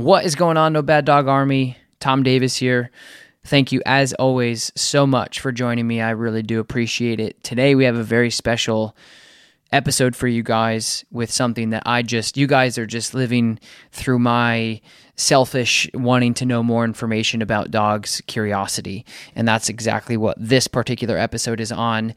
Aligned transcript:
What 0.00 0.24
is 0.24 0.34
going 0.34 0.56
on, 0.56 0.72
No 0.72 0.80
Bad 0.80 1.04
Dog 1.04 1.28
Army? 1.28 1.76
Tom 2.00 2.22
Davis 2.22 2.56
here. 2.56 2.90
Thank 3.44 3.70
you, 3.70 3.82
as 3.84 4.14
always, 4.14 4.72
so 4.74 5.06
much 5.06 5.40
for 5.40 5.52
joining 5.52 5.86
me. 5.86 6.00
I 6.00 6.08
really 6.12 6.42
do 6.42 6.58
appreciate 6.58 7.20
it. 7.20 7.44
Today, 7.44 7.74
we 7.74 7.84
have 7.84 7.96
a 7.96 8.02
very 8.02 8.30
special 8.30 8.96
episode 9.72 10.16
for 10.16 10.26
you 10.26 10.42
guys 10.42 11.04
with 11.12 11.30
something 11.30 11.68
that 11.70 11.82
I 11.84 12.00
just, 12.00 12.38
you 12.38 12.46
guys 12.46 12.78
are 12.78 12.86
just 12.86 13.12
living 13.12 13.60
through 13.92 14.20
my 14.20 14.80
selfish 15.16 15.86
wanting 15.92 16.32
to 16.32 16.46
know 16.46 16.62
more 16.62 16.86
information 16.86 17.42
about 17.42 17.70
dogs 17.70 18.22
curiosity. 18.26 19.04
And 19.36 19.46
that's 19.46 19.68
exactly 19.68 20.16
what 20.16 20.38
this 20.40 20.66
particular 20.66 21.18
episode 21.18 21.60
is 21.60 21.70
on. 21.70 22.14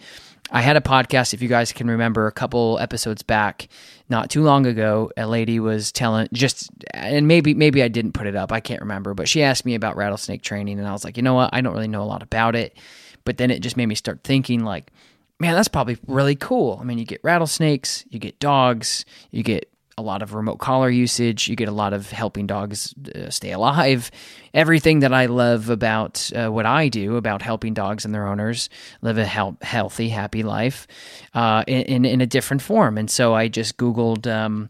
I 0.52 0.62
had 0.62 0.78
a 0.78 0.82
podcast, 0.82 1.34
if 1.34 1.42
you 1.42 1.50
guys 1.50 1.74
can 1.74 1.90
remember, 1.90 2.28
a 2.28 2.32
couple 2.32 2.80
episodes 2.80 3.24
back, 3.24 3.68
not 4.14 4.30
too 4.30 4.44
long 4.44 4.68
ago. 4.68 5.12
A 5.18 5.26
lady 5.26 5.60
was 5.60 5.92
telling 5.92 6.28
just, 6.32 6.70
and 6.94 7.28
maybe 7.28 7.56
maybe 7.56 7.82
I 7.82 7.88
didn't 7.88 8.12
put 8.12 8.28
it 8.28 8.36
up. 8.36 8.52
I 8.52 8.60
can't 8.60 8.80
remember, 8.80 9.16
but 9.16 9.28
she 9.28 9.42
asked 9.42 9.66
me 9.66 9.74
about 9.74 9.98
rattlesnake 9.98 10.44
training, 10.44 10.78
and 10.78 10.88
I 10.88 10.92
was 10.92 11.04
like, 11.04 11.18
you 11.18 11.24
know 11.24 11.34
what, 11.34 11.50
I 11.52 11.62
don't 11.62 11.74
really 11.74 11.88
know 11.88 12.04
a 12.04 12.06
lot 12.06 12.22
about 12.22 12.56
it. 12.56 12.78
But 13.26 13.38
then 13.38 13.50
it 13.50 13.60
just 13.60 13.76
made 13.76 13.88
me 13.88 13.96
start 13.96 14.20
thinking, 14.24 14.64
like, 14.64 14.92
man, 15.40 15.56
that's 15.56 15.68
probably 15.68 15.98
really 16.06 16.36
cool. 16.36 16.78
I 16.80 16.84
mean, 16.84 17.00
you 17.00 17.06
get 17.06 17.22
rattlesnakes, 17.24 18.06
you 18.12 18.20
get 18.20 18.40
dogs, 18.40 19.04
you 19.32 19.42
get 19.42 19.73
a 19.98 20.02
lot 20.02 20.22
of 20.22 20.34
remote 20.34 20.58
collar 20.58 20.90
usage. 20.90 21.48
You 21.48 21.56
get 21.56 21.68
a 21.68 21.74
lot 21.74 21.94
of 21.94 22.10
helping 22.12 22.48
dogs 22.48 22.94
uh, 23.16 23.30
stay 23.30 23.52
alive. 23.52 24.12
Everything 24.54 25.00
that 25.00 25.14
I 25.14 25.28
love 25.28 25.70
about 25.70 26.32
uh, 26.36 26.50
what 26.50 26.66
I 26.66 26.90
do, 26.90 27.16
about 27.16 27.42
helping 27.42 27.74
dogs 27.74 28.06
and 28.06 28.14
their 28.14 28.28
owners 28.28 28.70
live 29.02 29.18
a 29.18 29.26
he- 29.28 29.66
healthy, 29.66 30.10
happy 30.10 30.44
life 30.44 30.88
uh, 31.34 31.64
in, 31.68 32.06
in 32.06 32.22
a 32.22 32.28
different 32.28 32.62
form. 32.62 32.98
And 32.98 33.10
so 33.10 33.34
I 33.34 33.48
just 33.48 33.78
Googled 33.78 34.28
um, 34.28 34.70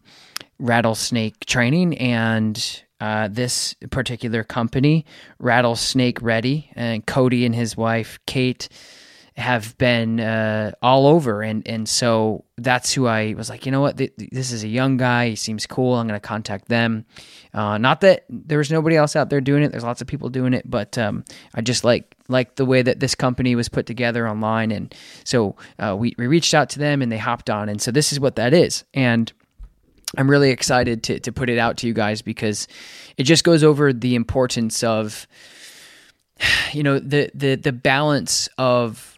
rattlesnake 0.58 1.44
training 1.46 1.98
and 1.98 2.82
uh, 3.00 3.28
this 3.28 3.74
particular 3.90 4.44
company, 4.44 5.04
Rattlesnake 5.38 6.22
Ready, 6.22 6.70
and 6.74 7.04
Cody 7.06 7.44
and 7.44 7.54
his 7.54 7.76
wife, 7.76 8.18
Kate, 8.26 8.68
have 9.36 9.76
been 9.78 10.20
uh, 10.20 10.72
all 10.80 11.08
over, 11.08 11.42
and 11.42 11.66
and 11.66 11.88
so 11.88 12.44
that's 12.56 12.92
who 12.92 13.06
I 13.08 13.34
was 13.34 13.50
like. 13.50 13.66
You 13.66 13.72
know 13.72 13.80
what? 13.80 13.96
This 13.96 14.52
is 14.52 14.62
a 14.62 14.68
young 14.68 14.96
guy. 14.96 15.30
He 15.30 15.36
seems 15.36 15.66
cool. 15.66 15.94
I'm 15.94 16.06
going 16.06 16.18
to 16.18 16.24
contact 16.24 16.68
them. 16.68 17.04
Uh, 17.52 17.76
not 17.78 18.00
that 18.02 18.24
there 18.28 18.58
was 18.58 18.70
nobody 18.70 18.96
else 18.96 19.16
out 19.16 19.30
there 19.30 19.40
doing 19.40 19.64
it. 19.64 19.72
There's 19.72 19.82
lots 19.82 20.00
of 20.00 20.06
people 20.06 20.28
doing 20.28 20.54
it, 20.54 20.68
but 20.70 20.96
um, 20.98 21.24
I 21.52 21.62
just 21.62 21.82
like 21.82 22.14
like 22.28 22.54
the 22.54 22.64
way 22.64 22.82
that 22.82 23.00
this 23.00 23.16
company 23.16 23.56
was 23.56 23.68
put 23.68 23.86
together 23.86 24.28
online, 24.28 24.70
and 24.70 24.94
so 25.24 25.56
uh, 25.80 25.96
we 25.98 26.14
we 26.16 26.28
reached 26.28 26.54
out 26.54 26.70
to 26.70 26.78
them, 26.78 27.02
and 27.02 27.10
they 27.10 27.18
hopped 27.18 27.50
on, 27.50 27.68
and 27.68 27.82
so 27.82 27.90
this 27.90 28.12
is 28.12 28.20
what 28.20 28.36
that 28.36 28.54
is, 28.54 28.84
and. 28.94 29.32
I'm 30.16 30.30
really 30.30 30.50
excited 30.50 31.02
to 31.04 31.18
to 31.18 31.32
put 31.32 31.50
it 31.50 31.58
out 31.58 31.78
to 31.78 31.88
you 31.88 31.92
guys 31.92 32.22
because 32.22 32.68
it 33.16 33.24
just 33.24 33.42
goes 33.42 33.64
over 33.64 33.92
the 33.92 34.14
importance 34.14 34.84
of 34.84 35.26
you 36.72 36.84
know 36.84 37.00
the 37.00 37.32
the 37.34 37.56
the 37.56 37.72
balance 37.72 38.48
of 38.56 39.13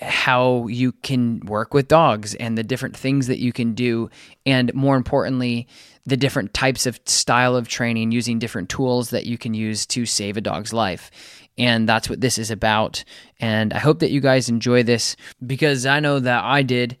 how 0.00 0.66
you 0.68 0.92
can 0.92 1.40
work 1.40 1.74
with 1.74 1.88
dogs 1.88 2.34
and 2.36 2.56
the 2.56 2.62
different 2.62 2.96
things 2.96 3.26
that 3.26 3.38
you 3.38 3.52
can 3.52 3.74
do 3.74 4.08
and 4.46 4.72
more 4.72 4.96
importantly 4.96 5.66
the 6.08 6.16
different 6.16 6.54
types 6.54 6.86
of 6.86 6.98
style 7.04 7.54
of 7.54 7.68
training 7.68 8.12
using 8.12 8.38
different 8.38 8.70
tools 8.70 9.10
that 9.10 9.26
you 9.26 9.36
can 9.36 9.52
use 9.52 9.84
to 9.84 10.06
save 10.06 10.38
a 10.38 10.40
dog's 10.40 10.72
life. 10.72 11.10
And 11.58 11.86
that's 11.86 12.08
what 12.08 12.22
this 12.22 12.38
is 12.38 12.50
about. 12.50 13.04
And 13.40 13.74
i 13.74 13.78
hope 13.78 13.98
that 13.98 14.10
you 14.10 14.20
guys 14.20 14.48
enjoy 14.48 14.82
this 14.82 15.16
because 15.46 15.84
i 15.84 16.00
know 16.00 16.18
that 16.18 16.44
i 16.44 16.62
did. 16.62 16.96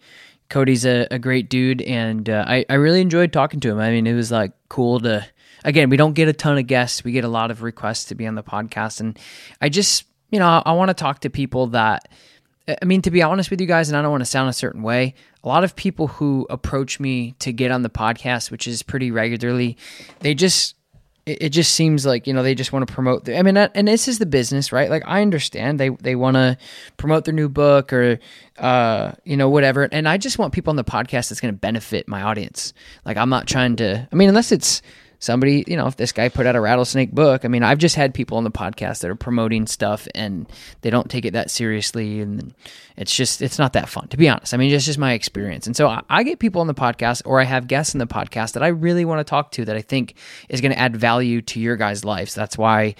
Cody's 0.50 0.84
a, 0.84 1.06
a 1.10 1.18
great 1.18 1.48
dude 1.50 1.82
and 1.82 2.28
uh, 2.28 2.44
I, 2.46 2.64
I 2.70 2.74
really 2.74 3.02
enjoyed 3.02 3.32
talking 3.32 3.60
to 3.60 3.70
him. 3.70 3.78
I 3.78 3.90
mean 3.90 4.06
it 4.06 4.14
was 4.14 4.30
like 4.30 4.52
cool 4.68 5.00
to 5.00 5.26
again 5.64 5.88
we 5.88 5.96
don't 5.96 6.14
get 6.14 6.28
a 6.28 6.32
ton 6.32 6.58
of 6.58 6.66
guests. 6.66 7.02
We 7.02 7.12
get 7.12 7.24
a 7.24 7.28
lot 7.28 7.50
of 7.50 7.62
requests 7.62 8.06
to 8.06 8.14
be 8.14 8.26
on 8.26 8.34
the 8.34 8.42
podcast. 8.42 9.00
And 9.00 9.18
i 9.60 9.68
just 9.68 10.04
you 10.30 10.38
know 10.38 10.46
i, 10.48 10.62
I 10.66 10.72
want 10.72 10.88
to 10.90 10.94
talk 10.94 11.20
to 11.20 11.30
people 11.30 11.68
that 11.68 12.08
I 12.68 12.84
mean, 12.84 13.00
to 13.02 13.10
be 13.10 13.22
honest 13.22 13.50
with 13.50 13.60
you 13.60 13.66
guys, 13.66 13.88
and 13.88 13.96
I 13.96 14.02
don't 14.02 14.10
want 14.10 14.20
to 14.20 14.26
sound 14.26 14.50
a 14.50 14.52
certain 14.52 14.82
way, 14.82 15.14
a 15.42 15.48
lot 15.48 15.64
of 15.64 15.74
people 15.74 16.08
who 16.08 16.46
approach 16.50 17.00
me 17.00 17.32
to 17.38 17.52
get 17.52 17.70
on 17.70 17.82
the 17.82 17.88
podcast, 17.88 18.50
which 18.50 18.66
is 18.66 18.82
pretty 18.82 19.10
regularly, 19.10 19.78
they 20.20 20.34
just, 20.34 20.74
it, 21.24 21.48
just 21.50 21.74
seems 21.74 22.04
like, 22.04 22.26
you 22.26 22.32
know, 22.34 22.42
they 22.42 22.54
just 22.54 22.72
want 22.72 22.86
to 22.86 22.92
promote. 22.92 23.24
Their, 23.24 23.38
I 23.38 23.42
mean, 23.42 23.56
and 23.56 23.88
this 23.88 24.06
is 24.06 24.18
the 24.18 24.26
business, 24.26 24.70
right? 24.70 24.90
Like, 24.90 25.02
I 25.06 25.22
understand 25.22 25.80
they, 25.80 25.88
they 25.88 26.14
want 26.14 26.34
to 26.34 26.58
promote 26.98 27.24
their 27.24 27.34
new 27.34 27.48
book 27.48 27.92
or, 27.92 28.18
uh, 28.58 29.12
you 29.24 29.36
know, 29.36 29.48
whatever. 29.48 29.88
And 29.90 30.08
I 30.08 30.18
just 30.18 30.38
want 30.38 30.52
people 30.52 30.70
on 30.70 30.76
the 30.76 30.84
podcast 30.84 31.30
that's 31.30 31.40
going 31.40 31.54
to 31.54 31.58
benefit 31.58 32.06
my 32.06 32.22
audience. 32.22 32.74
Like, 33.04 33.16
I'm 33.16 33.30
not 33.30 33.46
trying 33.46 33.76
to, 33.76 34.06
I 34.10 34.14
mean, 34.14 34.28
unless 34.28 34.52
it's, 34.52 34.82
somebody, 35.18 35.64
you 35.66 35.76
know, 35.76 35.86
if 35.86 35.96
this 35.96 36.12
guy 36.12 36.28
put 36.28 36.46
out 36.46 36.56
a 36.56 36.60
rattlesnake 36.60 37.12
book, 37.12 37.44
I 37.44 37.48
mean, 37.48 37.62
I've 37.62 37.78
just 37.78 37.96
had 37.96 38.14
people 38.14 38.38
on 38.38 38.44
the 38.44 38.50
podcast 38.50 39.00
that 39.00 39.10
are 39.10 39.16
promoting 39.16 39.66
stuff 39.66 40.06
and 40.14 40.50
they 40.82 40.90
don't 40.90 41.10
take 41.10 41.24
it 41.24 41.32
that 41.32 41.50
seriously. 41.50 42.20
And 42.20 42.54
it's 42.96 43.14
just, 43.14 43.42
it's 43.42 43.58
not 43.58 43.72
that 43.72 43.88
fun, 43.88 44.08
to 44.08 44.16
be 44.16 44.28
honest. 44.28 44.54
I 44.54 44.56
mean, 44.56 44.72
it's 44.72 44.84
just 44.84 44.98
my 44.98 45.12
experience. 45.12 45.66
And 45.66 45.76
so 45.76 45.88
I, 45.88 46.02
I 46.08 46.22
get 46.22 46.38
people 46.38 46.60
on 46.60 46.66
the 46.66 46.74
podcast 46.74 47.22
or 47.24 47.40
I 47.40 47.44
have 47.44 47.66
guests 47.66 47.94
in 47.94 47.98
the 47.98 48.06
podcast 48.06 48.52
that 48.52 48.62
I 48.62 48.68
really 48.68 49.04
want 49.04 49.18
to 49.20 49.28
talk 49.28 49.50
to 49.52 49.64
that 49.64 49.76
I 49.76 49.82
think 49.82 50.14
is 50.48 50.60
going 50.60 50.72
to 50.72 50.78
add 50.78 50.96
value 50.96 51.42
to 51.42 51.60
your 51.60 51.76
guys' 51.76 52.04
lives. 52.04 52.34
That's 52.34 52.56
why 52.56 52.94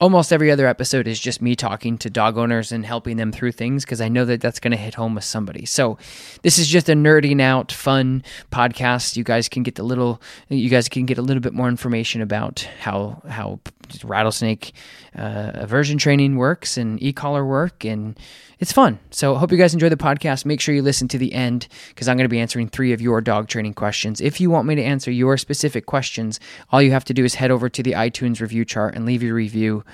almost 0.00 0.32
every 0.32 0.50
other 0.50 0.66
episode 0.66 1.06
is 1.06 1.20
just 1.20 1.40
me 1.40 1.54
talking 1.54 1.98
to 1.98 2.10
dog 2.10 2.36
owners 2.36 2.72
and 2.72 2.84
helping 2.84 3.16
them 3.16 3.32
through 3.32 3.52
things 3.52 3.84
because 3.84 4.00
I 4.00 4.08
know 4.08 4.24
that 4.24 4.40
that's 4.40 4.60
going 4.60 4.72
to 4.72 4.76
hit 4.76 4.94
home 4.94 5.14
with 5.14 5.24
somebody. 5.24 5.66
So 5.66 5.98
this 6.42 6.58
is 6.58 6.68
just 6.68 6.88
a 6.88 6.92
nerding 6.92 7.40
out, 7.40 7.72
fun 7.72 8.22
podcast. 8.50 9.16
You 9.16 9.24
guys 9.24 9.48
can 9.48 9.62
get 9.62 9.76
the 9.76 9.82
little, 9.82 10.20
you 10.48 10.68
guys 10.68 10.88
can 10.88 11.06
get 11.06 11.18
a 11.18 11.22
little 11.22 11.40
bit 11.40 11.54
more 11.54 11.68
information 11.68 12.20
about 12.20 12.66
how 12.80 13.22
how 13.28 13.60
rattlesnake 14.02 14.72
uh, 15.16 15.52
aversion 15.54 15.98
training 15.98 16.36
works 16.36 16.76
and 16.76 17.02
e-collar 17.02 17.44
work 17.44 17.84
and 17.84 18.18
it's 18.58 18.72
fun. 18.72 18.98
So 19.10 19.34
hope 19.34 19.52
you 19.52 19.58
guys 19.58 19.74
enjoy 19.74 19.88
the 19.88 19.96
podcast. 19.96 20.44
Make 20.44 20.60
sure 20.60 20.74
you 20.74 20.82
listen 20.82 21.08
to 21.08 21.18
the 21.18 21.32
end 21.32 21.68
because 21.88 22.08
i'm 22.08 22.16
going 22.16 22.24
to 22.24 22.28
be 22.28 22.40
answering 22.40 22.68
three 22.68 22.92
of 22.92 23.00
your 23.00 23.20
dog 23.20 23.48
training 23.48 23.74
questions. 23.74 24.20
If 24.20 24.40
you 24.40 24.50
want 24.50 24.66
me 24.66 24.74
to 24.74 24.82
answer 24.82 25.10
your 25.10 25.36
specific 25.36 25.86
questions 25.86 26.40
all 26.70 26.82
you 26.82 26.90
have 26.92 27.04
to 27.04 27.14
do 27.14 27.24
is 27.24 27.34
head 27.34 27.50
over 27.50 27.68
to 27.68 27.82
the 27.82 27.92
itunes 27.92 28.40
review 28.40 28.64
chart 28.64 28.94
and 28.94 29.04
leave 29.04 29.22
your 29.22 29.34
review 29.34 29.84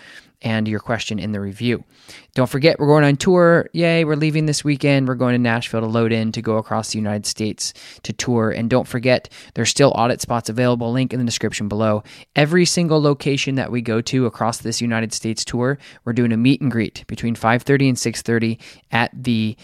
and 0.43 0.67
your 0.67 0.81
question 0.81 1.19
in 1.19 1.33
the 1.33 1.41
review. 1.41 1.85
Don't 2.35 2.49
forget, 2.49 2.79
we're 2.79 2.87
going 2.87 3.05
on 3.05 3.17
tour. 3.17 3.69
Yay, 3.73 4.05
we're 4.05 4.17
leaving 4.17 4.47
this 4.47 4.65
weekend. 4.65 5.09
We're 5.09 5.15
going 5.15 5.35
to 5.35 5.39
Nashville 5.39 5.81
to 5.81 5.87
load 5.87 6.13
in 6.13 6.33
to 6.33 6.43
go 6.43 6.57
across 6.57 6.93
the 6.93 6.99
United 6.99 7.27
States 7.27 7.73
to 8.03 8.13
tour. 8.13 8.51
And 8.51 8.71
don't 8.71 8.87
forget, 8.89 9.29
there's 9.55 9.69
still 9.69 9.93
audit 9.95 10.21
spots 10.21 10.49
available. 10.49 10.93
Link 10.93 11.13
in 11.13 11.19
the 11.19 11.27
description 11.27 11.69
below. 11.69 12.03
Every 12.37 12.65
single 12.65 13.03
location 13.03 13.57
that 13.57 13.73
we 13.73 13.83
go 13.83 14.01
to 14.01 14.27
across 14.27 14.59
this 14.59 14.81
United 14.81 15.13
States 15.13 15.45
tour, 15.45 15.79
we're 16.05 16.13
doing 16.13 16.33
a 16.33 16.37
meet 16.37 16.61
and 16.61 16.71
greet 16.71 17.05
between 17.07 17.35
5:30 17.35 17.89
and 17.89 17.99
6:30 17.99 18.59
at 18.91 19.11
the 19.13 19.57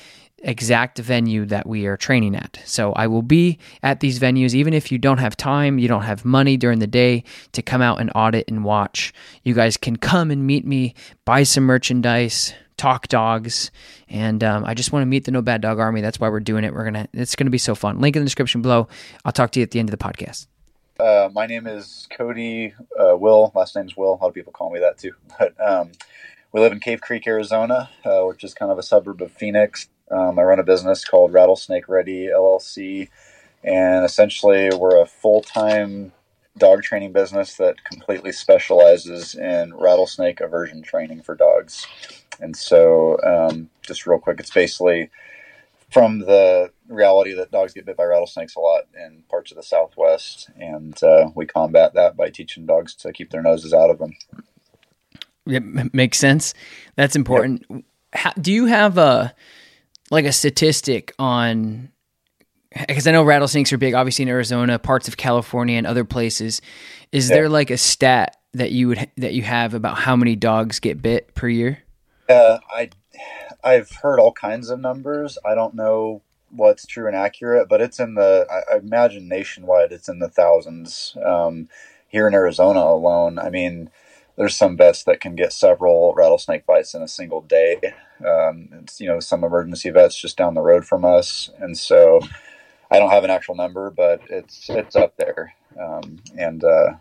exact 0.47 0.99
venue 0.99 1.45
that 1.45 1.67
we 1.67 1.87
are 1.87 1.97
training 1.97 2.35
at. 2.35 2.59
So 2.65 2.93
I 2.93 3.07
will 3.09 3.23
be 3.23 3.59
at 3.83 4.01
these 4.01 4.19
venues, 4.19 4.55
even 4.55 4.73
if 4.73 4.91
you 4.91 4.97
don't 4.97 5.19
have 5.19 5.37
time, 5.37 5.79
you 5.79 5.89
don't 5.89 6.03
have 6.03 6.25
money 6.25 6.57
during 6.57 6.79
the 6.79 6.87
day 6.87 7.25
to 7.53 7.61
come 7.61 7.83
out 7.83 8.01
and 8.01 8.11
audit 8.15 8.49
and 8.49 8.65
watch. 8.65 9.13
You 9.43 9.53
guys 9.53 9.77
can 9.77 9.97
come 9.97 10.31
and 10.31 10.47
meet 10.47 10.65
me, 10.65 10.95
buy 11.25 11.43
some 11.43 11.65
merchandise, 11.65 12.55
talk 12.77 13.09
dogs, 13.09 13.71
and 14.09 14.43
um, 14.45 14.65
I 14.65 14.75
just 14.75 14.93
want 14.93 15.03
to 15.03 15.07
meet 15.07 15.25
the 15.25 15.33
No 15.33 15.43
Bad 15.43 15.61
Dog 15.61 15.81
Army. 15.81 16.01
That's 16.01 16.21
why 16.21 16.29
we're 16.29 16.41
doing 16.41 16.65
it. 16.65 16.73
We're 16.73 16.85
gonna. 16.85 17.09
It's 17.13 17.35
gonna 17.35 17.51
be 17.51 17.59
so 17.59 17.75
fun. 17.75 18.01
Link 18.01 18.17
in 18.17 18.23
the 18.23 18.27
description 18.27 18.63
below. 18.63 18.89
I'll 19.25 19.33
talk 19.33 19.51
to 19.53 19.61
you 19.61 19.65
at 19.65 19.73
the 19.73 19.81
end 19.81 19.93
of 19.93 19.99
the 19.99 20.03
podcast. 20.03 20.47
Uh, 20.99 21.29
my 21.35 21.47
name 21.47 21.67
is 21.67 22.07
Cody 22.17 22.73
uh, 22.99 23.17
Will. 23.17 23.53
Last 23.55 23.77
name's 23.77 23.97
Will. 23.97 24.15
A 24.15 24.17
lot 24.17 24.29
of 24.29 24.35
people 24.35 24.53
call 24.53 24.71
me 24.71 24.81
that 24.81 24.99
too. 24.99 25.13
But 25.39 25.55
um, 25.61 25.91
we 26.53 26.61
live 26.61 26.73
in 26.73 26.81
Cave 26.81 27.01
Creek, 27.03 27.27
Arizona, 27.27 27.91
uh, 28.05 28.23
which 28.23 28.43
is 28.43 28.55
kind 28.55 28.73
of 28.73 28.79
a 28.79 28.83
suburb 28.83 29.21
of 29.21 29.33
Phoenix. 29.33 29.89
Um, 30.11 30.39
I 30.39 30.43
run 30.43 30.59
a 30.59 30.65
business 30.65 31.05
called 31.05 31.33
Rattlesnake 31.33 31.89
Ready 31.89 32.27
LLC, 32.27 33.09
and 33.65 34.05
essentially 34.05 34.71
we're 34.77 35.01
a 35.01 35.07
full 35.07 35.43
time 35.43 36.13
dog 36.59 36.83
training 36.83 37.13
business 37.13 37.57
that 37.57 37.85
completely 37.85 38.33
specializes 38.33 39.35
in 39.35 39.75
rattlesnake 39.75 40.41
aversion 40.41 40.83
training 40.83 41.23
for 41.23 41.35
dogs. 41.35 41.87
And 42.41 42.57
so, 42.57 43.19
um, 43.23 43.71
just 43.83 44.07
real 44.07 44.19
quick, 44.19 44.41
it's 44.41 44.51
basically 44.51 45.11
from 45.91 46.21
the 46.21 46.71
reality 46.89 47.35
that 47.35 47.51
dogs 47.51 47.73
get 47.73 47.87
bit 47.87 47.97
by 47.97 48.05
rattlesnakes 48.05 48.57
a 48.57 48.61
lot 48.61 48.83
in 48.95 49.23
parts 49.31 49.51
of 49.51 49.57
the 49.57 49.63
Southwest, 49.63 50.51
and 50.59 51.01
uh, 51.03 51.31
we 51.35 51.47
combat 51.47 51.95
that 51.95 52.17
by 52.17 52.31
teaching 52.31 52.67
dogs 52.67 52.95
to 52.95 53.13
keep 53.13 53.31
their 53.31 53.43
noses 53.43 53.73
out 53.73 53.91
of 53.91 53.99
them. 53.99 54.13
It 55.47 55.95
makes 55.95 56.19
sense. 56.19 56.55
That's 56.97 57.15
important. 57.15 57.65
Yep. 57.71 57.85
How, 58.13 58.33
do 58.33 58.53
you 58.53 58.67
have 58.67 58.99
a 58.99 59.35
like 60.11 60.25
a 60.25 60.33
statistic 60.33 61.13
on? 61.19 61.91
Because 62.89 63.07
I 63.07 63.13
know 63.13 63.23
rattlesnakes 63.23 63.73
are 63.73 63.79
big, 63.79 63.95
obviously 63.95 64.25
in 64.25 64.29
Arizona, 64.29 64.79
parts 64.79 65.09
of 65.09 65.17
California, 65.17 65.79
and 65.79 65.87
other 65.87 66.05
places. 66.05 66.61
Is 67.11 67.29
there 67.29 67.49
like 67.49 67.71
a 67.71 67.79
stat 67.79 68.37
that 68.53 68.73
you 68.73 68.89
would 68.89 69.11
that 69.17 69.33
you 69.33 69.43
have 69.43 69.75
about 69.75 69.99
how 69.99 70.17
many 70.17 70.37
dogs 70.37 70.81
get 70.81 71.01
bit 71.01 71.35
per 71.35 71.49
year? 71.49 71.83
Uh, 72.29 72.59
I 72.71 72.91
I've 73.63 73.91
heard 73.91 74.21
all 74.21 74.33
kinds 74.33 74.71
of 74.71 74.81
numbers. 74.81 75.39
I 75.45 75.55
don't 75.55 75.75
know 75.75 76.23
what's 76.51 76.87
true 76.87 77.07
and 77.07 77.17
accurate, 77.17 77.69
but 77.69 77.81
it's 77.81 77.99
in 77.99 78.15
the 78.15 78.47
I, 78.51 78.75
I 78.75 78.79
imagine 78.79 79.29
nationwide 79.29 79.93
it's 79.93 80.09
in 80.09 80.19
the 80.19 80.29
thousands. 80.29 81.17
Um, 81.25 81.69
here 82.09 82.29
in 82.29 82.35
Arizona 82.35 82.81
alone, 82.81 83.39
I 83.39 83.51
mean, 83.51 83.91
there's 84.37 84.57
some 84.57 84.77
vets 84.77 85.05
that 85.05 85.21
can 85.21 85.35
get 85.35 85.53
several 85.53 86.13
rattlesnake 86.15 86.67
bites 86.67 86.95
in 86.95 87.03
a 87.03 87.09
single 87.09 87.41
day. 87.41 87.77
Um, 88.27 88.69
it's 88.83 89.01
you 89.01 89.09
know 89.09 89.21
some 89.21 89.45
emergency 89.45 89.91
vets 89.91 90.21
just 90.21 90.37
down 90.37 90.55
the 90.55 90.61
road 90.61 90.85
from 90.85 91.05
us, 91.05 91.51
and 91.59 91.77
so 91.77 92.21
I 92.91 92.99
don't 92.99 93.11
have 93.11 93.25
an 93.25 93.31
actual 93.31 93.55
number, 93.55 93.91
but 93.91 94.23
it's 94.29 94.69
it's 94.71 94.97
up 94.97 95.17
there. 95.17 95.55
Um, 95.81 96.19
and 96.39 96.63
uh, 96.63 96.95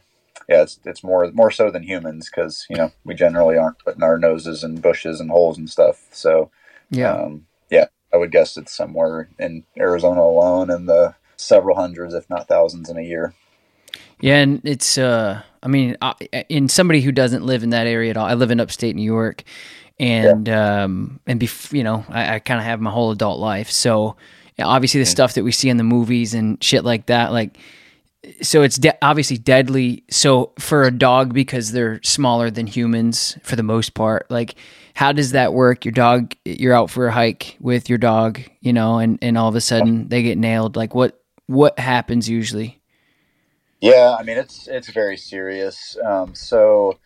yeah, 0.49 0.61
it's 0.63 0.79
it's 0.85 1.03
more 1.03 1.31
more 1.31 1.51
so 1.51 1.69
than 1.69 1.83
humans 1.83 2.29
because 2.29 2.65
you 2.69 2.75
know 2.75 2.91
we 3.03 3.13
generally 3.13 3.57
aren't 3.57 3.79
putting 3.79 4.03
our 4.03 4.17
noses 4.17 4.63
in 4.63 4.81
bushes 4.81 5.19
and 5.19 5.29
holes 5.29 5.57
and 5.57 5.69
stuff. 5.69 6.07
So 6.11 6.51
yeah, 6.89 7.13
um, 7.13 7.47
yeah, 7.69 7.85
I 8.13 8.17
would 8.17 8.31
guess 8.31 8.57
it's 8.57 8.75
somewhere 8.75 9.29
in 9.37 9.63
Arizona 9.77 10.21
alone 10.21 10.69
in 10.69 10.85
the 10.85 11.15
several 11.37 11.75
hundreds, 11.75 12.13
if 12.13 12.29
not 12.29 12.47
thousands, 12.47 12.89
in 12.89 12.97
a 12.97 13.01
year. 13.01 13.33
Yeah, 14.19 14.37
and 14.37 14.61
it's 14.63 14.97
uh, 14.97 15.43
I 15.65 15.67
mean, 15.67 15.97
in 16.47 16.69
somebody 16.69 17.01
who 17.01 17.11
doesn't 17.11 17.43
live 17.43 17.63
in 17.63 17.71
that 17.71 17.87
area 17.87 18.11
at 18.11 18.17
all, 18.17 18.25
I 18.27 18.35
live 18.35 18.51
in 18.51 18.59
upstate 18.59 18.95
New 18.95 19.03
York, 19.03 19.43
and 19.99 20.47
yeah. 20.47 20.83
um, 20.83 21.19
and 21.25 21.41
bef- 21.41 21.73
you 21.73 21.83
know, 21.83 22.05
I, 22.07 22.35
I 22.35 22.39
kind 22.39 22.59
of 22.59 22.65
have 22.65 22.79
my 22.79 22.91
whole 22.91 23.11
adult 23.11 23.39
life, 23.39 23.71
so 23.71 24.15
obviously 24.59 24.99
the 24.99 25.05
mm-hmm. 25.05 25.11
stuff 25.11 25.33
that 25.33 25.43
we 25.43 25.51
see 25.51 25.69
in 25.69 25.77
the 25.77 25.83
movies 25.83 26.33
and 26.33 26.63
shit 26.63 26.85
like 26.85 27.07
that, 27.07 27.31
like 27.31 27.57
so 28.41 28.63
it's 28.63 28.77
de- 28.77 28.97
obviously 29.01 29.37
deadly. 29.37 30.03
So 30.09 30.53
for 30.59 30.83
a 30.83 30.91
dog, 30.91 31.33
because 31.33 31.71
they're 31.71 32.01
smaller 32.03 32.49
than 32.49 32.67
humans 32.67 33.37
for 33.43 33.55
the 33.55 33.63
most 33.63 33.93
part, 33.93 34.29
like 34.29 34.55
how 34.93 35.11
does 35.11 35.31
that 35.31 35.53
work? 35.53 35.85
Your 35.85 35.91
dog, 35.91 36.33
you're 36.45 36.73
out 36.73 36.89
for 36.89 37.07
a 37.07 37.11
hike 37.11 37.57
with 37.59 37.89
your 37.89 37.97
dog, 37.97 38.41
you 38.61 38.73
know, 38.73 38.99
and 38.99 39.19
and 39.21 39.37
all 39.37 39.49
of 39.49 39.55
a 39.55 39.61
sudden 39.61 40.07
they 40.07 40.23
get 40.23 40.37
nailed. 40.37 40.75
Like 40.75 40.95
what 40.95 41.21
what 41.47 41.77
happens 41.79 42.29
usually? 42.29 42.81
Yeah, 43.85 44.15
I 44.19 44.23
mean 44.23 44.37
it's 44.37 44.67
it's 44.67 44.89
very 44.89 45.17
serious. 45.17 45.97
Um, 46.03 46.35
so 46.35 46.97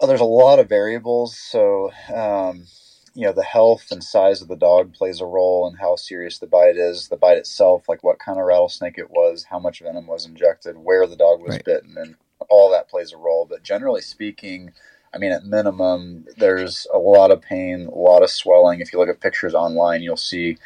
oh, 0.00 0.06
there's 0.06 0.20
a 0.20 0.24
lot 0.24 0.58
of 0.58 0.68
variables. 0.68 1.38
So 1.38 1.90
um, 2.14 2.66
you 3.14 3.26
know 3.26 3.32
the 3.32 3.42
health 3.42 3.88
and 3.90 4.02
size 4.02 4.42
of 4.42 4.48
the 4.48 4.56
dog 4.56 4.94
plays 4.94 5.20
a 5.20 5.26
role 5.26 5.68
in 5.68 5.76
how 5.76 5.96
serious 5.96 6.38
the 6.38 6.46
bite 6.46 6.76
is 6.76 7.08
the 7.08 7.16
bite 7.16 7.36
itself 7.36 7.88
like 7.88 8.02
what 8.02 8.18
kind 8.18 8.38
of 8.38 8.46
rattlesnake 8.46 8.98
it 8.98 9.10
was 9.10 9.44
how 9.44 9.58
much 9.58 9.80
venom 9.80 10.06
was 10.06 10.26
injected 10.26 10.76
where 10.78 11.06
the 11.06 11.16
dog 11.16 11.40
was 11.40 11.56
right. 11.56 11.64
bitten 11.64 11.96
and 11.98 12.16
all 12.48 12.70
that 12.70 12.88
plays 12.88 13.12
a 13.12 13.16
role 13.16 13.46
but 13.48 13.62
generally 13.62 14.00
speaking 14.00 14.72
i 15.14 15.18
mean 15.18 15.32
at 15.32 15.44
minimum 15.44 16.24
there's 16.38 16.86
a 16.92 16.98
lot 16.98 17.30
of 17.30 17.42
pain 17.42 17.86
a 17.86 17.94
lot 17.94 18.22
of 18.22 18.30
swelling 18.30 18.80
if 18.80 18.92
you 18.92 18.98
look 18.98 19.08
at 19.08 19.20
pictures 19.20 19.54
online 19.54 20.02
you'll 20.02 20.16
see 20.16 20.56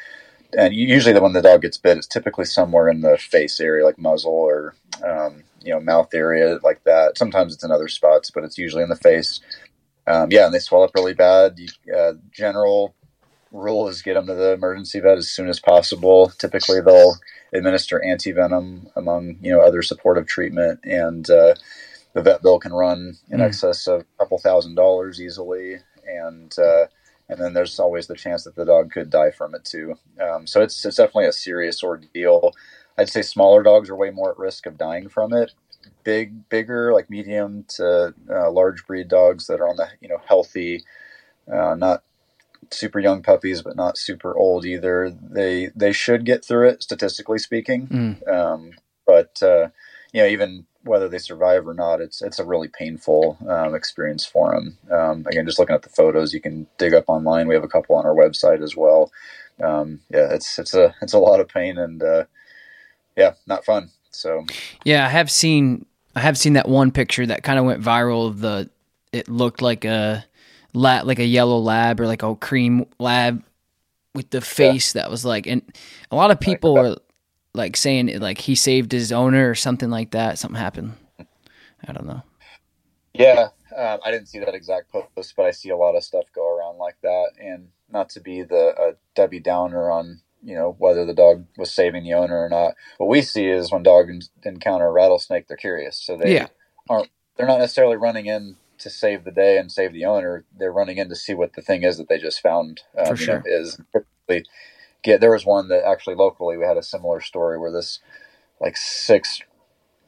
and 0.56 0.74
usually 0.74 1.12
the 1.12 1.20
when 1.20 1.32
the 1.32 1.42
dog 1.42 1.62
gets 1.62 1.78
bit 1.78 1.98
it's 1.98 2.06
typically 2.06 2.44
somewhere 2.44 2.88
in 2.88 3.00
the 3.00 3.16
face 3.18 3.60
area 3.60 3.84
like 3.84 3.98
muzzle 3.98 4.32
or 4.32 4.74
um, 5.04 5.42
you 5.62 5.72
know 5.72 5.80
mouth 5.80 6.08
area 6.14 6.58
like 6.62 6.82
that 6.84 7.18
sometimes 7.18 7.54
it's 7.54 7.64
in 7.64 7.70
other 7.70 7.88
spots 7.88 8.30
but 8.30 8.44
it's 8.44 8.58
usually 8.58 8.82
in 8.82 8.88
the 8.88 8.96
face 8.96 9.40
um, 10.06 10.30
yeah, 10.30 10.46
and 10.46 10.54
they 10.54 10.58
swell 10.58 10.82
up 10.82 10.94
really 10.94 11.14
bad. 11.14 11.58
You, 11.58 11.94
uh, 11.94 12.12
general 12.32 12.94
rule 13.52 13.88
is 13.88 14.02
get 14.02 14.14
them 14.14 14.26
to 14.26 14.34
the 14.34 14.52
emergency 14.52 15.00
vet 15.00 15.18
as 15.18 15.28
soon 15.28 15.48
as 15.48 15.60
possible. 15.60 16.32
Typically, 16.38 16.80
they'll 16.80 17.16
administer 17.52 18.02
anti 18.04 18.32
venom 18.32 18.88
among 18.96 19.38
you 19.40 19.52
know 19.52 19.60
other 19.60 19.82
supportive 19.82 20.26
treatment, 20.26 20.80
and 20.84 21.28
uh, 21.28 21.54
the 22.12 22.22
vet 22.22 22.42
bill 22.42 22.58
can 22.58 22.72
run 22.72 23.16
in 23.30 23.40
mm. 23.40 23.44
excess 23.44 23.86
of 23.86 24.02
a 24.02 24.04
couple 24.18 24.38
thousand 24.38 24.76
dollars 24.76 25.20
easily, 25.20 25.76
and 26.06 26.56
uh, 26.58 26.86
and 27.28 27.40
then 27.40 27.54
there's 27.54 27.78
always 27.78 28.06
the 28.06 28.14
chance 28.14 28.44
that 28.44 28.54
the 28.54 28.64
dog 28.64 28.92
could 28.92 29.10
die 29.10 29.30
from 29.30 29.54
it 29.54 29.64
too. 29.64 29.94
Um, 30.20 30.46
so 30.46 30.62
it's 30.62 30.84
it's 30.84 30.96
definitely 30.96 31.26
a 31.26 31.32
serious 31.32 31.82
ordeal. 31.82 32.52
I'd 32.98 33.08
say 33.08 33.22
smaller 33.22 33.62
dogs 33.62 33.90
are 33.90 33.96
way 33.96 34.10
more 34.10 34.30
at 34.30 34.38
risk 34.38 34.66
of 34.66 34.78
dying 34.78 35.08
from 35.08 35.32
it 35.32 35.52
big, 36.06 36.48
bigger, 36.48 36.92
like 36.92 37.10
medium 37.10 37.64
to 37.68 38.14
uh, 38.30 38.50
large 38.50 38.86
breed 38.86 39.08
dogs 39.08 39.48
that 39.48 39.60
are 39.60 39.68
on 39.68 39.76
the 39.76 39.88
you 40.00 40.08
know 40.08 40.20
healthy, 40.26 40.84
uh, 41.52 41.74
not 41.74 42.04
super 42.70 43.00
young 43.00 43.22
puppies, 43.22 43.60
but 43.60 43.76
not 43.76 43.98
super 43.98 44.34
old 44.34 44.64
either. 44.64 45.10
They 45.10 45.70
they 45.74 45.92
should 45.92 46.24
get 46.24 46.44
through 46.44 46.68
it 46.68 46.82
statistically 46.82 47.38
speaking. 47.38 47.88
Mm. 47.88 48.28
Um, 48.32 48.70
but 49.04 49.42
uh, 49.42 49.68
you 50.12 50.22
know, 50.22 50.28
even 50.28 50.66
whether 50.86 51.08
they 51.08 51.18
survive 51.18 51.66
or 51.66 51.74
not, 51.74 52.00
it's 52.00 52.22
it's 52.22 52.38
a 52.38 52.44
really 52.44 52.68
painful 52.68 53.36
um, 53.48 53.74
experience 53.74 54.24
for 54.24 54.54
them. 54.54 54.78
Um, 54.90 55.26
again, 55.26 55.46
just 55.46 55.58
looking 55.58 55.74
at 55.74 55.82
the 55.82 55.88
photos, 55.88 56.32
you 56.32 56.40
can 56.40 56.66
dig 56.78 56.94
up 56.94 57.04
online. 57.08 57.48
We 57.48 57.54
have 57.54 57.64
a 57.64 57.68
couple 57.68 57.96
on 57.96 58.06
our 58.06 58.14
website 58.14 58.62
as 58.62 58.76
well. 58.76 59.12
Um, 59.62 60.00
yeah, 60.10 60.28
it's 60.32 60.58
it's 60.58 60.74
a 60.74 60.94
it's 61.02 61.12
a 61.12 61.18
lot 61.18 61.40
of 61.40 61.48
pain 61.48 61.78
and 61.78 62.02
uh, 62.02 62.24
yeah, 63.16 63.34
not 63.46 63.64
fun. 63.64 63.90
So 64.10 64.46
yeah, 64.84 65.06
I 65.06 65.08
have 65.08 65.30
seen 65.30 65.86
I 66.14 66.20
have 66.20 66.38
seen 66.38 66.54
that 66.54 66.68
one 66.68 66.90
picture 66.90 67.26
that 67.26 67.42
kind 67.42 67.58
of 67.58 67.64
went 67.64 67.82
viral 67.82 68.26
of 68.28 68.40
the 68.40 68.70
it 69.12 69.28
looked 69.28 69.62
like 69.62 69.84
a 69.84 70.24
lab 70.72 71.06
like 71.06 71.18
a 71.18 71.24
yellow 71.24 71.58
lab 71.58 72.00
or 72.00 72.06
like 72.06 72.22
a 72.22 72.34
cream 72.36 72.86
lab 72.98 73.42
with 74.14 74.30
the 74.30 74.40
face 74.40 74.94
yeah. 74.94 75.02
that 75.02 75.10
was 75.10 75.24
like 75.24 75.46
and 75.46 75.62
a 76.10 76.16
lot 76.16 76.30
of 76.30 76.40
people 76.40 76.74
were 76.74 76.96
like 77.56 77.76
saying 77.76 78.18
like 78.20 78.38
he 78.38 78.54
saved 78.54 78.92
his 78.92 79.12
owner 79.12 79.50
or 79.50 79.54
something 79.54 79.90
like 79.90 80.10
that 80.12 80.38
something 80.38 80.60
happened 80.60 80.94
i 81.88 81.92
don't 81.92 82.06
know 82.06 82.22
yeah 83.14 83.48
um, 83.76 83.98
i 84.04 84.10
didn't 84.10 84.28
see 84.28 84.38
that 84.38 84.54
exact 84.54 84.90
post 84.90 85.34
but 85.36 85.46
i 85.46 85.50
see 85.50 85.70
a 85.70 85.76
lot 85.76 85.96
of 85.96 86.04
stuff 86.04 86.24
go 86.34 86.56
around 86.56 86.78
like 86.78 86.96
that 87.02 87.30
and 87.40 87.68
not 87.90 88.08
to 88.10 88.20
be 88.20 88.42
the 88.42 88.74
uh, 88.78 88.92
debbie 89.14 89.40
downer 89.40 89.90
on 89.90 90.20
you 90.46 90.54
know 90.54 90.76
whether 90.78 91.04
the 91.04 91.12
dog 91.12 91.44
was 91.58 91.72
saving 91.72 92.04
the 92.04 92.14
owner 92.14 92.42
or 92.42 92.48
not. 92.48 92.74
What 92.98 93.08
we 93.08 93.20
see 93.20 93.48
is 93.48 93.72
when 93.72 93.82
dogs 93.82 94.30
encounter 94.44 94.86
a 94.86 94.92
rattlesnake, 94.92 95.48
they're 95.48 95.56
curious, 95.56 95.98
so 95.98 96.16
they 96.16 96.32
yeah. 96.32 96.46
aren't. 96.88 97.10
They're 97.36 97.48
not 97.48 97.58
necessarily 97.58 97.96
running 97.96 98.26
in 98.26 98.56
to 98.78 98.88
save 98.88 99.24
the 99.24 99.32
day 99.32 99.58
and 99.58 99.70
save 99.70 99.92
the 99.92 100.04
owner. 100.04 100.44
They're 100.56 100.72
running 100.72 100.98
in 100.98 101.08
to 101.08 101.16
see 101.16 101.34
what 101.34 101.54
the 101.54 101.62
thing 101.62 101.82
is 101.82 101.98
that 101.98 102.08
they 102.08 102.18
just 102.18 102.40
found. 102.40 102.82
Um, 102.96 103.06
For 103.06 103.16
sure, 103.16 103.38
know, 103.38 103.42
is 103.46 103.80
get. 105.02 105.20
There 105.20 105.32
was 105.32 105.46
one 105.46 105.68
that 105.68 105.84
actually 105.86 106.16
locally 106.16 106.56
we 106.56 106.64
had 106.64 106.76
a 106.76 106.82
similar 106.82 107.20
story 107.20 107.58
where 107.58 107.72
this 107.72 108.00
like 108.60 108.76
six 108.76 109.40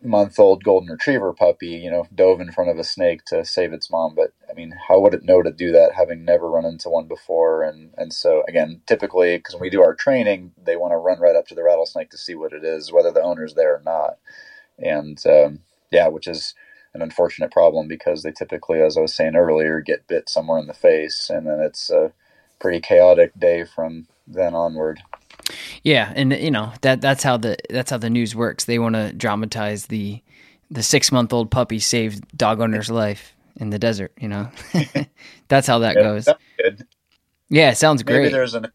month 0.02 0.38
old 0.38 0.62
golden 0.62 0.90
retriever 0.90 1.32
puppy, 1.32 1.68
you 1.68 1.90
know, 1.90 2.06
dove 2.14 2.40
in 2.40 2.52
front 2.52 2.70
of 2.70 2.78
a 2.78 2.84
snake 2.84 3.24
to 3.26 3.44
save 3.44 3.72
its 3.72 3.90
mom. 3.90 4.14
But 4.14 4.32
I 4.50 4.54
mean, 4.54 4.74
how 4.88 5.00
would 5.00 5.14
it 5.14 5.24
know 5.24 5.42
to 5.42 5.50
do 5.50 5.72
that 5.72 5.94
having 5.94 6.24
never 6.24 6.50
run 6.50 6.64
into 6.64 6.88
one 6.88 7.08
before? 7.08 7.62
And, 7.62 7.92
and 7.96 8.12
so 8.12 8.42
again, 8.48 8.82
typically, 8.86 9.36
because 9.36 9.54
when 9.54 9.62
we 9.62 9.70
do 9.70 9.82
our 9.82 9.94
training, 9.94 10.52
they 10.62 10.76
want 10.76 10.92
to 10.92 10.98
run 10.98 11.20
right 11.20 11.36
up 11.36 11.46
to 11.48 11.54
the 11.54 11.62
rattlesnake 11.62 12.10
to 12.10 12.18
see 12.18 12.34
what 12.34 12.52
it 12.52 12.64
is, 12.64 12.92
whether 12.92 13.10
the 13.10 13.22
owner's 13.22 13.54
there 13.54 13.74
or 13.76 13.82
not. 13.84 14.18
And 14.78 15.20
um, 15.26 15.60
yeah, 15.90 16.08
which 16.08 16.28
is 16.28 16.54
an 16.94 17.02
unfortunate 17.02 17.50
problem 17.50 17.88
because 17.88 18.22
they 18.22 18.32
typically, 18.32 18.80
as 18.80 18.96
I 18.96 19.00
was 19.00 19.14
saying 19.14 19.36
earlier, 19.36 19.80
get 19.80 20.06
bit 20.06 20.28
somewhere 20.28 20.58
in 20.58 20.66
the 20.66 20.74
face. 20.74 21.28
And 21.28 21.46
then 21.46 21.60
it's 21.60 21.90
a 21.90 22.12
pretty 22.60 22.80
chaotic 22.80 23.38
day 23.38 23.64
from 23.64 24.06
then 24.28 24.54
onward. 24.54 25.00
Yeah, 25.82 26.12
and 26.14 26.32
you 26.32 26.50
know 26.50 26.72
that 26.82 27.00
that's 27.00 27.22
how 27.22 27.36
the 27.36 27.56
that's 27.70 27.90
how 27.90 27.98
the 27.98 28.10
news 28.10 28.34
works. 28.34 28.64
They 28.64 28.78
want 28.78 28.94
to 28.94 29.12
dramatize 29.12 29.86
the 29.86 30.22
the 30.70 30.82
six 30.82 31.10
month 31.10 31.32
old 31.32 31.50
puppy 31.50 31.78
saved 31.78 32.36
dog 32.36 32.60
owner's 32.60 32.90
life 32.90 33.34
in 33.56 33.70
the 33.70 33.78
desert. 33.78 34.12
You 34.20 34.28
know, 34.28 34.50
that's 35.48 35.66
how 35.66 35.80
that 35.80 35.96
yeah, 35.96 36.02
goes. 36.02 36.28
Yeah, 37.48 37.72
sounds 37.72 38.02
great. 38.02 38.22
Maybe 38.22 38.32
there's 38.32 38.54
an 38.54 38.68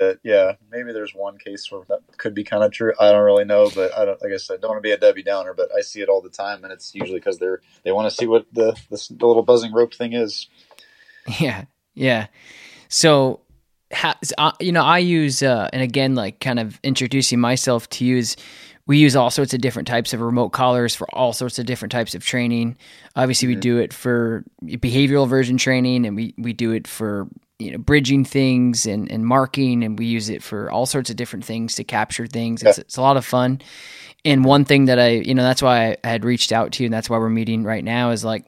uh, 0.00 0.14
yeah, 0.22 0.52
maybe 0.70 0.92
there's 0.92 1.14
one 1.14 1.36
case 1.38 1.70
where 1.70 1.82
that 1.88 2.00
could 2.16 2.34
be 2.34 2.42
kind 2.42 2.64
of 2.64 2.72
true. 2.72 2.92
I 2.98 3.12
don't 3.12 3.22
really 3.22 3.44
know, 3.44 3.70
but 3.74 3.96
I 3.96 4.06
don't. 4.06 4.20
Like 4.22 4.32
I 4.32 4.38
said, 4.38 4.60
don't 4.60 4.70
want 4.70 4.78
to 4.78 4.86
be 4.86 4.92
a 4.92 4.96
Debbie 4.96 5.22
Downer, 5.22 5.52
but 5.52 5.68
I 5.76 5.82
see 5.82 6.00
it 6.00 6.08
all 6.08 6.22
the 6.22 6.30
time, 6.30 6.64
and 6.64 6.72
it's 6.72 6.94
usually 6.94 7.18
because 7.18 7.38
they're 7.38 7.60
they 7.84 7.92
want 7.92 8.10
to 8.10 8.16
see 8.16 8.26
what 8.26 8.46
the, 8.52 8.72
the 8.88 9.06
the 9.10 9.26
little 9.26 9.42
buzzing 9.42 9.72
rope 9.72 9.94
thing 9.94 10.12
is. 10.12 10.48
Yeah, 11.38 11.66
yeah. 11.94 12.26
So 12.88 13.40
ha, 13.92 14.16
uh, 14.38 14.52
you 14.60 14.72
know, 14.72 14.84
I 14.84 14.98
use, 14.98 15.42
uh, 15.42 15.68
and 15.72 15.82
again, 15.82 16.14
like 16.14 16.40
kind 16.40 16.58
of 16.58 16.78
introducing 16.82 17.40
myself 17.40 17.88
to 17.90 18.04
use, 18.04 18.36
we 18.86 18.98
use 18.98 19.14
all 19.14 19.30
sorts 19.30 19.54
of 19.54 19.60
different 19.60 19.88
types 19.88 20.12
of 20.12 20.20
remote 20.20 20.50
collars 20.50 20.94
for 20.94 21.06
all 21.14 21.32
sorts 21.32 21.58
of 21.58 21.66
different 21.66 21.92
types 21.92 22.14
of 22.14 22.24
training. 22.24 22.76
Obviously, 23.16 23.48
mm-hmm. 23.48 23.56
we 23.56 23.60
do 23.60 23.78
it 23.78 23.92
for 23.92 24.44
behavioral 24.62 25.28
version 25.28 25.56
training, 25.56 26.06
and 26.06 26.16
we 26.16 26.34
we 26.38 26.52
do 26.52 26.72
it 26.72 26.86
for 26.86 27.28
you 27.60 27.70
know 27.70 27.78
bridging 27.78 28.24
things 28.24 28.86
and, 28.86 29.10
and 29.12 29.26
marking 29.26 29.84
and 29.84 29.98
we 29.98 30.06
use 30.06 30.30
it 30.30 30.42
for 30.42 30.70
all 30.70 30.86
sorts 30.86 31.10
of 31.10 31.16
different 31.16 31.44
things 31.44 31.74
to 31.74 31.84
capture 31.84 32.26
things 32.26 32.62
it's, 32.62 32.78
it's 32.78 32.96
a 32.96 33.02
lot 33.02 33.18
of 33.18 33.24
fun 33.24 33.60
and 34.24 34.44
one 34.44 34.64
thing 34.64 34.86
that 34.86 34.98
i 34.98 35.08
you 35.08 35.34
know 35.34 35.42
that's 35.42 35.62
why 35.62 35.96
i 36.02 36.08
had 36.08 36.24
reached 36.24 36.52
out 36.52 36.72
to 36.72 36.82
you 36.82 36.86
and 36.86 36.94
that's 36.94 37.10
why 37.10 37.18
we're 37.18 37.28
meeting 37.28 37.62
right 37.62 37.84
now 37.84 38.10
is 38.10 38.24
like 38.24 38.46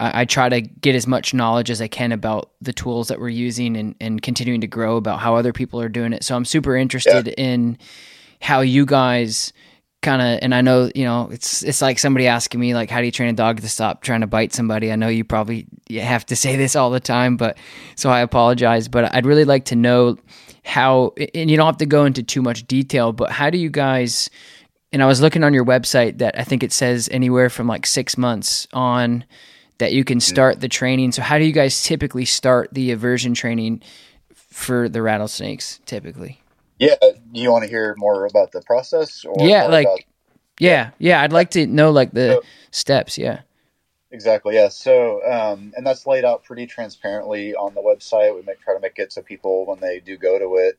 I, 0.00 0.22
I 0.22 0.24
try 0.24 0.48
to 0.48 0.60
get 0.60 0.94
as 0.94 1.06
much 1.06 1.34
knowledge 1.34 1.70
as 1.70 1.80
i 1.80 1.88
can 1.88 2.12
about 2.12 2.50
the 2.60 2.72
tools 2.72 3.08
that 3.08 3.20
we're 3.20 3.28
using 3.28 3.76
and, 3.76 3.94
and 4.00 4.22
continuing 4.22 4.60
to 4.60 4.66
grow 4.66 4.96
about 4.96 5.20
how 5.20 5.36
other 5.36 5.52
people 5.52 5.80
are 5.80 5.88
doing 5.88 6.12
it 6.12 6.24
so 6.24 6.36
i'm 6.36 6.44
super 6.44 6.76
interested 6.76 7.26
yeah. 7.26 7.34
in 7.36 7.78
how 8.40 8.60
you 8.60 8.84
guys 8.84 9.52
kind 10.04 10.20
of 10.20 10.38
and 10.42 10.54
I 10.54 10.60
know 10.60 10.90
you 10.94 11.04
know 11.04 11.30
it's 11.32 11.62
it's 11.62 11.80
like 11.80 11.98
somebody 11.98 12.26
asking 12.26 12.60
me 12.60 12.74
like 12.74 12.90
how 12.90 13.00
do 13.00 13.06
you 13.06 13.10
train 13.10 13.30
a 13.30 13.32
dog 13.32 13.60
to 13.62 13.68
stop 13.68 14.02
trying 14.02 14.20
to 14.20 14.26
bite 14.26 14.52
somebody 14.52 14.92
I 14.92 14.96
know 14.96 15.08
you 15.08 15.24
probably 15.24 15.66
have 15.90 16.26
to 16.26 16.36
say 16.36 16.56
this 16.56 16.76
all 16.76 16.90
the 16.90 17.00
time 17.00 17.36
but 17.36 17.56
so 17.96 18.10
I 18.10 18.20
apologize 18.20 18.86
but 18.86 19.12
I'd 19.14 19.24
really 19.24 19.46
like 19.46 19.64
to 19.66 19.76
know 19.76 20.18
how 20.62 21.14
and 21.34 21.50
you 21.50 21.56
don't 21.56 21.66
have 21.66 21.78
to 21.78 21.86
go 21.86 22.04
into 22.04 22.22
too 22.22 22.42
much 22.42 22.66
detail 22.66 23.12
but 23.12 23.30
how 23.30 23.48
do 23.48 23.56
you 23.56 23.70
guys 23.70 24.28
and 24.92 25.02
I 25.02 25.06
was 25.06 25.22
looking 25.22 25.42
on 25.42 25.54
your 25.54 25.64
website 25.64 26.18
that 26.18 26.38
I 26.38 26.44
think 26.44 26.62
it 26.62 26.72
says 26.72 27.08
anywhere 27.10 27.48
from 27.48 27.66
like 27.66 27.86
6 27.86 28.18
months 28.18 28.68
on 28.74 29.24
that 29.78 29.92
you 29.92 30.04
can 30.04 30.20
start 30.20 30.60
the 30.60 30.68
training 30.68 31.12
so 31.12 31.22
how 31.22 31.38
do 31.38 31.44
you 31.44 31.52
guys 31.52 31.82
typically 31.82 32.24
start 32.24 32.68
the 32.72 32.90
aversion 32.90 33.34
training 33.34 33.80
for 34.34 34.88
the 34.88 35.02
rattlesnakes 35.02 35.80
typically 35.86 36.40
yeah. 36.78 36.96
Do 37.00 37.40
you 37.40 37.52
want 37.52 37.64
to 37.64 37.70
hear 37.70 37.94
more 37.96 38.26
about 38.26 38.52
the 38.52 38.60
process? 38.62 39.24
yeah, 39.38 39.66
like, 39.66 39.86
about- 39.86 40.00
yeah, 40.60 40.90
yeah. 40.98 41.22
I'd 41.22 41.32
like 41.32 41.50
to 41.50 41.66
know 41.66 41.90
like 41.90 42.12
the 42.12 42.34
so, 42.34 42.42
steps. 42.70 43.18
Yeah. 43.18 43.40
Exactly. 44.10 44.54
Yeah. 44.54 44.68
So, 44.68 45.20
um, 45.28 45.72
and 45.76 45.84
that's 45.86 46.06
laid 46.06 46.24
out 46.24 46.44
pretty 46.44 46.66
transparently 46.66 47.54
on 47.54 47.74
the 47.74 47.80
website. 47.80 48.34
We 48.34 48.42
make 48.42 48.60
try 48.60 48.74
to 48.74 48.80
make 48.80 48.98
it 48.98 49.12
so 49.12 49.22
people, 49.22 49.66
when 49.66 49.80
they 49.80 49.98
do 49.98 50.16
go 50.16 50.38
to 50.38 50.54
it, 50.56 50.78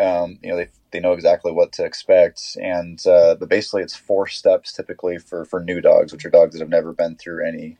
um, 0.00 0.38
you 0.42 0.50
know, 0.50 0.56
they, 0.56 0.68
they 0.92 1.00
know 1.00 1.12
exactly 1.12 1.50
what 1.50 1.72
to 1.72 1.84
expect. 1.84 2.56
And 2.62 3.04
uh, 3.04 3.34
but 3.34 3.48
basically, 3.48 3.82
it's 3.82 3.96
four 3.96 4.28
steps 4.28 4.72
typically 4.72 5.18
for 5.18 5.44
for 5.44 5.60
new 5.60 5.80
dogs, 5.80 6.12
which 6.12 6.24
are 6.24 6.30
dogs 6.30 6.52
that 6.52 6.60
have 6.60 6.68
never 6.68 6.92
been 6.92 7.16
through 7.16 7.46
any 7.46 7.76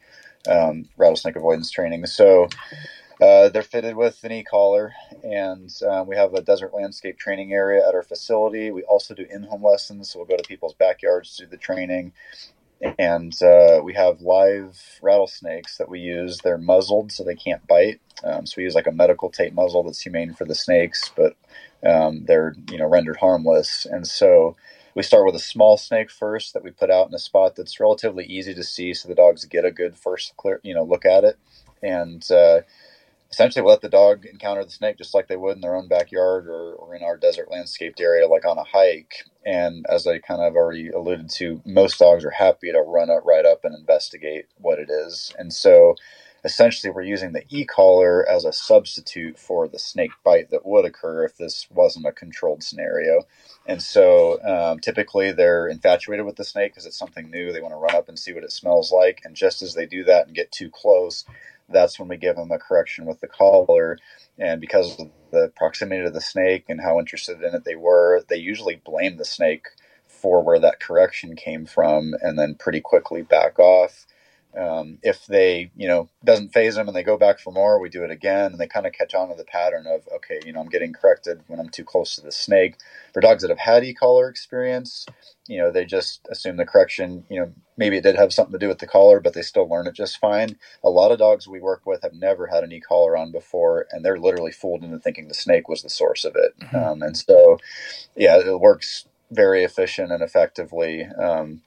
um, 0.47 0.89
rattlesnake 0.97 1.37
avoidance 1.37 1.71
training. 1.71 2.07
So 2.07 2.49
uh, 3.21 3.49
they're 3.49 3.63
fitted 3.63 3.97
with 3.97 4.23
an 4.23 4.33
e-collar, 4.33 4.93
and 5.25 5.71
um, 5.89 6.07
we 6.07 6.17
have 6.17 6.35
a 6.35 6.43
desert 6.43 6.73
landscape 6.73 7.19
training 7.19 7.53
area 7.53 7.87
at 7.87 7.95
our 7.95 8.03
facility. 8.05 8.71
We 8.71 8.83
also 8.85 9.15
do 9.15 9.27
in-home 9.29 9.65
lessons, 9.65 10.11
so 10.11 10.19
we'll 10.19 10.29
go 10.29 10.37
to 10.37 10.49
people's 10.49 10.75
backyards 10.75 11.37
to 11.37 11.45
do 11.45 11.51
the 11.51 11.57
training. 11.57 12.13
And 12.97 13.35
uh, 13.43 13.81
we 13.83 13.95
have 13.95 14.21
live 14.21 15.01
rattlesnakes 15.03 15.79
that 15.79 15.89
we 15.89 15.99
use. 15.99 16.39
They're 16.39 16.59
muzzled, 16.59 17.11
so 17.11 17.25
they 17.25 17.35
can't 17.35 17.67
bite. 17.67 18.01
Um, 18.23 18.47
so 18.47 18.55
we 18.57 18.65
use 18.65 18.77
like 18.77 18.87
a 18.87 18.93
medical 18.93 19.31
tape 19.31 19.53
muzzle 19.53 19.83
that's 19.83 20.01
humane 20.01 20.35
for 20.35 20.45
the 20.45 20.55
snakes, 20.55 21.11
but 21.17 21.37
um, 21.85 22.25
they're 22.27 22.55
you 22.71 22.79
know 22.79 22.87
rendered 22.87 23.17
harmless. 23.17 23.85
And 23.85 24.07
so 24.07 24.57
we 24.95 25.03
start 25.03 25.27
with 25.27 25.35
a 25.35 25.41
small 25.41 25.77
snake 25.77 26.11
first 26.11 26.55
that 26.55 26.65
we 26.65 26.71
put 26.71 26.91
out 26.91 27.09
in 27.09 27.15
a 27.15 27.19
spot 27.19 27.57
that's 27.57 27.81
relatively 27.81 28.25
easy 28.25 28.55
to 28.55 28.65
see, 28.65 28.95
so 28.95 29.09
the 29.09 29.15
dogs 29.15 29.45
get 29.45 29.65
a 29.65 29.71
good 29.71 29.97
first 29.97 30.37
clear 30.37 30.61
you 30.63 30.75
know 30.75 30.85
look 30.85 31.05
at 31.05 31.25
it. 31.25 31.39
And 31.83 32.29
uh, 32.31 32.61
essentially 33.31 33.65
let 33.65 33.81
the 33.81 33.89
dog 33.89 34.25
encounter 34.25 34.65
the 34.65 34.71
snake 34.71 34.97
just 34.97 35.15
like 35.15 35.29
they 35.29 35.37
would 35.37 35.57
in 35.57 35.61
their 35.61 35.77
own 35.77 35.89
backyard 35.89 36.47
or, 36.49 36.75
or 36.75 36.95
in 36.95 37.03
our 37.03 37.17
desert 37.17 37.51
landscaped 37.51 38.01
area, 38.01 38.27
like 38.27 38.47
on 38.47 38.59
a 38.59 38.65
hike. 38.65 39.25
And 39.45 39.85
as 39.89 40.07
I 40.07 40.19
kind 40.19 40.41
of 40.41 40.55
already 40.55 40.89
alluded 40.89 41.31
to, 41.31 41.61
most 41.65 41.99
dogs 41.99 42.25
are 42.25 42.31
happy 42.31 42.73
to 42.73 42.81
run 42.81 43.11
up 43.11 43.25
right 43.25 43.45
up 43.45 43.65
and 43.65 43.75
investigate 43.75 44.47
what 44.57 44.79
it 44.79 44.89
is. 44.91 45.33
And 45.39 45.53
so 45.53 45.95
essentially 46.45 46.91
we're 46.91 47.03
using 47.03 47.33
the 47.33 47.45
e-collar 47.51 48.29
as 48.29 48.45
a 48.45 48.53
substitute 48.53 49.39
for 49.39 49.69
the 49.69 49.79
snake 49.79 50.13
bite 50.25 50.51
that 50.51 50.67
would 50.67 50.85
occur 50.85 51.25
if 51.25 51.37
this 51.37 51.67
wasn't 51.71 52.07
a 52.07 52.13
controlled 52.13 52.63
scenario. 52.63 53.23
And 53.67 53.83
so 53.83 54.43
um, 54.45 54.79
typically 54.81 55.33
they're 55.33 55.69
infatuated 55.69 56.25
with 56.27 56.37
the 56.37 56.45
snake 56.45 56.73
because 56.73 56.87
it's 56.87 56.99
something 56.99 57.31
new. 57.31 57.53
They 57.53 57.61
want 57.61 57.73
to 57.73 57.79
run 57.79 57.95
up 57.97 58.09
and 58.09 58.19
see 58.19 58.33
what 58.33 58.45
it 58.45 58.53
smells 58.53 58.93
like. 58.93 59.21
And 59.25 59.35
just 59.35 59.63
as 59.63 59.75
they 59.75 59.87
do 59.87 60.05
that 60.05 60.27
and 60.27 60.37
get 60.37 60.53
too 60.53 60.71
close, 60.71 61.25
that's 61.69 61.99
when 61.99 62.09
we 62.09 62.17
give 62.17 62.37
them 62.37 62.51
a 62.51 62.59
correction 62.59 63.05
with 63.05 63.21
the 63.21 63.29
collar. 63.29 63.99
And 64.39 64.61
because 64.61 64.99
of 64.99 65.11
the 65.31 65.53
proximity 65.57 66.03
to 66.05 66.11
the 66.11 66.21
snake 66.21 66.65
and 66.69 66.81
how 66.81 66.99
interested 66.99 67.43
in 67.43 67.55
it 67.55 67.65
they 67.65 67.77
were, 67.77 68.25
they 68.29 68.37
usually 68.37 68.81
blame 68.85 69.17
the 69.17 69.25
snake 69.25 69.67
for 70.07 70.43
where 70.43 70.59
that 70.59 70.81
correction 70.81 71.37
came 71.37 71.67
from 71.67 72.15
and 72.23 72.39
then 72.39 72.55
pretty 72.55 72.81
quickly 72.81 73.23
back 73.23 73.59
off. 73.59 74.07
Um, 74.57 74.99
if 75.03 75.27
they, 75.27 75.71
you 75.77 75.87
know, 75.87 76.09
doesn't 76.25 76.53
phase 76.53 76.75
them 76.75 76.89
and 76.89 76.97
they 76.97 77.03
go 77.03 77.19
back 77.19 77.39
for 77.39 77.53
more, 77.53 77.79
we 77.79 77.89
do 77.89 78.03
it 78.03 78.11
again 78.11 78.53
and 78.53 78.59
they 78.59 78.67
kind 78.67 78.87
of 78.87 78.93
catch 78.93 79.15
on 79.15 79.29
to 79.29 79.35
the 79.35 79.45
pattern 79.45 79.87
of, 79.87 80.09
okay, 80.17 80.41
you 80.45 80.53
know, 80.53 80.61
I'm 80.61 80.69
getting 80.69 80.93
corrected 80.93 81.43
when 81.47 81.61
I'm 81.61 81.69
too 81.69 81.85
close 81.85 82.17
to 82.17 82.23
the 82.23 82.33
snake. 82.33 82.77
For 83.13 83.21
dogs 83.21 83.43
that 83.43 83.51
have 83.51 83.59
had 83.59 83.85
e-collar 83.85 84.29
experience, 84.29 85.07
you 85.47 85.59
know, 85.59 85.71
they 85.71 85.85
just 85.85 86.27
assume 86.31 86.57
the 86.57 86.65
correction, 86.65 87.25
you 87.29 87.39
know, 87.41 87.53
maybe 87.77 87.99
it 87.99 88.03
did 88.03 88.17
have 88.17 88.33
something 88.33 88.53
to 88.53 88.59
do 88.59 88.69
with 88.69 88.79
the 88.79 88.87
collar, 88.87 89.21
but 89.21 89.35
they 89.35 89.43
still 89.43 89.69
learn 89.69 89.87
it 89.87 89.95
just 89.95 90.19
fine. 90.19 90.57
A 90.83 90.91
lot 90.91 91.13
of 91.13 91.19
dogs 91.19 91.47
we 91.47 91.61
work 91.61 91.87
with 91.87 92.03
have 92.03 92.15
never 92.15 92.47
had 92.47 92.65
an 92.65 92.73
e-collar 92.73 93.17
on 93.17 93.31
before 93.31 93.87
and 93.93 94.05
they're 94.05 94.19
literally 94.19 94.53
fooled 94.53 94.83
into 94.83 94.99
thinking 94.99 95.29
the 95.29 95.35
snake 95.35 95.69
was 95.69 95.83
the 95.83 95.91
source 95.91 96.25
of 96.25 96.35
it. 96.37 96.59
Mm-hmm. 96.61 96.77
Um, 96.77 97.03
and 97.03 97.17
so, 97.17 97.59
yeah, 98.17 98.39
it 98.39 98.61
works 98.61 99.05
very 99.31 99.63
efficient 99.63 100.11
and 100.11 100.23
effectively. 100.23 101.05
Um, 101.05 101.61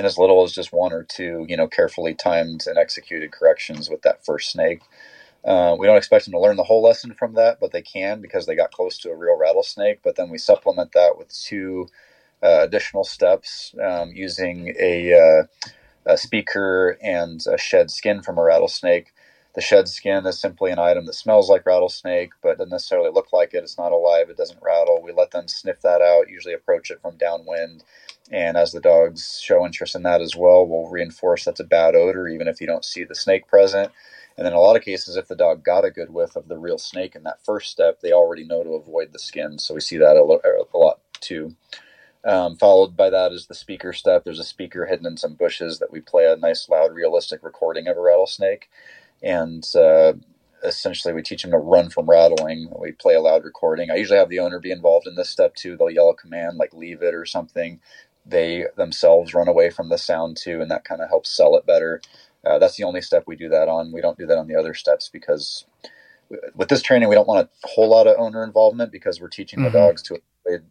in 0.00 0.06
as 0.06 0.18
little 0.18 0.42
as 0.42 0.52
just 0.52 0.72
one 0.72 0.92
or 0.92 1.04
two, 1.04 1.44
you 1.48 1.56
know, 1.56 1.68
carefully 1.68 2.14
timed 2.14 2.64
and 2.66 2.78
executed 2.78 3.30
corrections 3.30 3.88
with 3.90 4.02
that 4.02 4.24
first 4.24 4.50
snake. 4.50 4.80
Uh, 5.44 5.76
we 5.78 5.86
don't 5.86 5.96
expect 5.96 6.24
them 6.24 6.32
to 6.32 6.40
learn 6.40 6.56
the 6.56 6.64
whole 6.64 6.82
lesson 6.82 7.14
from 7.14 7.34
that, 7.34 7.60
but 7.60 7.70
they 7.70 7.82
can 7.82 8.20
because 8.20 8.46
they 8.46 8.56
got 8.56 8.72
close 8.72 8.98
to 8.98 9.10
a 9.10 9.16
real 9.16 9.38
rattlesnake. 9.38 10.00
But 10.02 10.16
then 10.16 10.30
we 10.30 10.38
supplement 10.38 10.92
that 10.92 11.16
with 11.18 11.32
two 11.32 11.88
uh, 12.42 12.60
additional 12.62 13.04
steps 13.04 13.74
um, 13.82 14.10
using 14.14 14.74
a, 14.80 15.12
uh, 15.12 15.42
a, 16.06 16.16
speaker 16.16 16.96
and 17.02 17.42
a 17.46 17.58
shed 17.58 17.90
skin 17.90 18.22
from 18.22 18.38
a 18.38 18.42
rattlesnake. 18.42 19.12
The 19.54 19.60
shed 19.60 19.88
skin 19.88 20.24
is 20.26 20.38
simply 20.38 20.70
an 20.70 20.78
item 20.78 21.06
that 21.06 21.14
smells 21.14 21.50
like 21.50 21.66
rattlesnake, 21.66 22.30
but 22.42 22.56
doesn't 22.56 22.70
necessarily 22.70 23.10
look 23.10 23.32
like 23.32 23.52
it. 23.52 23.64
It's 23.64 23.76
not 23.76 23.92
alive. 23.92 24.30
It 24.30 24.36
doesn't 24.36 24.62
rattle. 24.62 25.02
We 25.02 25.12
let 25.12 25.32
them 25.32 25.48
sniff 25.48 25.80
that 25.82 26.00
out. 26.00 26.30
Usually 26.30 26.54
approach 26.54 26.90
it 26.90 27.02
from 27.02 27.16
downwind 27.16 27.82
and 28.30 28.56
as 28.56 28.72
the 28.72 28.80
dogs 28.80 29.40
show 29.42 29.66
interest 29.66 29.96
in 29.96 30.04
that 30.04 30.20
as 30.20 30.36
well, 30.36 30.66
we'll 30.66 30.88
reinforce 30.88 31.44
that's 31.44 31.60
a 31.60 31.64
bad 31.64 31.96
odor, 31.96 32.28
even 32.28 32.46
if 32.46 32.60
you 32.60 32.66
don't 32.66 32.84
see 32.84 33.02
the 33.04 33.14
snake 33.14 33.48
present. 33.48 33.90
And 34.36 34.46
then 34.46 34.52
in 34.52 34.56
a 34.56 34.60
lot 34.60 34.76
of 34.76 34.82
cases, 34.82 35.16
if 35.16 35.26
the 35.26 35.36
dog 35.36 35.64
got 35.64 35.84
a 35.84 35.90
good 35.90 36.10
whiff 36.10 36.36
of 36.36 36.48
the 36.48 36.56
real 36.56 36.78
snake 36.78 37.16
in 37.16 37.24
that 37.24 37.44
first 37.44 37.70
step, 37.70 38.00
they 38.00 38.12
already 38.12 38.44
know 38.44 38.62
to 38.62 38.74
avoid 38.74 39.12
the 39.12 39.18
skin. 39.18 39.58
So 39.58 39.74
we 39.74 39.80
see 39.80 39.96
that 39.96 40.16
a, 40.16 40.22
lo- 40.22 40.40
a 40.72 40.78
lot 40.78 41.00
too. 41.20 41.56
Um, 42.24 42.56
followed 42.56 42.96
by 42.96 43.10
that 43.10 43.32
is 43.32 43.46
the 43.46 43.54
speaker 43.54 43.92
step. 43.92 44.24
There's 44.24 44.38
a 44.38 44.44
speaker 44.44 44.86
hidden 44.86 45.06
in 45.06 45.16
some 45.16 45.34
bushes 45.34 45.78
that 45.80 45.90
we 45.90 46.00
play 46.00 46.30
a 46.30 46.36
nice, 46.36 46.68
loud, 46.68 46.92
realistic 46.92 47.42
recording 47.42 47.88
of 47.88 47.96
a 47.96 48.00
rattlesnake. 48.00 48.70
And 49.22 49.66
uh, 49.74 50.12
essentially 50.62 51.14
we 51.14 51.22
teach 51.22 51.42
them 51.42 51.50
to 51.50 51.58
run 51.58 51.90
from 51.90 52.08
rattling. 52.08 52.68
We 52.78 52.92
play 52.92 53.14
a 53.14 53.20
loud 53.20 53.44
recording. 53.44 53.90
I 53.90 53.96
usually 53.96 54.18
have 54.18 54.28
the 54.28 54.40
owner 54.40 54.60
be 54.60 54.70
involved 54.70 55.06
in 55.06 55.16
this 55.16 55.30
step 55.30 55.54
too. 55.54 55.76
They'll 55.76 55.90
yell 55.90 56.10
a 56.10 56.14
command 56.14 56.58
like 56.58 56.72
leave 56.72 57.02
it 57.02 57.14
or 57.14 57.24
something 57.26 57.80
they 58.26 58.66
themselves 58.76 59.34
run 59.34 59.48
away 59.48 59.70
from 59.70 59.88
the 59.88 59.98
sound 59.98 60.36
too, 60.36 60.60
and 60.60 60.70
that 60.70 60.84
kind 60.84 61.00
of 61.00 61.08
helps 61.08 61.34
sell 61.34 61.56
it 61.56 61.66
better. 61.66 62.00
Uh, 62.44 62.58
that's 62.58 62.76
the 62.76 62.84
only 62.84 63.02
step 63.02 63.24
we 63.26 63.36
do 63.36 63.48
that 63.48 63.68
on. 63.68 63.92
We 63.92 64.00
don't 64.00 64.18
do 64.18 64.26
that 64.26 64.38
on 64.38 64.48
the 64.48 64.56
other 64.56 64.74
steps 64.74 65.10
because 65.12 65.64
with 66.54 66.68
this 66.68 66.82
training 66.82 67.08
we 67.08 67.14
don't 67.14 67.28
want 67.28 67.48
a 67.48 67.68
whole 67.68 67.88
lot 67.88 68.06
of 68.06 68.16
owner 68.18 68.44
involvement 68.44 68.92
because 68.92 69.20
we're 69.20 69.28
teaching 69.28 69.58
mm-hmm. 69.58 69.72
the 69.72 69.78
dogs 69.78 70.02
to 70.02 70.20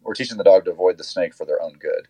we're 0.02 0.14
teaching 0.14 0.36
the 0.36 0.44
dog 0.44 0.64
to 0.64 0.72
avoid 0.72 0.98
the 0.98 1.04
snake 1.04 1.34
for 1.34 1.46
their 1.46 1.62
own 1.62 1.74
good. 1.74 2.08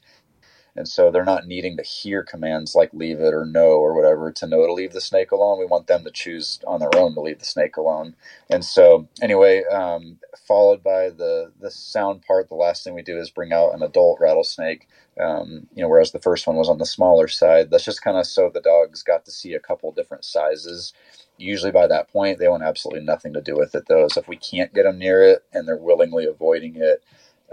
And 0.77 0.89
so 0.89 1.11
they're 1.11 1.25
not 1.25 1.47
needing 1.47 1.77
to 1.77 1.83
hear 1.83 2.23
commands 2.23 2.75
like 2.75 2.93
leave 2.95 3.21
it 3.21 3.35
or 3.35 3.45
no 3.45 3.73
or 3.73 3.95
whatever 3.95 4.33
to 4.33 4.47
know 4.47 4.67
to 4.67 4.73
leave 4.73 4.93
the 4.93 5.00
snake 5.00 5.33
alone. 5.33 5.59
We 5.59 5.67
want 5.67 5.87
them 5.87 6.05
to 6.05 6.11
choose 6.11 6.61
on 6.67 6.81
their 6.81 6.95
own 6.97 7.15
to 7.15 7.21
leave 7.21 7.39
the 7.41 7.45
snake 7.45 7.77
alone. 7.77 8.15
And 8.49 8.65
so, 8.65 9.09
anyway, 9.23 9.65
um, 9.65 10.19
followed 10.47 10.83
by 10.83 11.11
the 11.11 11.53
the 11.61 11.71
sound 11.71 12.23
part, 12.23 12.49
the 12.49 12.55
last 12.55 12.85
thing 12.85 12.95
we 12.95 13.03
do 13.03 13.19
is 13.19 13.31
bring 13.31 13.53
out 13.53 13.75
an 13.75 13.83
adult 13.83 14.21
rattlesnake. 14.21 14.89
Um, 15.21 15.67
you 15.75 15.83
know, 15.83 15.89
whereas 15.89 16.12
the 16.12 16.21
first 16.21 16.47
one 16.47 16.57
was 16.57 16.69
on 16.69 16.79
the 16.79 16.87
smaller 16.87 17.29
side. 17.29 17.71
That's 17.71 17.85
just 17.85 18.03
kind 18.03 18.17
of 18.17 18.27
so 18.27 18.50
the 18.53 18.61
dogs 18.61 19.03
got 19.03 19.25
to 19.27 19.31
see 19.31 19.55
a 19.55 19.61
couple 19.61 19.93
different 19.93 20.25
sizes. 20.25 20.93
Usually 21.37 21.73
by 21.73 21.87
that 21.89 22.11
point, 22.11 22.39
they 22.39 22.49
want 22.49 22.62
absolutely 22.62 23.05
nothing 23.05 23.33
to 23.35 23.41
do 23.41 23.57
with 23.57 23.75
it, 23.75 23.85
though. 23.89 24.09
So 24.09 24.21
if 24.21 24.29
we 24.29 24.37
can't 24.37 24.75
get 24.75 24.85
them 24.85 24.99
near 24.99 25.23
it 25.23 25.45
and 25.53 25.67
they're 25.67 25.77
willingly 25.77 26.27
avoiding 26.27 26.77
it, 26.77 27.03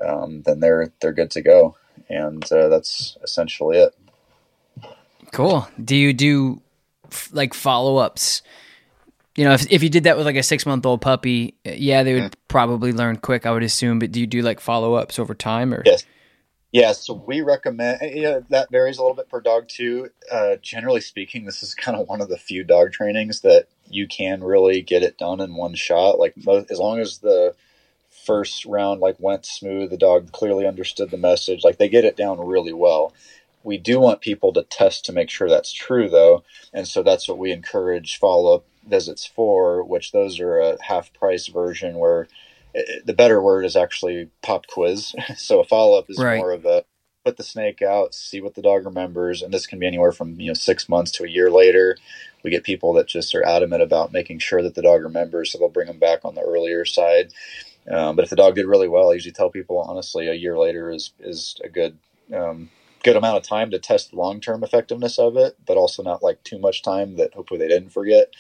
um, 0.06 0.44
then 0.44 0.60
they're 0.60 0.92
they're 1.02 1.14
good 1.14 1.32
to 1.32 1.42
go 1.42 1.76
and 2.10 2.44
uh, 2.52 2.70
that's 2.70 3.18
essentially 3.24 3.78
it. 3.78 3.96
Cool. 5.32 5.68
Do 5.84 5.96
you 5.96 6.14
do 6.14 6.62
like 7.32 7.54
follow 7.54 7.98
ups? 7.98 8.42
You 9.36 9.46
know, 9.46 9.54
if 9.54 9.72
if 9.72 9.84
you 9.84 9.90
did 9.90 10.06
that 10.06 10.18
with 10.18 10.26
like 10.26 10.36
a 10.36 10.44
six 10.44 10.66
month 10.66 10.86
old 10.86 11.02
puppy, 11.02 11.56
yeah, 11.64 12.04
they 12.04 12.14
would 12.16 12.24
mm-hmm. 12.24 12.42
probably 12.48 12.92
learn 12.92 13.18
quick, 13.18 13.46
I 13.46 13.52
would 13.52 13.64
assume. 13.64 14.00
But 14.00 14.12
do 14.12 14.20
you 14.20 14.28
do 14.28 14.42
like 14.42 14.60
follow 14.60 14.96
ups 14.96 15.20
over 15.20 15.36
time, 15.36 15.74
or 15.74 15.84
yes? 15.86 16.06
Yeah, 16.72 16.92
so 16.92 17.14
we 17.14 17.42
recommend. 17.42 18.00
Yeah, 18.02 18.40
that 18.50 18.70
varies 18.72 18.98
a 18.98 19.02
little 19.02 19.16
bit 19.16 19.30
per 19.30 19.40
dog 19.40 19.68
too. 19.68 20.10
Uh, 20.32 20.58
generally 20.62 21.02
speaking, 21.02 21.46
this 21.46 21.64
is 21.64 21.74
kind 21.74 21.98
of 21.98 22.08
one 22.08 22.22
of 22.22 22.30
the 22.30 22.38
few 22.38 22.64
dog 22.64 22.92
trainings 22.92 23.42
that 23.42 23.68
you 23.90 24.08
can 24.08 24.44
really 24.44 24.82
get 24.82 25.04
it 25.04 25.18
done 25.18 25.40
in 25.40 25.56
one 25.56 25.76
shot. 25.76 26.20
Like 26.20 26.34
most, 26.36 26.70
as 26.70 26.80
long 26.80 27.00
as 27.00 27.20
the 27.20 27.56
first 28.28 28.66
round 28.66 29.00
like 29.00 29.16
went 29.20 29.46
smooth, 29.46 29.90
the 29.90 29.98
dog 29.98 30.34
clearly 30.34 30.68
understood 30.68 31.10
the 31.10 31.18
message. 31.18 31.64
Like 31.64 31.78
they 31.78 31.88
get 31.88 32.06
it 32.06 32.18
down 32.18 32.46
really 32.46 32.74
well. 32.74 33.14
We 33.64 33.78
do 33.78 34.00
want 34.00 34.22
people 34.22 34.54
to 34.54 34.64
test 34.64 35.06
to 35.06 35.14
make 35.14 35.30
sure 35.30 35.50
that's 35.50 35.74
true, 35.74 36.10
though, 36.10 36.44
and 36.74 36.88
so 36.88 37.02
that's 37.02 37.28
what 37.28 37.38
we 37.38 37.52
encourage 37.52 38.20
follow 38.20 38.56
up 38.56 38.66
visits 38.86 39.26
for. 39.26 39.84
Which 39.84 40.12
those 40.12 40.40
are 40.40 40.60
a 40.60 40.78
half 40.84 41.12
price 41.14 41.48
version 41.48 41.98
where 41.98 42.28
it, 42.74 42.86
eh, 42.90 43.00
the 43.06 43.14
better 43.14 43.42
word 43.42 43.66
is 43.66 43.76
actually 43.76 44.30
pop 44.44 44.68
quiz. 44.68 45.16
so 45.38 45.60
a 45.62 45.64
follow 45.64 45.98
up 45.98 46.10
is 46.10 46.20
right. 46.20 46.38
more 46.38 46.52
of 46.52 46.66
a 46.66 46.84
put 47.28 47.36
the 47.36 47.44
snake 47.44 47.82
out, 47.82 48.14
see 48.14 48.40
what 48.40 48.56
the 48.56 48.62
dog 48.62 48.86
remembers, 48.86 49.42
and 49.42 49.54
this 49.54 49.68
can 49.68 49.80
be 49.80 49.88
anywhere 49.88 50.14
from 50.14 50.40
you 50.40 50.48
know 50.48 50.54
six 50.54 50.88
months 50.88 51.12
to 51.12 51.24
a 51.24 51.30
year 51.30 51.50
later. 51.50 51.98
We 52.44 52.52
get 52.52 52.64
people 52.64 52.94
that 52.94 53.08
just 53.08 53.36
are 53.36 53.46
adamant 53.46 53.82
about 53.82 54.14
making 54.14 54.40
sure 54.40 54.62
that 54.64 54.76
the 54.76 54.82
dog 54.82 55.04
remembers, 55.04 55.52
so 55.52 55.58
they'll 55.58 55.68
bring 55.68 55.88
them 55.88 56.00
back 56.00 56.24
on 56.24 56.36
the 56.36 56.42
earlier 56.42 56.86
side. 56.86 57.34
Um, 57.90 58.16
but 58.16 58.24
if 58.24 58.30
the 58.30 58.36
dog 58.36 58.56
did 58.56 58.66
really 58.66 58.88
well, 58.88 59.10
I 59.10 59.14
usually 59.14 59.34
tell 59.34 59.50
people 59.50 59.80
honestly, 59.80 60.28
a 60.28 60.34
year 60.34 60.58
later 60.58 60.92
is 60.92 61.14
is 61.20 61.60
a 61.64 61.70
good 61.70 61.98
um, 62.34 62.70
good 63.04 63.16
amount 63.16 63.38
of 63.38 63.44
time 63.44 63.72
to 63.72 63.80
test 63.80 64.12
the 64.12 64.18
long 64.18 64.42
term 64.42 64.64
effectiveness 64.64 65.18
of 65.18 65.38
it, 65.38 65.56
but 65.66 65.78
also 65.78 66.04
not 66.04 66.24
like 66.24 66.44
too 66.44 66.60
much 66.60 66.84
time 66.84 67.16
that 67.16 67.34
hopefully 67.34 67.60
they 67.60 67.68
didn't 67.68 67.92
forget. 67.92 68.34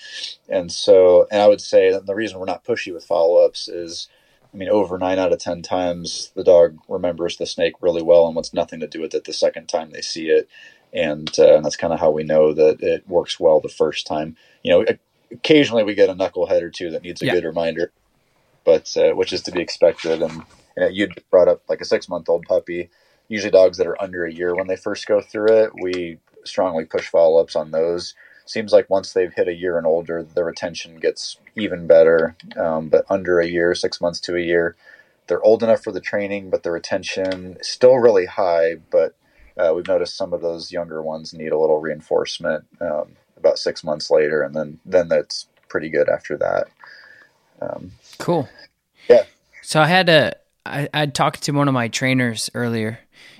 And 0.50 0.72
so, 0.72 1.28
and 1.32 1.42
I 1.42 1.48
would 1.48 1.62
say 1.62 1.92
that 1.92 2.06
the 2.06 2.16
reason 2.16 2.40
we're 2.40 2.46
not 2.46 2.66
pushy 2.66 2.94
with 2.94 3.06
follow 3.06 3.46
ups 3.46 3.68
is 3.68 4.10
I 4.54 4.58
mean, 4.58 4.70
over 4.70 4.98
nine 4.98 5.20
out 5.20 5.34
of 5.34 5.40
10 5.40 5.62
times, 5.62 6.32
the 6.36 6.44
dog 6.44 6.78
remembers 6.88 7.38
the 7.38 7.46
snake 7.46 7.74
really 7.82 8.02
well 8.02 8.26
and 8.26 8.36
wants 8.36 8.54
nothing 8.54 8.80
to 8.80 8.88
do 8.88 9.02
with 9.02 9.14
it 9.14 9.26
the 9.26 9.34
second 9.34 9.68
time 9.68 9.92
they 9.92 10.02
see 10.02 10.30
it. 10.30 10.50
And, 10.94 11.30
uh, 11.38 11.58
and 11.58 11.66
that's 11.66 11.76
kind 11.76 11.94
of 11.94 12.00
how 12.00 12.12
we 12.12 12.24
know 12.24 12.54
that 12.54 12.82
it 12.82 13.08
works 13.08 13.40
well 13.40 13.60
the 13.60 13.70
first 13.70 14.08
time. 14.08 14.36
You 14.64 14.72
know, 14.72 14.86
occasionally 15.32 15.84
we 15.84 15.96
get 15.96 16.10
a 16.10 16.16
knucklehead 16.16 16.62
or 16.62 16.70
two 16.70 16.90
that 16.92 17.04
needs 17.04 17.22
a 17.22 17.26
yeah. 17.26 17.34
good 17.34 17.44
reminder, 17.44 17.92
but 18.68 18.96
uh, 18.98 19.16
which 19.16 19.34
is 19.34 19.42
to 19.44 19.52
be 19.52 19.62
expected. 19.62 20.22
And, 20.22 20.44
and 20.76 20.96
you 20.96 21.08
brought 21.32 21.48
up 21.48 21.64
like 21.70 21.82
a 21.82 21.86
six 21.86 22.08
month 22.08 22.30
old 22.30 22.46
puppy. 22.46 22.90
Usually, 23.30 23.52
dogs 23.52 23.78
that 23.78 23.88
are 23.88 24.02
under 24.02 24.26
a 24.26 24.34
year 24.34 24.54
when 24.54 24.68
they 24.68 24.76
first 24.76 25.08
go 25.08 25.22
through 25.22 25.64
it, 25.64 25.72
we 25.82 26.18
strongly 26.44 26.86
push 26.86 27.08
follow 27.08 27.42
ups 27.42 27.56
on 27.56 27.72
those 27.72 28.14
seems 28.50 28.72
like 28.72 28.90
once 28.90 29.14
they've 29.14 29.34
hit 29.34 29.48
a 29.48 29.54
year 29.54 29.78
and 29.78 29.86
older, 29.86 30.24
the 30.24 30.44
retention 30.44 30.98
gets 31.00 31.38
even 31.56 31.88
better. 31.88 32.36
Um, 32.56 32.90
but 32.90 33.06
under 33.10 33.40
a 33.40 33.48
year, 33.48 33.76
six 33.76 34.00
months 34.02 34.20
to 34.22 34.36
a 34.36 34.42
year, 34.42 34.76
they're 35.28 35.44
old 35.44 35.64
enough 35.64 35.84
for 35.84 35.92
the 35.92 36.02
training, 36.02 36.50
but 36.50 36.64
the 36.64 36.72
retention 36.72 37.58
is 37.60 37.68
still 37.68 37.98
really 37.98 38.26
high. 38.26 38.76
But 38.76 39.16
uh, 39.58 39.74
we've 39.76 39.88
noticed 39.88 40.18
some 40.18 40.34
of 40.34 40.42
those 40.42 40.72
younger 40.72 41.02
ones 41.02 41.34
need 41.34 41.52
a 41.52 41.60
little 41.60 41.80
reinforcement 41.80 42.66
um, 42.80 43.18
about 43.36 43.60
six 43.60 43.84
months 43.84 44.10
later, 44.10 44.42
and 44.42 44.56
then 44.56 44.80
then 44.86 45.10
that's 45.10 45.48
pretty 45.68 45.90
good 45.90 46.08
after 46.08 46.38
that. 46.38 46.68
Um, 47.62 47.92
cool. 48.18 48.50
Yeah. 49.10 49.24
So 49.62 49.82
I 49.82 49.88
had 49.88 50.10
a 50.10 50.34
I 50.66 50.90
I 50.94 51.06
talked 51.06 51.44
to 51.44 51.52
one 51.52 51.68
of 51.68 51.74
my 51.74 51.88
trainers 51.88 52.50
earlier 52.54 53.00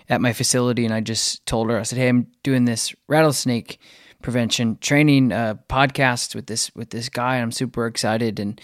at 0.10 0.22
my 0.22 0.34
facility, 0.34 0.86
and 0.86 0.94
I 0.94 1.02
just 1.02 1.46
told 1.46 1.70
her 1.70 1.80
I 1.80 1.84
said, 1.84 2.00
"Hey, 2.00 2.10
I'm 2.10 2.28
doing 2.44 2.66
this 2.66 2.96
rattlesnake." 3.08 3.80
prevention 4.22 4.78
training 4.82 5.32
uh, 5.32 5.56
podcast 5.70 6.36
with 6.36 6.48
this 6.48 6.74
with 6.76 6.90
this 6.90 7.10
guy. 7.10 7.38
I'm 7.38 7.52
super 7.52 7.86
excited, 7.86 8.40
and 8.40 8.60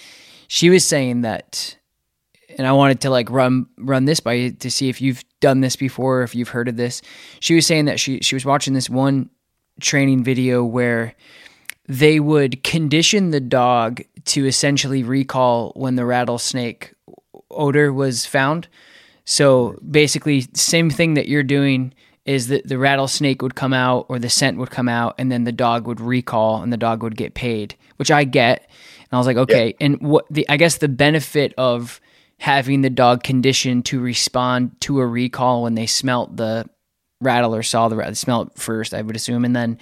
she 0.47 0.69
was 0.69 0.85
saying 0.85 1.21
that, 1.21 1.77
and 2.57 2.67
I 2.67 2.71
wanted 2.73 3.01
to 3.01 3.09
like 3.09 3.29
run 3.29 3.67
run 3.77 4.05
this 4.05 4.19
by 4.19 4.49
to 4.49 4.71
see 4.71 4.89
if 4.89 5.01
you've 5.01 5.23
done 5.39 5.61
this 5.61 5.75
before, 5.75 6.23
if 6.23 6.35
you've 6.35 6.49
heard 6.49 6.67
of 6.67 6.75
this. 6.75 7.01
She 7.39 7.55
was 7.55 7.65
saying 7.65 7.85
that 7.85 7.99
she 7.99 8.19
she 8.19 8.35
was 8.35 8.45
watching 8.45 8.73
this 8.73 8.89
one 8.89 9.29
training 9.79 10.23
video 10.23 10.63
where 10.63 11.15
they 11.87 12.19
would 12.19 12.63
condition 12.63 13.31
the 13.31 13.41
dog 13.41 14.01
to 14.25 14.45
essentially 14.45 15.03
recall 15.03 15.71
when 15.75 15.95
the 15.95 16.05
rattlesnake 16.05 16.93
odor 17.51 17.91
was 17.93 18.25
found. 18.25 18.67
So 19.25 19.77
basically, 19.89 20.45
same 20.53 20.89
thing 20.89 21.13
that 21.13 21.27
you're 21.27 21.43
doing 21.43 21.93
is 22.25 22.47
that 22.47 22.67
the 22.67 22.77
rattlesnake 22.77 23.41
would 23.41 23.55
come 23.55 23.73
out 23.73 24.05
or 24.09 24.17
the 24.17 24.29
scent 24.29 24.57
would 24.57 24.71
come 24.71 24.87
out 24.87 25.15
and 25.17 25.31
then 25.31 25.43
the 25.43 25.51
dog 25.51 25.87
would 25.87 25.99
recall 25.99 26.61
and 26.61 26.71
the 26.71 26.77
dog 26.77 27.03
would 27.03 27.17
get 27.17 27.33
paid, 27.33 27.75
which 27.97 28.11
I 28.11 28.23
get. 28.23 28.69
And 28.99 29.09
I 29.11 29.17
was 29.17 29.27
like, 29.27 29.37
okay. 29.37 29.67
Yeah. 29.67 29.85
And 29.85 30.01
what 30.01 30.25
the 30.29 30.47
I 30.49 30.57
guess 30.57 30.77
the 30.77 30.87
benefit 30.87 31.53
of 31.57 31.99
having 32.39 32.81
the 32.81 32.89
dog 32.89 33.23
conditioned 33.23 33.85
to 33.85 33.99
respond 33.99 34.79
to 34.81 34.99
a 34.99 35.07
recall 35.07 35.63
when 35.63 35.75
they 35.75 35.85
smelt 35.85 36.35
the 36.35 36.65
rattle 37.21 37.55
or 37.55 37.63
saw 37.63 37.87
the 37.87 37.95
rattle, 37.95 38.15
smell 38.15 38.41
it 38.43 38.49
first, 38.55 38.93
I 38.93 39.01
would 39.01 39.15
assume, 39.15 39.45
and 39.45 39.55
then 39.55 39.77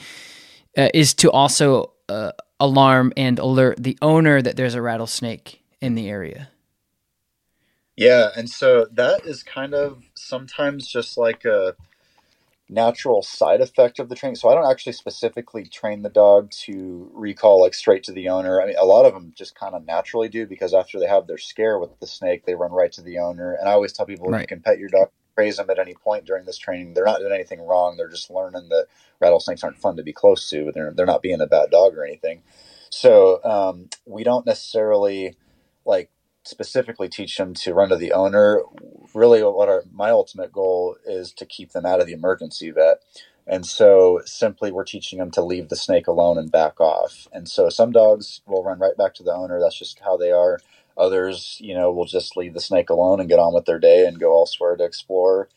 uh, 0.78 0.90
is 0.94 1.14
to 1.16 1.32
also 1.32 1.94
uh, 2.10 2.32
alarm 2.62 3.12
and 3.18 3.40
alert 3.40 3.84
the 3.84 3.98
owner 4.02 4.42
that 4.42 4.56
there's 4.56 4.76
a 4.76 4.82
rattlesnake 4.82 5.62
in 5.82 5.96
the 5.96 6.08
area. 6.08 6.50
Yeah, 7.98 8.30
and 8.38 8.50
so 8.50 8.88
that 8.94 9.26
is 9.26 9.44
kind 9.44 9.74
of 9.74 10.04
sometimes 10.16 10.88
just 10.88 11.18
like 11.18 11.44
a 11.44 11.76
natural 12.70 13.22
side 13.22 13.60
effect 13.60 14.00
of 14.00 14.08
the 14.08 14.16
training. 14.16 14.36
So 14.36 14.50
I 14.50 14.56
don't 14.56 14.70
actually 14.70 14.94
specifically 14.94 15.66
train 15.66 16.04
the 16.04 16.10
dog 16.10 16.52
to 16.66 17.12
recall 17.14 17.62
like 17.62 17.74
straight 17.74 18.04
to 18.04 18.14
the 18.14 18.30
owner. 18.30 18.62
I 18.62 18.68
mean, 18.68 18.76
a 18.80 18.86
lot 18.86 19.06
of 19.06 19.14
them 19.14 19.34
just 19.36 19.56
kind 19.56 19.76
of 19.76 19.86
naturally 19.86 20.30
do 20.30 20.48
because 20.48 20.74
after 20.74 21.00
they 21.00 21.08
have 21.08 21.28
their 21.28 21.38
scare 21.38 21.80
with 21.80 22.00
the 22.00 22.08
snake, 22.08 22.46
they 22.46 22.56
run 22.56 22.72
right 22.72 22.92
to 22.94 23.02
the 23.02 23.20
owner. 23.20 23.54
And 23.54 23.68
I 23.68 23.74
always 23.74 23.92
tell 23.92 24.06
people 24.06 24.30
right. 24.30 24.42
you 24.42 24.48
can 24.48 24.62
pet 24.62 24.80
your 24.80 24.90
dog, 24.90 25.10
praise 25.42 25.58
them 25.58 25.72
at 25.72 25.80
any 25.80 25.96
point 25.96 26.24
during 26.24 26.46
this 26.46 26.60
training. 26.60 26.94
They're 26.94 27.04
not 27.04 27.18
doing 27.18 27.34
anything 27.34 27.66
wrong. 27.66 27.98
They're 27.98 28.08
just 28.08 28.30
learning 28.30 28.70
that 28.70 28.86
rattlesnakes 29.20 29.64
aren't 29.64 29.80
fun 29.80 29.98
to 29.98 30.04
be 30.04 30.14
close 30.14 30.48
to, 30.52 30.72
they're, 30.72 30.92
they're 30.92 31.08
not 31.08 31.24
being 31.24 31.42
a 31.42 31.48
bad 31.48 31.72
dog 31.72 31.98
or 31.98 32.06
anything. 32.06 32.44
So 32.92 33.44
um, 33.44 33.90
we 34.06 34.24
don't 34.24 34.46
necessarily 34.46 35.36
like 35.84 36.12
specifically 36.44 37.10
teach 37.10 37.38
them 37.38 37.56
to 37.56 37.74
run 37.74 37.90
to 37.90 37.96
the 37.96 38.12
owner. 38.12 38.62
Really, 39.16 39.42
what 39.42 39.68
our 39.68 39.84
my 39.92 40.12
ultimate 40.12 40.52
goal 40.52 40.96
is 41.08 41.32
to 41.34 41.46
keep 41.48 41.72
them 41.72 41.88
out 41.88 42.02
of 42.02 42.06
the 42.06 42.14
emergency 42.14 42.70
vet. 42.70 43.02
And 43.48 43.66
so 43.66 44.22
simply 44.26 44.72
we're 44.72 44.84
teaching 44.86 45.18
them 45.18 45.32
to 45.32 45.42
leave 45.44 45.70
the 45.70 45.76
snake 45.76 46.06
alone 46.06 46.38
and 46.38 46.52
back 46.52 46.80
off. 46.80 47.28
And 47.34 47.50
so 47.50 47.70
some 47.70 47.92
dogs 47.92 48.42
will 48.46 48.64
run 48.64 48.78
right 48.78 48.96
back 48.96 49.16
to 49.16 49.24
the 49.24 49.34
owner. 49.34 49.60
That's 49.60 49.78
just 49.80 50.00
how 50.02 50.18
they 50.18 50.32
are. 50.32 50.60
Others, 51.02 51.58
you 51.60 51.74
know, 51.74 51.92
will 51.92 52.06
just 52.06 52.38
leave 52.38 52.54
the 52.54 52.62
snake 52.62 52.90
alone 52.90 53.20
and 53.20 53.30
get 53.30 53.40
on 53.40 53.54
with 53.54 53.66
their 53.66 53.80
day 53.80 54.06
and 54.06 54.20
go 54.20 54.32
elsewhere 54.34 54.76
to 54.76 54.84
explore. 54.84 55.50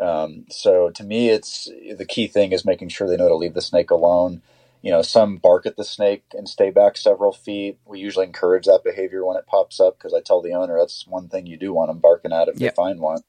Um, 0.00 0.46
so 0.50 0.90
to 0.90 1.04
me, 1.04 1.30
it's 1.30 1.70
the 1.96 2.04
key 2.04 2.26
thing 2.26 2.52
is 2.52 2.64
making 2.64 2.88
sure 2.88 3.08
they 3.08 3.16
know 3.16 3.28
to 3.28 3.36
leave 3.36 3.54
the 3.54 3.62
snake 3.62 3.90
alone 3.90 4.42
you 4.86 4.92
know, 4.92 5.02
some 5.02 5.36
bark 5.36 5.66
at 5.66 5.76
the 5.76 5.82
snake 5.82 6.22
and 6.32 6.48
stay 6.48 6.70
back 6.70 6.96
several 6.96 7.32
feet. 7.32 7.76
We 7.84 7.98
usually 7.98 8.24
encourage 8.24 8.66
that 8.66 8.84
behavior 8.84 9.24
when 9.24 9.36
it 9.36 9.44
pops 9.44 9.80
up 9.80 9.98
because 9.98 10.14
I 10.14 10.20
tell 10.20 10.40
the 10.40 10.52
owner 10.52 10.78
that's 10.78 11.08
one 11.08 11.28
thing 11.28 11.46
you 11.46 11.56
do 11.56 11.72
want 11.72 11.90
them 11.90 11.98
barking 11.98 12.32
at 12.32 12.46
if 12.46 12.60
yep. 12.60 12.72
they 12.72 12.76
find 12.76 13.00
one. 13.00 13.22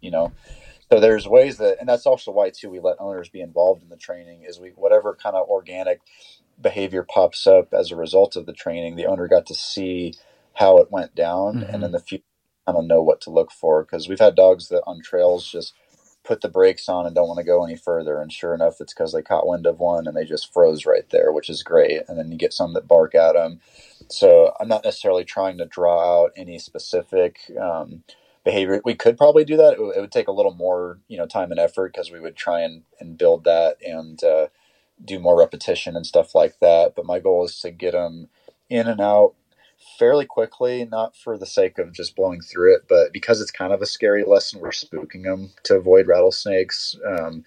You 0.00 0.12
know, 0.12 0.32
so 0.88 1.00
there's 1.00 1.26
ways 1.26 1.56
that, 1.56 1.78
and 1.80 1.88
that's 1.88 2.06
also 2.06 2.30
why 2.30 2.50
too 2.50 2.70
we 2.70 2.78
let 2.78 3.00
owners 3.00 3.28
be 3.28 3.40
involved 3.40 3.82
in 3.82 3.88
the 3.88 3.96
training. 3.96 4.44
Is 4.44 4.60
we 4.60 4.68
whatever 4.76 5.18
kind 5.20 5.34
of 5.34 5.48
organic 5.48 6.00
behavior 6.62 7.02
pops 7.02 7.44
up 7.44 7.74
as 7.74 7.90
a 7.90 7.96
result 7.96 8.36
of 8.36 8.46
the 8.46 8.52
training, 8.52 8.94
the 8.94 9.06
owner 9.06 9.26
got 9.26 9.46
to 9.46 9.54
see 9.54 10.14
how 10.54 10.78
it 10.78 10.90
went 10.90 11.14
down, 11.14 11.56
mm-hmm. 11.56 11.74
and 11.74 11.84
in 11.84 11.92
the 11.92 12.00
future 12.00 12.24
kind 12.66 12.78
of 12.78 12.84
know 12.84 13.02
what 13.02 13.20
to 13.22 13.30
look 13.30 13.50
for. 13.50 13.82
Because 13.82 14.08
we've 14.08 14.20
had 14.20 14.34
dogs 14.34 14.68
that 14.68 14.82
on 14.86 15.00
trails 15.02 15.50
just 15.50 15.74
put 16.22 16.42
the 16.42 16.48
brakes 16.48 16.88
on 16.88 17.06
and 17.06 17.14
don't 17.14 17.28
want 17.28 17.38
to 17.38 17.44
go 17.44 17.64
any 17.64 17.76
further. 17.76 18.20
And 18.20 18.32
sure 18.32 18.54
enough, 18.54 18.80
it's 18.80 18.92
because 18.92 19.12
they 19.12 19.22
caught 19.22 19.46
wind 19.46 19.66
of 19.66 19.78
one 19.78 20.06
and 20.06 20.16
they 20.16 20.24
just 20.24 20.52
froze 20.52 20.84
right 20.84 21.08
there, 21.10 21.32
which 21.32 21.48
is 21.48 21.62
great. 21.62 22.02
And 22.08 22.18
then 22.18 22.30
you 22.30 22.36
get 22.36 22.52
some 22.52 22.74
that 22.74 22.86
bark 22.86 23.14
at 23.14 23.32
them. 23.32 23.60
So 24.08 24.54
I'm 24.60 24.68
not 24.68 24.84
necessarily 24.84 25.24
trying 25.24 25.58
to 25.58 25.64
draw 25.64 26.24
out 26.24 26.32
any 26.36 26.58
specific 26.58 27.40
um, 27.60 28.04
behavior. 28.44 28.80
We 28.84 28.94
could 28.94 29.16
probably 29.16 29.44
do 29.44 29.56
that. 29.56 29.72
It, 29.72 29.76
w- 29.76 29.92
it, 29.96 30.00
would 30.00 30.12
take 30.12 30.28
a 30.28 30.32
little 30.32 30.54
more, 30.54 30.98
you 31.08 31.16
know, 31.16 31.26
time 31.26 31.50
and 31.50 31.60
effort 31.60 31.92
because 31.92 32.10
we 32.10 32.20
would 32.20 32.36
try 32.36 32.60
and, 32.60 32.82
and 32.98 33.16
build 33.16 33.44
that 33.44 33.76
and 33.84 34.22
uh, 34.22 34.48
do 35.02 35.18
more 35.18 35.38
repetition 35.38 35.96
and 35.96 36.06
stuff 36.06 36.34
like 36.34 36.58
that. 36.60 36.94
But 36.94 37.06
my 37.06 37.18
goal 37.18 37.44
is 37.44 37.58
to 37.60 37.70
get 37.70 37.92
them 37.92 38.28
in 38.68 38.88
and 38.88 39.00
out 39.00 39.34
fairly 39.98 40.26
quickly, 40.26 40.84
not 40.84 41.16
for 41.16 41.38
the 41.38 41.46
sake 41.46 41.78
of 41.78 41.92
just 41.92 42.16
blowing 42.16 42.40
through 42.40 42.74
it, 42.74 42.82
but 42.88 43.12
because 43.12 43.40
it's 43.40 43.50
kind 43.50 43.72
of 43.72 43.82
a 43.82 43.86
scary 43.86 44.24
lesson, 44.24 44.60
we're 44.60 44.70
spooking 44.70 45.24
them 45.24 45.50
to 45.64 45.76
avoid 45.76 46.06
rattlesnakes. 46.06 46.96
Um, 47.06 47.44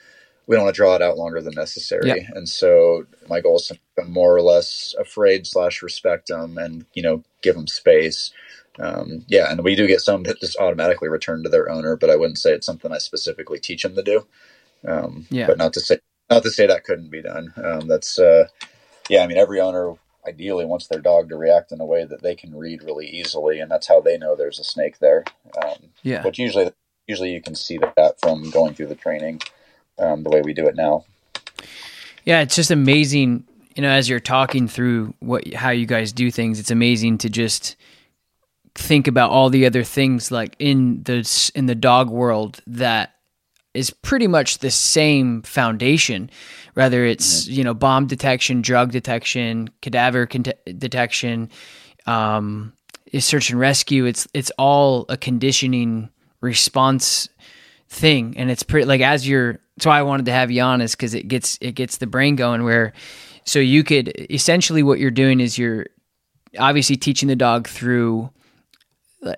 we 0.47 0.55
don't 0.55 0.65
want 0.65 0.75
to 0.75 0.79
draw 0.79 0.95
it 0.95 1.01
out 1.01 1.17
longer 1.17 1.41
than 1.41 1.53
necessary. 1.53 2.09
Yeah. 2.09 2.29
And 2.33 2.49
so 2.49 3.05
my 3.29 3.39
goal 3.39 3.57
is 3.57 3.67
to 3.67 3.75
make 3.75 3.95
them 3.95 4.11
more 4.11 4.35
or 4.35 4.41
less 4.41 4.93
afraid 4.99 5.47
slash 5.47 5.81
respect 5.81 6.27
them 6.27 6.57
and, 6.57 6.85
you 6.93 7.01
know, 7.01 7.23
give 7.41 7.55
them 7.55 7.67
space. 7.67 8.31
Um, 8.79 9.23
yeah. 9.27 9.49
And 9.51 9.63
we 9.63 9.75
do 9.75 9.87
get 9.87 10.01
some 10.01 10.23
that 10.23 10.39
just 10.41 10.57
automatically 10.57 11.07
return 11.07 11.43
to 11.43 11.49
their 11.49 11.69
owner, 11.69 11.95
but 11.95 12.09
I 12.09 12.17
wouldn't 12.17 12.39
say 12.39 12.51
it's 12.51 12.65
something 12.65 12.91
I 12.91 12.97
specifically 12.97 13.59
teach 13.59 13.83
them 13.83 13.95
to 13.95 14.03
do. 14.03 14.27
Um, 14.85 15.27
yeah. 15.29 15.47
but 15.47 15.57
not 15.57 15.71
to 15.73 15.79
say, 15.79 15.99
not 16.29 16.43
to 16.43 16.49
say 16.49 16.67
that 16.67 16.83
couldn't 16.83 17.09
be 17.09 17.21
done. 17.21 17.53
Um, 17.63 17.87
that's, 17.87 18.19
uh, 18.19 18.47
yeah, 19.07 19.23
I 19.23 19.27
mean, 19.27 19.37
every 19.37 19.61
owner 19.61 19.93
ideally 20.27 20.65
wants 20.65 20.87
their 20.87 21.01
dog 21.01 21.29
to 21.29 21.37
react 21.37 21.71
in 21.71 21.81
a 21.81 21.85
way 21.85 22.05
that 22.05 22.21
they 22.21 22.35
can 22.35 22.55
read 22.55 22.83
really 22.83 23.07
easily, 23.07 23.59
and 23.59 23.69
that's 23.69 23.87
how 23.87 24.01
they 24.01 24.17
know 24.17 24.35
there's 24.35 24.59
a 24.59 24.63
snake 24.63 24.99
there. 24.99 25.23
Um, 25.63 25.89
yeah. 26.01 26.21
But 26.21 26.37
usually, 26.37 26.71
usually 27.07 27.31
you 27.31 27.41
can 27.41 27.55
see 27.55 27.77
that 27.77 28.19
from 28.19 28.49
going 28.51 28.73
through 28.73 28.87
the 28.87 28.95
training, 28.95 29.41
um, 29.99 30.23
the 30.23 30.29
way 30.29 30.41
we 30.41 30.53
do 30.53 30.67
it 30.67 30.75
now. 30.75 31.05
Yeah, 32.25 32.41
it's 32.41 32.55
just 32.55 32.71
amazing. 32.71 33.45
you 33.75 33.81
know, 33.81 33.89
as 33.89 34.07
you're 34.07 34.19
talking 34.19 34.67
through 34.67 35.13
what 35.19 35.53
how 35.53 35.71
you 35.71 35.85
guys 35.85 36.13
do 36.13 36.31
things, 36.31 36.59
it's 36.59 36.71
amazing 36.71 37.17
to 37.19 37.29
just 37.29 37.75
think 38.75 39.07
about 39.07 39.29
all 39.29 39.49
the 39.49 39.65
other 39.65 39.83
things 39.83 40.31
like 40.31 40.55
in 40.59 41.03
the 41.03 41.51
in 41.53 41.67
the 41.67 41.75
dog 41.75 42.09
world 42.09 42.59
that 42.65 43.13
is 43.73 43.89
pretty 43.89 44.27
much 44.27 44.59
the 44.59 44.71
same 44.71 45.41
foundation 45.41 46.29
whether 46.73 47.05
it's 47.05 47.43
mm-hmm. 47.43 47.53
you 47.53 47.63
know 47.63 47.73
bomb 47.73 48.07
detection 48.07 48.61
drug 48.61 48.91
detection 48.91 49.69
cadaver 49.81 50.25
con- 50.25 50.43
detection 50.77 51.49
um, 52.05 52.73
search 53.19 53.49
and 53.49 53.59
rescue 53.59 54.05
it's 54.05 54.27
it's 54.33 54.51
all 54.57 55.05
a 55.09 55.17
conditioning 55.17 56.09
response 56.41 57.29
thing 57.89 58.33
and 58.37 58.49
it's 58.49 58.63
pretty 58.63 58.85
like 58.85 59.01
as 59.01 59.27
you're 59.27 59.59
that's 59.75 59.85
why 59.85 59.97
I 59.97 60.03
wanted 60.03 60.25
to 60.27 60.31
have 60.31 60.51
you 60.51 60.61
on 60.61 60.81
is 60.81 60.95
because 60.95 61.13
it 61.13 61.27
gets 61.27 61.57
it 61.61 61.73
gets 61.73 61.97
the 61.97 62.07
brain 62.07 62.35
going 62.35 62.63
where 62.63 62.93
so 63.45 63.59
you 63.59 63.83
could 63.83 64.13
essentially 64.29 64.83
what 64.83 64.99
you're 64.99 65.11
doing 65.11 65.39
is 65.39 65.57
you're 65.57 65.87
obviously 66.59 66.95
teaching 66.95 67.27
the 67.27 67.35
dog 67.35 67.67
through 67.67 68.29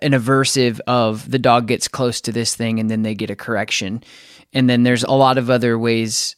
an 0.01 0.11
aversive 0.11 0.79
of 0.87 1.29
the 1.29 1.39
dog 1.39 1.67
gets 1.67 1.87
close 1.87 2.19
to 2.21 2.31
this 2.31 2.55
thing 2.55 2.79
and 2.79 2.89
then 2.89 3.03
they 3.03 3.13
get 3.13 3.29
a 3.29 3.35
correction 3.35 4.03
and 4.53 4.69
then 4.69 4.83
there's 4.83 5.03
a 5.03 5.11
lot 5.11 5.37
of 5.37 5.49
other 5.49 5.77
ways 5.77 6.35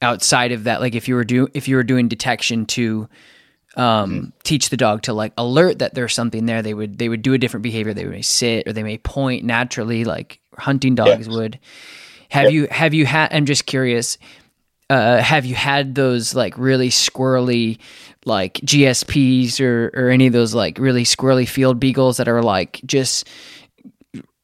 outside 0.00 0.52
of 0.52 0.64
that 0.64 0.80
like 0.80 0.94
if 0.94 1.08
you 1.08 1.14
were 1.14 1.24
do 1.24 1.48
if 1.54 1.68
you 1.68 1.76
were 1.76 1.84
doing 1.84 2.08
detection 2.08 2.66
to 2.66 3.08
um, 3.76 4.10
mm-hmm. 4.10 4.28
teach 4.44 4.70
the 4.70 4.76
dog 4.76 5.02
to 5.02 5.12
like 5.12 5.32
alert 5.36 5.80
that 5.80 5.94
there's 5.94 6.14
something 6.14 6.46
there 6.46 6.62
they 6.62 6.74
would 6.74 6.98
they 6.98 7.08
would 7.08 7.22
do 7.22 7.32
a 7.32 7.38
different 7.38 7.62
behavior 7.62 7.92
they 7.92 8.04
may 8.04 8.22
sit 8.22 8.66
or 8.66 8.72
they 8.72 8.82
may 8.82 8.98
point 8.98 9.44
naturally 9.44 10.04
like 10.04 10.40
hunting 10.56 10.94
dogs 10.94 11.26
yeah. 11.26 11.34
would 11.34 11.58
have 12.28 12.44
yeah. 12.44 12.50
you 12.50 12.68
have 12.70 12.94
you 12.94 13.06
had 13.06 13.32
i'm 13.32 13.44
just 13.44 13.66
curious 13.66 14.18
uh, 14.90 15.18
have 15.18 15.44
you 15.44 15.54
had 15.54 15.94
those 15.94 16.34
like 16.34 16.56
really 16.56 16.88
squirrely 16.88 17.78
like 18.24 18.54
GSPs 18.54 19.60
or 19.60 19.90
or 19.94 20.08
any 20.08 20.26
of 20.26 20.32
those 20.32 20.54
like 20.54 20.78
really 20.78 21.04
squirrely 21.04 21.46
field 21.46 21.78
beagles 21.78 22.16
that 22.16 22.28
are 22.28 22.42
like 22.42 22.80
just 22.86 23.28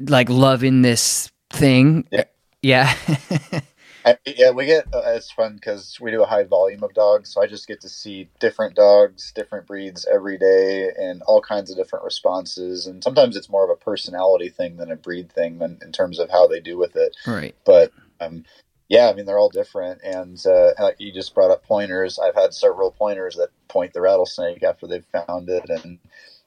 like 0.00 0.28
loving 0.28 0.82
this 0.82 1.30
thing? 1.50 2.06
Yeah. 2.10 2.24
Yeah. 2.62 2.94
I, 4.04 4.18
yeah, 4.26 4.50
we 4.50 4.66
get 4.66 4.86
uh, 4.92 5.02
it's 5.06 5.30
fun 5.30 5.54
because 5.54 5.98
we 5.98 6.10
do 6.10 6.22
a 6.22 6.26
high 6.26 6.44
volume 6.44 6.82
of 6.82 6.92
dogs, 6.92 7.32
so 7.32 7.42
I 7.42 7.46
just 7.46 7.66
get 7.66 7.80
to 7.82 7.88
see 7.88 8.28
different 8.38 8.74
dogs, 8.74 9.32
different 9.34 9.66
breeds 9.66 10.06
every 10.12 10.36
day, 10.36 10.90
and 10.98 11.22
all 11.22 11.40
kinds 11.40 11.70
of 11.70 11.76
different 11.76 12.04
responses. 12.04 12.86
And 12.86 13.02
sometimes 13.02 13.34
it's 13.34 13.48
more 13.48 13.64
of 13.64 13.70
a 13.70 13.82
personality 13.82 14.50
thing 14.50 14.76
than 14.76 14.92
a 14.92 14.96
breed 14.96 15.32
thing, 15.32 15.58
than 15.58 15.78
in 15.82 15.90
terms 15.90 16.18
of 16.18 16.30
how 16.30 16.46
they 16.46 16.60
do 16.60 16.76
with 16.76 16.96
it. 16.96 17.16
Right. 17.26 17.54
But 17.64 17.92
um, 18.20 18.44
yeah, 18.88 19.08
I 19.08 19.14
mean 19.14 19.24
they're 19.24 19.38
all 19.38 19.48
different, 19.48 20.02
and 20.02 20.44
uh, 20.46 20.72
like 20.78 20.96
you 20.98 21.12
just 21.12 21.34
brought 21.34 21.50
up 21.50 21.64
pointers. 21.64 22.18
I've 22.18 22.34
had 22.34 22.52
several 22.52 22.90
pointers 22.90 23.36
that 23.36 23.50
point 23.68 23.94
the 23.94 24.02
rattlesnake 24.02 24.62
after 24.62 24.86
they've 24.86 25.06
found 25.26 25.48
it, 25.48 25.70
and 25.70 25.98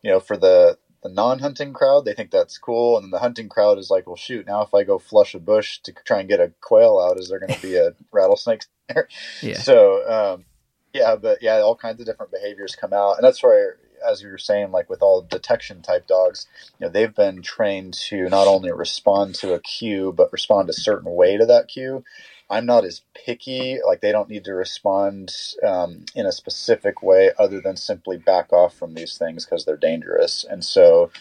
you 0.04 0.12
know 0.12 0.20
for 0.20 0.38
the 0.38 0.78
the 1.04 1.10
non-hunting 1.10 1.74
crowd, 1.74 2.06
they 2.06 2.14
think 2.14 2.32
that's 2.32 2.58
cool, 2.58 2.98
and 2.98 3.06
then 3.06 3.12
the 3.12 3.20
hunting 3.20 3.50
crowd 3.50 3.78
is 3.78 3.90
like, 3.90 4.08
well, 4.08 4.16
shoot, 4.16 4.48
now 4.48 4.62
if 4.64 4.74
I 4.74 4.84
go 4.84 4.98
flush 4.98 5.36
a 5.36 5.40
bush 5.40 5.80
to 5.80 5.92
try 5.92 6.20
and 6.20 6.30
get 6.30 6.40
a 6.40 6.52
quail 6.62 7.00
out, 7.00 7.20
is 7.20 7.30
there 7.30 7.40
going 7.40 7.54
to 7.54 7.62
be 7.62 7.78
a 7.78 7.92
rattlesnake 8.12 8.64
there? 8.90 9.08
Yeah. 9.42 9.60
So 9.60 10.10
um, 10.10 10.46
yeah, 10.94 11.16
but 11.16 11.42
yeah, 11.42 11.58
all 11.58 11.76
kinds 11.76 12.00
of 12.00 12.06
different 12.06 12.32
behaviors 12.32 12.76
come 12.76 12.94
out, 12.94 13.18
and 13.18 13.24
that's 13.24 13.44
where 13.44 13.78
as 14.06 14.22
you 14.22 14.30
were 14.30 14.38
saying, 14.38 14.72
like 14.72 14.90
with 14.90 15.02
all 15.02 15.22
detection 15.22 15.82
type 15.82 16.08
dogs, 16.08 16.48
you 16.80 16.86
know, 16.86 16.92
they've 16.92 17.16
been 17.16 17.42
trained 17.42 17.94
to 17.94 18.30
not 18.30 18.48
only 18.48 18.72
respond 18.72 19.36
to 19.36 19.54
a 19.54 19.60
cue, 19.60 20.14
but 20.16 20.32
respond 20.32 20.70
a 20.70 20.74
certain 20.74 21.12
way 21.14 21.38
to 21.38 21.46
that 21.46 21.68
cue. 21.68 22.04
I'm 22.50 22.66
not 22.66 22.86
as 22.86 23.02
picky. 23.14 23.80
Like 23.86 24.02
they 24.02 24.12
don't 24.12 24.30
need 24.30 24.46
to 24.46 24.54
respond 24.54 25.34
um, 25.66 26.06
in 26.16 26.26
a 26.26 26.32
specific 26.32 27.04
way 27.04 27.32
other 27.38 27.60
than 27.60 27.76
simply 27.76 28.18
back 28.18 28.54
off 28.54 28.76
from 28.76 28.94
these 28.94 29.18
things 29.18 29.46
because 29.46 29.66
they're 29.66 29.78
dangerous. 29.78 30.46
And 30.50 30.64
so, 30.64 31.12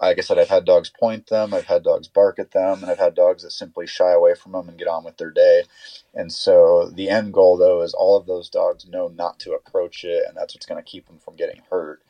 like 0.00 0.18
I 0.18 0.22
said, 0.22 0.38
I've 0.38 0.48
had 0.48 0.64
dogs 0.64 0.88
point 0.88 1.26
them, 1.26 1.52
I've 1.52 1.66
had 1.66 1.82
dogs 1.82 2.08
bark 2.08 2.38
at 2.38 2.52
them, 2.52 2.80
and 2.80 2.90
I've 2.90 2.98
had 2.98 3.14
dogs 3.14 3.42
that 3.42 3.50
simply 3.50 3.86
shy 3.86 4.12
away 4.12 4.34
from 4.34 4.52
them 4.52 4.68
and 4.68 4.78
get 4.78 4.88
on 4.88 5.04
with 5.04 5.18
their 5.18 5.30
day. 5.30 5.64
And 6.14 6.32
so, 6.32 6.90
the 6.94 7.10
end 7.10 7.34
goal, 7.34 7.58
though, 7.58 7.82
is 7.82 7.92
all 7.92 8.16
of 8.16 8.26
those 8.26 8.48
dogs 8.48 8.86
know 8.86 9.08
not 9.08 9.38
to 9.40 9.52
approach 9.52 10.04
it, 10.04 10.24
and 10.26 10.36
that's 10.36 10.54
what's 10.54 10.66
going 10.66 10.82
to 10.82 10.90
keep 10.90 11.06
them 11.06 11.18
from 11.18 11.36
getting 11.36 11.60
hurt. 11.70 12.00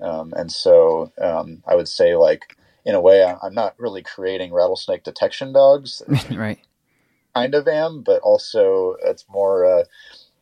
Um, 0.00 0.34
and 0.36 0.52
so, 0.52 1.12
um, 1.20 1.62
I 1.66 1.74
would 1.74 1.88
say, 1.88 2.14
like, 2.14 2.56
in 2.84 2.94
a 2.94 3.00
way, 3.00 3.24
I'm 3.24 3.54
not 3.54 3.74
really 3.78 4.02
creating 4.02 4.52
rattlesnake 4.52 5.04
detection 5.04 5.52
dogs. 5.52 6.02
right 6.30 6.58
kind 7.38 7.54
of 7.54 7.68
am, 7.68 8.02
but 8.02 8.20
also 8.22 8.96
it's 9.02 9.24
more 9.28 9.64
uh, 9.64 9.84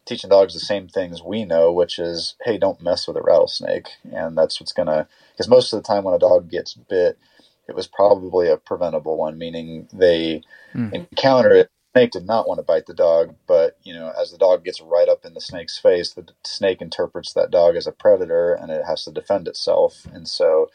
teaching 0.06 0.30
dogs 0.30 0.54
the 0.54 0.60
same 0.60 0.88
things 0.88 1.22
we 1.22 1.44
know, 1.44 1.72
which 1.72 1.98
is, 1.98 2.36
hey, 2.44 2.58
don't 2.58 2.82
mess 2.82 3.06
with 3.06 3.16
a 3.16 3.22
rattlesnake. 3.22 3.88
And 4.12 4.36
that's 4.36 4.60
what's 4.60 4.72
going 4.72 4.88
to, 4.88 5.06
because 5.32 5.48
most 5.48 5.72
of 5.72 5.82
the 5.82 5.86
time 5.86 6.04
when 6.04 6.14
a 6.14 6.18
dog 6.18 6.50
gets 6.50 6.74
bit, 6.74 7.18
it 7.68 7.74
was 7.74 7.86
probably 7.86 8.48
a 8.48 8.56
preventable 8.56 9.16
one, 9.16 9.38
meaning 9.38 9.88
they 9.92 10.42
mm. 10.74 10.92
encounter 10.92 11.50
it. 11.50 11.70
The 11.94 12.00
snake 12.00 12.10
did 12.12 12.26
not 12.26 12.46
want 12.46 12.58
to 12.58 12.64
bite 12.64 12.86
the 12.86 12.94
dog, 12.94 13.34
but 13.46 13.76
you 13.82 13.92
know, 13.92 14.12
as 14.20 14.30
the 14.30 14.38
dog 14.38 14.64
gets 14.64 14.80
right 14.80 15.08
up 15.08 15.24
in 15.24 15.34
the 15.34 15.40
snake's 15.40 15.78
face, 15.78 16.12
the 16.12 16.28
snake 16.44 16.80
interprets 16.80 17.32
that 17.32 17.50
dog 17.50 17.74
as 17.74 17.86
a 17.86 17.92
predator, 17.92 18.54
and 18.54 18.70
it 18.70 18.84
has 18.84 19.04
to 19.04 19.10
defend 19.10 19.48
itself. 19.48 20.06
And 20.12 20.28
so, 20.28 20.68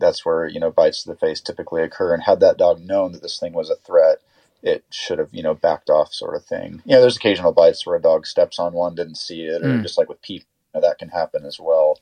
that's 0.00 0.26
where 0.26 0.46
you 0.46 0.58
know 0.58 0.70
bites 0.72 1.04
to 1.04 1.10
the 1.10 1.16
face 1.16 1.40
typically 1.40 1.82
occur. 1.82 2.12
And 2.12 2.24
had 2.24 2.40
that 2.40 2.58
dog 2.58 2.80
known 2.80 3.12
that 3.12 3.22
this 3.22 3.38
thing 3.38 3.52
was 3.52 3.70
a 3.70 3.76
threat, 3.76 4.18
it 4.64 4.82
should 4.90 5.18
have, 5.18 5.28
you 5.30 5.42
know, 5.42 5.54
backed 5.54 5.90
off 5.90 6.12
sort 6.12 6.34
of 6.34 6.44
thing. 6.44 6.82
You 6.86 6.94
know, 6.94 7.02
there's 7.02 7.18
occasional 7.18 7.52
bites 7.52 7.86
where 7.86 7.96
a 7.96 8.02
dog 8.02 8.26
steps 8.26 8.58
on 8.58 8.72
one, 8.72 8.94
didn't 8.94 9.18
see 9.18 9.42
it, 9.42 9.62
or 9.62 9.66
mm. 9.66 9.82
just 9.82 9.98
like 9.98 10.08
with 10.08 10.22
people, 10.22 10.48
you 10.74 10.80
know, 10.80 10.88
that 10.88 10.98
can 10.98 11.10
happen 11.10 11.44
as 11.44 11.60
well. 11.60 12.00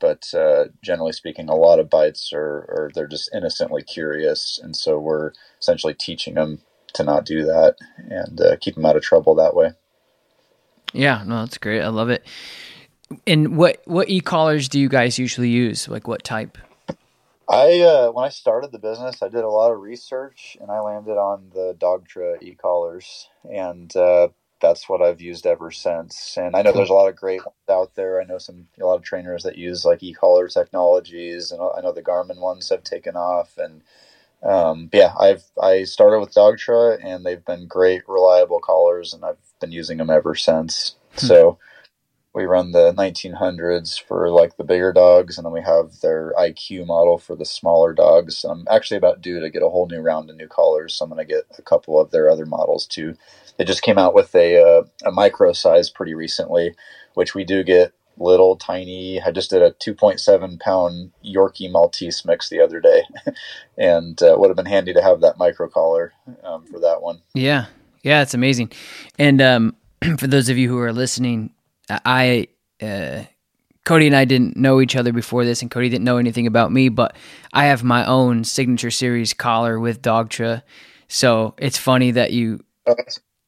But 0.00 0.34
uh, 0.34 0.64
generally 0.82 1.12
speaking, 1.12 1.48
a 1.48 1.54
lot 1.54 1.78
of 1.78 1.88
bites 1.88 2.32
are, 2.32 2.66
are 2.68 2.90
they're 2.92 3.06
just 3.06 3.32
innocently 3.32 3.82
curious, 3.82 4.58
and 4.60 4.76
so 4.76 4.98
we're 4.98 5.30
essentially 5.60 5.94
teaching 5.94 6.34
them 6.34 6.62
to 6.94 7.04
not 7.04 7.24
do 7.24 7.44
that 7.44 7.76
and 7.96 8.40
uh, 8.40 8.56
keep 8.60 8.74
them 8.74 8.84
out 8.84 8.96
of 8.96 9.02
trouble 9.02 9.36
that 9.36 9.54
way. 9.54 9.70
Yeah, 10.92 11.22
no, 11.24 11.40
that's 11.40 11.56
great. 11.56 11.82
I 11.82 11.88
love 11.88 12.10
it. 12.10 12.26
And 13.28 13.56
what 13.56 13.80
what 13.84 14.08
e 14.08 14.20
collars 14.20 14.68
do 14.68 14.80
you 14.80 14.88
guys 14.88 15.20
usually 15.20 15.50
use? 15.50 15.86
Like 15.86 16.08
what 16.08 16.24
type? 16.24 16.58
I 17.52 17.80
uh, 17.82 18.12
when 18.12 18.24
I 18.24 18.30
started 18.30 18.72
the 18.72 18.80
business, 18.80 19.22
I 19.22 19.28
did 19.28 19.44
a 19.44 19.50
lot 19.50 19.72
of 19.72 19.80
research, 19.80 20.56
and 20.60 20.70
I 20.70 20.80
landed 20.80 21.18
on 21.18 21.50
the 21.54 21.76
Dogtra 21.78 22.42
e-collars, 22.42 23.28
and 23.44 23.94
uh, 23.94 24.28
that's 24.62 24.88
what 24.88 25.02
I've 25.02 25.20
used 25.20 25.46
ever 25.46 25.70
since. 25.70 26.38
And 26.38 26.56
I 26.56 26.62
know 26.62 26.72
there's 26.72 26.90
a 26.90 26.94
lot 26.94 27.10
of 27.10 27.16
great 27.16 27.44
ones 27.44 27.54
out 27.70 27.94
there. 27.94 28.22
I 28.22 28.24
know 28.24 28.38
some 28.38 28.68
a 28.80 28.86
lot 28.86 28.96
of 28.96 29.02
trainers 29.04 29.42
that 29.42 29.58
use 29.58 29.84
like 29.84 30.02
e-collar 30.02 30.48
technologies, 30.48 31.52
and 31.52 31.60
I 31.60 31.82
know 31.82 31.92
the 31.92 32.02
Garmin 32.02 32.40
ones 32.40 32.70
have 32.70 32.84
taken 32.84 33.16
off. 33.16 33.58
And 33.58 33.82
um, 34.42 34.88
yeah, 34.92 35.12
I've 35.20 35.44
I 35.62 35.84
started 35.84 36.20
with 36.20 36.34
Dogtra, 36.34 37.04
and 37.04 37.26
they've 37.26 37.44
been 37.44 37.66
great, 37.66 38.08
reliable 38.08 38.60
collars, 38.60 39.12
and 39.12 39.26
I've 39.26 39.36
been 39.60 39.72
using 39.72 39.98
them 39.98 40.10
ever 40.10 40.34
since. 40.34 40.96
Hmm. 41.18 41.26
So 41.26 41.58
we 42.34 42.44
run 42.46 42.72
the 42.72 42.92
1900s 42.92 44.02
for 44.02 44.30
like 44.30 44.56
the 44.56 44.64
bigger 44.64 44.92
dogs, 44.92 45.36
and 45.36 45.44
then 45.44 45.52
we 45.52 45.60
have 45.60 46.00
their 46.00 46.32
IQ 46.38 46.86
model 46.86 47.18
for 47.18 47.36
the 47.36 47.44
smaller 47.44 47.92
dogs. 47.92 48.44
I'm 48.44 48.66
actually 48.70 48.96
about 48.96 49.20
due 49.20 49.40
to 49.40 49.50
get 49.50 49.62
a 49.62 49.68
whole 49.68 49.86
new 49.86 50.00
round 50.00 50.30
of 50.30 50.36
new 50.36 50.48
collars, 50.48 50.94
so 50.94 51.04
I'm 51.04 51.10
going 51.10 51.26
to 51.26 51.30
get 51.30 51.44
a 51.58 51.62
couple 51.62 52.00
of 52.00 52.10
their 52.10 52.30
other 52.30 52.46
models 52.46 52.86
too. 52.86 53.16
They 53.58 53.64
just 53.64 53.82
came 53.82 53.98
out 53.98 54.14
with 54.14 54.34
a 54.34 54.62
uh, 54.62 54.84
a 55.04 55.12
micro 55.12 55.52
size 55.52 55.90
pretty 55.90 56.14
recently, 56.14 56.74
which 57.14 57.34
we 57.34 57.44
do 57.44 57.62
get 57.62 57.92
little 58.16 58.56
tiny. 58.56 59.20
I 59.20 59.30
just 59.30 59.50
did 59.50 59.62
a 59.62 59.72
2.7 59.72 60.60
pound 60.60 61.12
Yorkie 61.24 61.70
Maltese 61.70 62.24
mix 62.24 62.48
the 62.48 62.60
other 62.60 62.80
day, 62.80 63.02
and 63.76 64.20
uh, 64.22 64.36
would 64.38 64.48
have 64.48 64.56
been 64.56 64.66
handy 64.66 64.94
to 64.94 65.02
have 65.02 65.20
that 65.20 65.36
micro 65.36 65.68
collar 65.68 66.14
um, 66.44 66.64
for 66.64 66.80
that 66.80 67.02
one. 67.02 67.20
Yeah, 67.34 67.66
yeah, 68.02 68.22
it's 68.22 68.34
amazing. 68.34 68.72
And 69.18 69.42
um, 69.42 69.76
for 70.18 70.26
those 70.26 70.48
of 70.48 70.56
you 70.56 70.70
who 70.70 70.78
are 70.78 70.94
listening 70.94 71.50
I 71.88 72.48
uh, 72.80 73.24
Cody 73.84 74.06
and 74.06 74.16
I 74.16 74.24
didn't 74.24 74.56
know 74.56 74.80
each 74.80 74.94
other 74.94 75.12
before 75.12 75.44
this, 75.44 75.62
and 75.62 75.70
Cody 75.70 75.88
didn't 75.88 76.04
know 76.04 76.18
anything 76.18 76.46
about 76.46 76.72
me. 76.72 76.88
But 76.88 77.16
I 77.52 77.66
have 77.66 77.82
my 77.82 78.06
own 78.06 78.44
signature 78.44 78.90
series 78.90 79.34
collar 79.34 79.80
with 79.80 80.02
Dogtra, 80.02 80.62
so 81.08 81.54
it's 81.58 81.78
funny 81.78 82.12
that 82.12 82.32
you. 82.32 82.64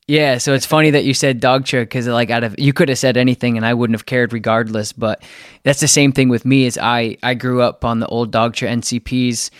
Yeah, 0.06 0.36
so 0.36 0.52
it's 0.52 0.66
funny 0.66 0.90
that 0.90 1.04
you 1.04 1.14
said 1.14 1.40
Dogtra 1.40 1.82
because 1.82 2.06
like 2.06 2.30
out 2.30 2.44
of 2.44 2.54
you 2.58 2.74
could 2.74 2.90
have 2.90 2.98
said 2.98 3.16
anything 3.16 3.56
and 3.56 3.64
I 3.64 3.72
wouldn't 3.72 3.94
have 3.94 4.06
cared 4.06 4.32
regardless. 4.32 4.92
But 4.92 5.22
that's 5.62 5.80
the 5.80 5.88
same 5.88 6.12
thing 6.12 6.28
with 6.28 6.44
me. 6.44 6.64
Is 6.66 6.78
I 6.78 7.16
I 7.22 7.34
grew 7.34 7.62
up 7.62 7.84
on 7.84 8.00
the 8.00 8.06
old 8.08 8.30
Dogtra 8.32 8.68
NCPs, 8.68 9.50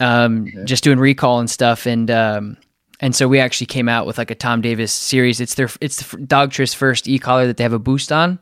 um, 0.00 0.48
just 0.64 0.82
doing 0.82 0.98
recall 0.98 1.38
and 1.38 1.50
stuff, 1.50 1.86
and 1.86 2.10
um, 2.10 2.56
and 3.00 3.14
so 3.14 3.28
we 3.28 3.40
actually 3.40 3.66
came 3.66 3.88
out 3.88 4.06
with 4.06 4.18
like 4.18 4.30
a 4.30 4.34
Tom 4.34 4.60
Davis 4.60 4.92
series. 4.92 5.40
It's 5.40 5.54
their 5.54 5.68
it's 5.80 6.02
the 6.02 6.18
Dogtra's 6.18 6.74
first 6.74 7.08
e 7.08 7.18
collar 7.18 7.46
that 7.46 7.56
they 7.56 7.62
have 7.64 7.72
a 7.72 7.78
boost 7.78 8.12
on. 8.12 8.40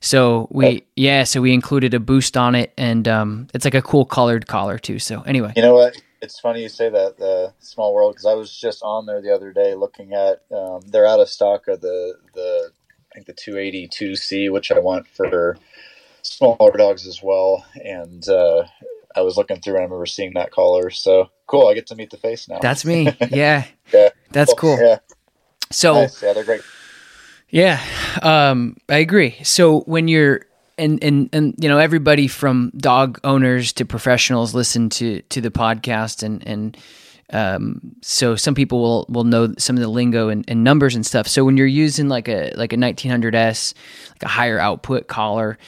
So 0.00 0.48
we 0.50 0.66
oh. 0.66 0.84
yeah, 0.96 1.24
so 1.24 1.40
we 1.40 1.52
included 1.52 1.94
a 1.94 2.00
boost 2.00 2.36
on 2.36 2.54
it, 2.54 2.72
and 2.78 3.08
um, 3.08 3.48
it's 3.54 3.64
like 3.64 3.74
a 3.74 3.82
cool 3.82 4.04
colored 4.04 4.46
collar 4.46 4.78
too. 4.78 4.98
So 4.98 5.22
anyway, 5.22 5.52
you 5.56 5.62
know 5.62 5.74
what? 5.74 6.00
It's 6.20 6.40
funny 6.40 6.62
you 6.62 6.68
say 6.68 6.88
that 6.88 7.18
the 7.18 7.52
small 7.60 7.94
world 7.94 8.14
because 8.14 8.26
I 8.26 8.34
was 8.34 8.56
just 8.56 8.82
on 8.82 9.06
there 9.06 9.20
the 9.20 9.34
other 9.34 9.52
day 9.52 9.74
looking 9.74 10.14
at 10.14 10.42
um, 10.54 10.80
they're 10.86 11.06
out 11.06 11.20
of 11.20 11.28
stock 11.28 11.68
of 11.68 11.80
the 11.80 12.14
the 12.34 12.70
I 13.12 13.20
think 13.20 13.26
the 13.26 13.32
282C, 13.34 14.52
which 14.52 14.70
I 14.70 14.78
want 14.78 15.08
for 15.08 15.56
smaller 16.22 16.76
dogs 16.76 17.06
as 17.06 17.22
well. 17.22 17.64
And 17.84 18.28
uh, 18.28 18.64
I 19.16 19.22
was 19.22 19.36
looking 19.36 19.60
through 19.60 19.74
and 19.74 19.80
I 19.80 19.84
remember 19.84 20.06
seeing 20.06 20.34
that 20.34 20.50
collar. 20.50 20.90
So 20.90 21.30
cool. 21.48 21.66
I 21.66 21.74
get 21.74 21.88
to 21.88 21.96
meet 21.96 22.10
the 22.10 22.16
face 22.16 22.48
now. 22.48 22.60
That's 22.60 22.84
me. 22.84 23.08
Yeah. 23.30 23.64
yeah. 23.92 24.10
That's 24.30 24.54
cool. 24.54 24.78
Yeah. 24.80 24.98
So, 25.72 25.94
Nice. 25.94 26.22
Yeah, 26.22 26.32
they're 26.32 26.44
great. 26.44 26.62
yeah, 27.50 27.82
um, 28.22 28.76
I 28.88 28.98
agree. 28.98 29.36
So 29.42 29.80
when 29.80 30.06
you're, 30.08 30.42
and, 30.78 31.02
and, 31.02 31.28
and, 31.32 31.54
you 31.58 31.68
know, 31.68 31.78
everybody 31.78 32.28
from 32.28 32.70
dog 32.76 33.18
owners 33.24 33.72
to 33.74 33.84
professionals 33.84 34.54
listen 34.54 34.88
to, 34.90 35.22
to 35.22 35.40
the 35.40 35.50
podcast 35.50 36.22
and, 36.22 36.46
and, 36.46 36.76
um, 37.30 37.80
so 38.00 38.36
some 38.36 38.54
people 38.54 38.80
will, 38.80 39.06
will 39.10 39.24
know 39.24 39.52
some 39.58 39.76
of 39.76 39.82
the 39.82 39.88
lingo 39.88 40.28
and, 40.30 40.44
and 40.48 40.64
numbers 40.64 40.94
and 40.94 41.04
stuff. 41.04 41.26
So 41.28 41.44
when 41.44 41.56
you're 41.58 41.66
using 41.66 42.08
like 42.08 42.28
a, 42.28 42.52
like 42.54 42.72
a 42.72 42.76
1900S, 42.76 43.74
like 44.12 44.22
a 44.22 44.28
higher 44.28 44.58
output 44.58 45.08
collar 45.08 45.58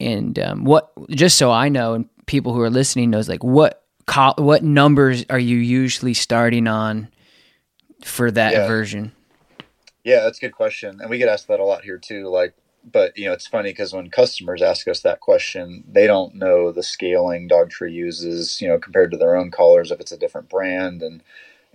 and, 0.00 0.36
um, 0.40 0.64
what, 0.64 0.90
just 1.10 1.36
so 1.38 1.52
I 1.52 1.68
know, 1.68 1.94
and 1.94 2.08
people 2.26 2.52
who 2.54 2.60
are 2.62 2.70
listening 2.70 3.10
knows 3.10 3.28
like 3.28 3.44
what, 3.44 3.83
col- 4.06 4.34
what 4.38 4.64
numbers 4.64 5.24
are 5.30 5.38
you 5.38 5.58
usually 5.58 6.14
starting 6.14 6.66
on 6.68 7.08
for 8.04 8.30
that 8.30 8.52
Yeah. 8.52 8.66
version? 8.66 9.12
Yeah, 10.04 10.20
that's 10.20 10.38
a 10.38 10.40
good 10.42 10.52
question. 10.52 11.00
And 11.00 11.10
we 11.10 11.18
get 11.18 11.28
asked 11.28 11.48
that 11.48 11.60
a 11.60 11.64
lot 11.64 11.84
here 11.84 11.98
too. 11.98 12.28
Like, 12.28 12.54
but 12.84 13.16
you 13.16 13.26
know, 13.26 13.32
it's 13.32 13.46
funny 13.46 13.70
because 13.70 13.92
when 13.92 14.10
customers 14.10 14.62
ask 14.62 14.88
us 14.88 15.00
that 15.00 15.20
question, 15.20 15.84
they 15.90 16.06
don't 16.06 16.34
know 16.34 16.72
the 16.72 16.82
scaling 16.82 17.48
Dogtra 17.48 17.92
uses, 17.92 18.60
you 18.60 18.68
know, 18.68 18.78
compared 18.78 19.10
to 19.12 19.16
their 19.18 19.36
own 19.36 19.50
collars 19.50 19.90
if 19.90 20.00
it's 20.00 20.12
a 20.12 20.18
different 20.18 20.48
brand. 20.48 21.02
And, 21.02 21.22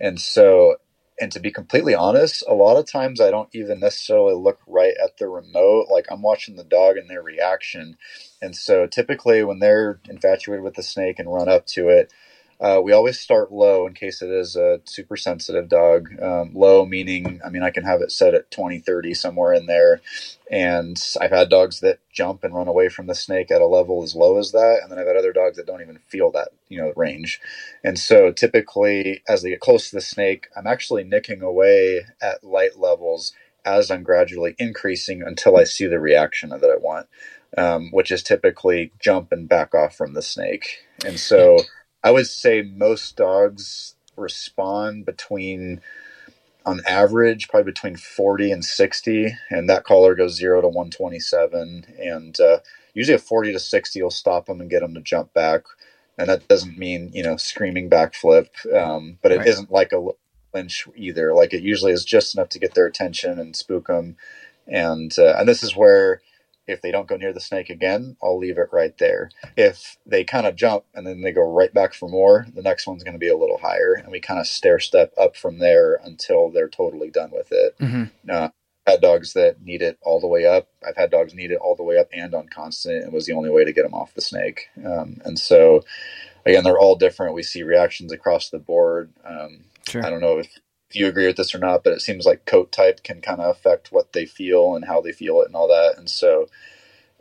and 0.00 0.20
so, 0.20 0.76
and 1.20 1.30
to 1.32 1.40
be 1.40 1.50
completely 1.52 1.94
honest, 1.94 2.42
a 2.48 2.54
lot 2.54 2.78
of 2.78 2.90
times 2.90 3.20
I 3.20 3.30
don't 3.30 3.50
even 3.52 3.80
necessarily 3.80 4.34
look 4.34 4.60
right 4.66 4.94
at 5.02 5.18
the 5.18 5.28
remote. 5.28 5.88
Like 5.90 6.06
I'm 6.10 6.22
watching 6.22 6.56
the 6.56 6.64
dog 6.64 6.96
and 6.96 7.10
their 7.10 7.22
reaction. 7.22 7.96
And 8.40 8.56
so 8.56 8.86
typically 8.86 9.44
when 9.44 9.58
they're 9.58 10.00
infatuated 10.08 10.64
with 10.64 10.74
the 10.74 10.82
snake 10.82 11.18
and 11.18 11.32
run 11.32 11.48
up 11.48 11.66
to 11.68 11.90
it, 11.90 12.12
uh, 12.60 12.78
we 12.82 12.92
always 12.92 13.18
start 13.18 13.50
low 13.50 13.86
in 13.86 13.94
case 13.94 14.20
it 14.20 14.28
is 14.28 14.54
a 14.54 14.80
super 14.84 15.16
sensitive 15.16 15.68
dog. 15.68 16.10
Um, 16.20 16.50
low 16.52 16.84
meaning, 16.84 17.40
I 17.44 17.48
mean, 17.48 17.62
I 17.62 17.70
can 17.70 17.84
have 17.84 18.02
it 18.02 18.12
set 18.12 18.34
at 18.34 18.50
20, 18.50 18.80
30, 18.80 19.14
somewhere 19.14 19.54
in 19.54 19.64
there. 19.64 20.02
And 20.50 21.02
I've 21.20 21.30
had 21.30 21.48
dogs 21.48 21.80
that 21.80 22.00
jump 22.12 22.44
and 22.44 22.54
run 22.54 22.68
away 22.68 22.90
from 22.90 23.06
the 23.06 23.14
snake 23.14 23.50
at 23.50 23.62
a 23.62 23.66
level 23.66 24.02
as 24.02 24.14
low 24.14 24.38
as 24.38 24.52
that. 24.52 24.80
And 24.82 24.92
then 24.92 24.98
I've 24.98 25.06
had 25.06 25.16
other 25.16 25.32
dogs 25.32 25.56
that 25.56 25.66
don't 25.66 25.80
even 25.80 26.00
feel 26.06 26.30
that, 26.32 26.48
you 26.68 26.78
know, 26.78 26.92
range. 26.96 27.40
And 27.82 27.98
so 27.98 28.30
typically, 28.30 29.22
as 29.26 29.40
they 29.40 29.50
get 29.50 29.60
close 29.60 29.88
to 29.88 29.96
the 29.96 30.02
snake, 30.02 30.48
I'm 30.54 30.66
actually 30.66 31.04
nicking 31.04 31.40
away 31.40 32.04
at 32.20 32.44
light 32.44 32.78
levels 32.78 33.32
as 33.64 33.90
I'm 33.90 34.02
gradually 34.02 34.54
increasing 34.58 35.22
until 35.22 35.56
I 35.56 35.64
see 35.64 35.86
the 35.86 36.00
reaction 36.00 36.50
that 36.50 36.62
I 36.64 36.76
want, 36.76 37.06
um, 37.56 37.90
which 37.90 38.10
is 38.10 38.22
typically 38.22 38.92
jump 39.00 39.32
and 39.32 39.48
back 39.48 39.74
off 39.74 39.96
from 39.96 40.12
the 40.12 40.22
snake. 40.22 40.84
And 41.06 41.18
so 41.18 41.60
I 42.02 42.10
would 42.10 42.26
say 42.26 42.62
most 42.62 43.16
dogs 43.16 43.94
respond 44.16 45.04
between, 45.06 45.80
on 46.66 46.80
average, 46.86 47.48
probably 47.48 47.70
between 47.72 47.96
40 47.96 48.52
and 48.52 48.64
60, 48.64 49.36
and 49.50 49.68
that 49.70 49.84
collar 49.84 50.14
goes 50.14 50.36
0 50.36 50.62
to 50.62 50.68
127. 50.68 51.86
And 51.98 52.40
uh, 52.40 52.60
usually 52.94 53.16
a 53.16 53.18
40 53.18 53.52
to 53.52 53.60
60 53.60 54.02
will 54.02 54.10
stop 54.10 54.46
them 54.46 54.60
and 54.60 54.70
get 54.70 54.80
them 54.80 54.94
to 54.94 55.00
jump 55.02 55.32
back. 55.34 55.64
And 56.18 56.28
that 56.28 56.48
doesn't 56.48 56.78
mean, 56.78 57.10
you 57.14 57.22
know, 57.22 57.36
screaming 57.36 57.90
backflip, 57.90 58.48
um, 58.74 59.18
but 59.22 59.32
it 59.32 59.38
Right. 59.38 59.46
not 59.48 59.70
like 59.70 59.92
a 59.92 60.08
lynch 60.54 60.86
either. 60.96 61.34
Like 61.34 61.54
it 61.54 61.62
usually 61.62 61.92
is 61.92 62.04
just 62.04 62.34
enough 62.36 62.50
to 62.50 62.60
get 62.60 62.74
their 62.74 62.86
attention 62.86 63.38
and 63.38 63.56
spook 63.56 63.88
them. 63.88 64.16
And, 64.68 65.14
uh, 65.18 65.36
and 65.38 65.48
this 65.48 65.62
is 65.62 65.76
where 65.76 66.20
if 66.70 66.82
they 66.82 66.90
don't 66.90 67.08
go 67.08 67.16
near 67.16 67.32
the 67.32 67.40
snake 67.40 67.70
again, 67.70 68.16
I'll 68.22 68.38
leave 68.38 68.58
it 68.58 68.68
right 68.72 68.96
there. 68.98 69.30
If 69.56 69.98
they 70.06 70.24
kind 70.24 70.46
of 70.46 70.56
jump 70.56 70.84
and 70.94 71.06
then 71.06 71.22
they 71.22 71.32
go 71.32 71.42
right 71.42 71.72
back 71.72 71.94
for 71.94 72.08
more, 72.08 72.46
the 72.54 72.62
next 72.62 72.86
one's 72.86 73.04
going 73.04 73.14
to 73.14 73.18
be 73.18 73.28
a 73.28 73.36
little 73.36 73.58
higher, 73.58 73.94
and 73.94 74.10
we 74.10 74.20
kind 74.20 74.40
of 74.40 74.46
stair 74.46 74.78
step 74.78 75.12
up 75.18 75.36
from 75.36 75.58
there 75.58 76.00
until 76.04 76.50
they're 76.50 76.68
totally 76.68 77.10
done 77.10 77.30
with 77.32 77.52
it. 77.52 77.74
hmm 77.78 78.04
Uh, 78.28 78.48
I've 78.86 78.94
had 78.94 79.00
dogs 79.02 79.34
that 79.34 79.62
need 79.62 79.82
it 79.82 79.98
all 80.02 80.20
the 80.20 80.26
way 80.26 80.46
up. 80.46 80.68
I've 80.86 80.96
had 80.96 81.10
dogs 81.10 81.34
need 81.34 81.50
it 81.50 81.58
all 81.60 81.76
the 81.76 81.82
way 81.82 81.98
up 81.98 82.08
and 82.12 82.34
on 82.34 82.48
constant. 82.48 83.04
It 83.04 83.12
was 83.12 83.26
the 83.26 83.34
only 83.34 83.50
way 83.50 83.64
to 83.64 83.72
get 83.72 83.82
them 83.82 83.94
off 83.94 84.14
the 84.14 84.22
snake. 84.22 84.68
Um, 84.84 85.20
and 85.24 85.38
so, 85.38 85.84
again, 86.46 86.64
they're 86.64 86.78
all 86.78 86.96
different. 86.96 87.34
We 87.34 87.42
see 87.42 87.62
reactions 87.62 88.12
across 88.12 88.50
the 88.50 88.58
board. 88.58 89.12
Um, 89.24 89.64
Sure. 89.88 90.04
I 90.04 90.10
don't 90.10 90.20
know 90.20 90.38
if, 90.38 90.48
if 90.90 90.96
you 90.96 91.06
agree 91.08 91.26
with 91.26 91.36
this 91.36 91.54
or 91.54 91.58
not, 91.58 91.84
but 91.84 91.92
it 91.94 92.02
seems 92.02 92.26
like 92.26 92.46
coat 92.46 92.72
type 92.72 93.04
can 93.04 93.20
kind 93.20 93.40
of 93.40 93.50
affect 93.50 93.92
what 93.92 94.12
they 94.12 94.26
feel 94.26 94.74
and 94.74 94.86
how 94.86 95.00
they 95.00 95.12
feel 95.12 95.40
it 95.42 95.46
and 95.46 95.56
all 95.56 95.68
that. 95.68 95.94
And 95.96 96.10
so, 96.10 96.48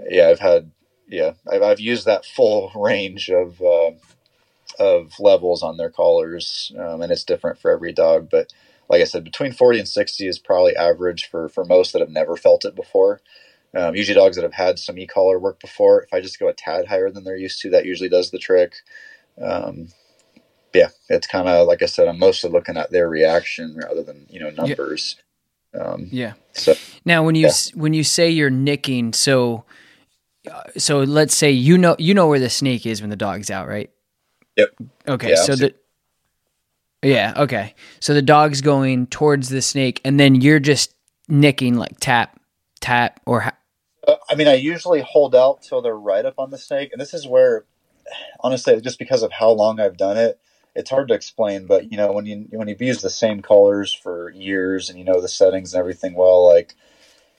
yeah, 0.09 0.29
I've 0.29 0.39
had, 0.39 0.71
yeah, 1.07 1.33
I've, 1.51 1.63
I've 1.63 1.79
used 1.79 2.05
that 2.05 2.25
full 2.25 2.71
range 2.75 3.29
of, 3.29 3.61
uh, 3.61 3.91
of 4.79 5.19
levels 5.19 5.63
on 5.63 5.77
their 5.77 5.89
collars. 5.89 6.71
Um, 6.79 7.01
and 7.01 7.11
it's 7.11 7.23
different 7.23 7.59
for 7.59 7.71
every 7.71 7.93
dog. 7.93 8.29
But 8.29 8.53
like 8.89 9.01
I 9.01 9.05
said, 9.05 9.23
between 9.23 9.53
40 9.53 9.79
and 9.79 9.87
60 9.87 10.27
is 10.27 10.39
probably 10.39 10.75
average 10.75 11.29
for, 11.29 11.49
for 11.49 11.65
most 11.65 11.93
that 11.93 12.01
have 12.01 12.09
never 12.09 12.37
felt 12.37 12.65
it 12.65 12.75
before. 12.75 13.21
Um, 13.75 13.95
usually 13.95 14.15
dogs 14.15 14.35
that 14.37 14.43
have 14.43 14.53
had 14.53 14.79
some 14.79 14.97
e-collar 14.97 15.39
work 15.39 15.59
before, 15.61 16.03
if 16.03 16.13
I 16.13 16.21
just 16.21 16.39
go 16.39 16.47
a 16.49 16.53
tad 16.53 16.87
higher 16.87 17.11
than 17.11 17.23
they're 17.23 17.37
used 17.37 17.61
to, 17.61 17.71
that 17.71 17.85
usually 17.85 18.09
does 18.09 18.31
the 18.31 18.39
trick. 18.39 18.75
Um, 19.41 19.89
yeah, 20.73 20.89
it's 21.09 21.27
kind 21.27 21.47
of 21.47 21.67
like 21.67 21.81
I 21.81 21.85
said. 21.87 22.07
I'm 22.07 22.19
mostly 22.19 22.49
looking 22.49 22.77
at 22.77 22.91
their 22.91 23.09
reaction 23.09 23.75
rather 23.75 24.03
than 24.03 24.25
you 24.29 24.39
know 24.39 24.49
numbers. 24.51 25.17
Um, 25.79 26.09
Yeah. 26.11 26.33
so 26.53 26.73
Now, 27.05 27.23
when 27.23 27.35
you 27.35 27.47
Yeah. 27.47 27.53
when 27.75 27.93
you 27.93 28.03
say 28.03 28.29
you're 28.29 28.49
nicking, 28.49 29.13
so 29.13 29.65
uh, 30.49 30.63
so 30.77 30.99
let's 30.99 31.35
say 31.35 31.51
you 31.51 31.77
know 31.77 31.95
you 31.99 32.13
know 32.13 32.27
where 32.27 32.39
the 32.39 32.49
snake 32.49 32.85
is 32.85 33.01
when 33.01 33.09
the 33.09 33.15
dog's 33.15 33.49
out, 33.51 33.67
right? 33.67 33.89
Yep. 34.57 34.69
Okay. 35.07 35.29
Yeah, 35.29 35.35
so 35.35 35.55
the 35.55 35.73
yeah. 37.03 37.33
Okay. 37.37 37.73
So 37.99 38.13
the 38.13 38.21
dog's 38.21 38.61
going 38.61 39.07
towards 39.07 39.49
the 39.49 39.61
snake, 39.61 40.01
and 40.03 40.19
then 40.19 40.35
you're 40.35 40.59
just 40.59 40.93
nicking 41.27 41.75
like 41.75 41.99
tap, 41.99 42.39
tap, 42.81 43.19
or 43.25 43.41
ha- 43.41 43.57
Uh, 44.07 44.15
I 44.29 44.35
mean, 44.35 44.47
I 44.47 44.55
usually 44.55 45.01
hold 45.01 45.35
out 45.35 45.61
till 45.61 45.81
they're 45.81 45.95
right 45.97 46.25
up 46.25 46.35
on 46.37 46.49
the 46.49 46.57
snake, 46.57 46.91
and 46.91 46.99
this 46.99 47.13
is 47.13 47.27
where, 47.27 47.65
honestly, 48.41 48.79
just 48.81 48.99
because 48.99 49.23
of 49.23 49.31
how 49.33 49.51
long 49.51 49.79
I've 49.79 49.97
done 49.97 50.17
it, 50.17 50.39
it's 50.75 50.89
hard 50.89 51.07
to 51.09 51.13
explain. 51.13 51.67
But 51.67 51.91
you 51.91 51.97
know, 51.97 52.11
when 52.11 52.25
you 52.25 52.47
when 52.51 52.67
you've 52.67 52.81
used 52.81 53.01
the 53.03 53.09
same 53.09 53.41
colors 53.41 53.93
for 53.93 54.31
years 54.31 54.89
and 54.89 54.99
you 54.99 55.05
know 55.05 55.21
the 55.21 55.27
settings 55.27 55.73
and 55.73 55.79
everything 55.79 56.15
well, 56.15 56.47
like 56.47 56.75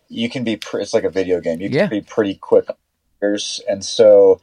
you 0.08 0.30
can 0.30 0.44
be. 0.44 0.56
Pre- 0.56 0.82
it's 0.82 0.94
like 0.94 1.04
a 1.04 1.10
video 1.10 1.40
game. 1.40 1.60
You 1.60 1.70
can 1.70 1.78
Yeah. 1.78 1.86
be 1.86 2.02
pretty 2.02 2.36
quick, 2.36 2.66
and 3.68 3.84
so 3.84 4.40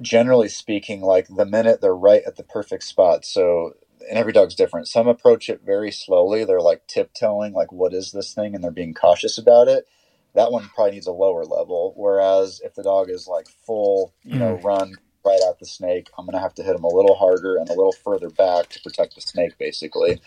generally 0.00 0.48
speaking, 0.48 1.02
like 1.02 1.28
the 1.28 1.46
minute 1.46 1.80
they're 1.80 1.94
right 1.96 2.22
at 2.26 2.36
the 2.36 2.44
perfect 2.44 2.84
spot, 2.84 3.24
so. 3.24 3.74
And 4.08 4.18
every 4.18 4.32
dog's 4.32 4.54
different. 4.54 4.88
Some 4.88 5.08
approach 5.08 5.50
it 5.50 5.62
very 5.66 5.90
slowly. 5.92 6.44
They're 6.44 6.62
like 6.62 6.86
tiptoeing, 6.86 7.52
like, 7.52 7.72
what 7.72 7.94
is 7.94 8.12
this 8.12 8.34
thing? 8.34 8.54
And 8.54 8.64
they're 8.64 8.70
being 8.70 8.94
cautious 8.94 9.38
about 9.38 9.68
it 9.68 9.86
that 10.34 10.52
one 10.52 10.70
probably 10.74 10.92
needs 10.92 11.06
a 11.06 11.12
lower 11.12 11.44
level. 11.44 11.92
Whereas 11.96 12.60
if 12.64 12.74
the 12.74 12.82
dog 12.82 13.10
is 13.10 13.26
like 13.26 13.48
full, 13.48 14.14
you 14.24 14.38
know, 14.38 14.56
mm. 14.56 14.64
run 14.64 14.98
right 15.28 15.40
at 15.48 15.58
the 15.58 15.66
snake, 15.66 16.10
I'm 16.18 16.26
going 16.26 16.34
to 16.34 16.40
have 16.42 16.54
to 16.56 16.62
hit 16.64 16.76
him 16.76 16.84
a 16.84 16.94
little 16.94 17.16
harder 17.16 17.56
and 17.56 17.68
a 17.68 17.74
little 17.74 17.92
further 17.92 18.30
back 18.30 18.68
to 18.70 18.82
protect 18.82 19.14
the 19.14 19.20
snake, 19.22 19.58
basically. 19.58 20.20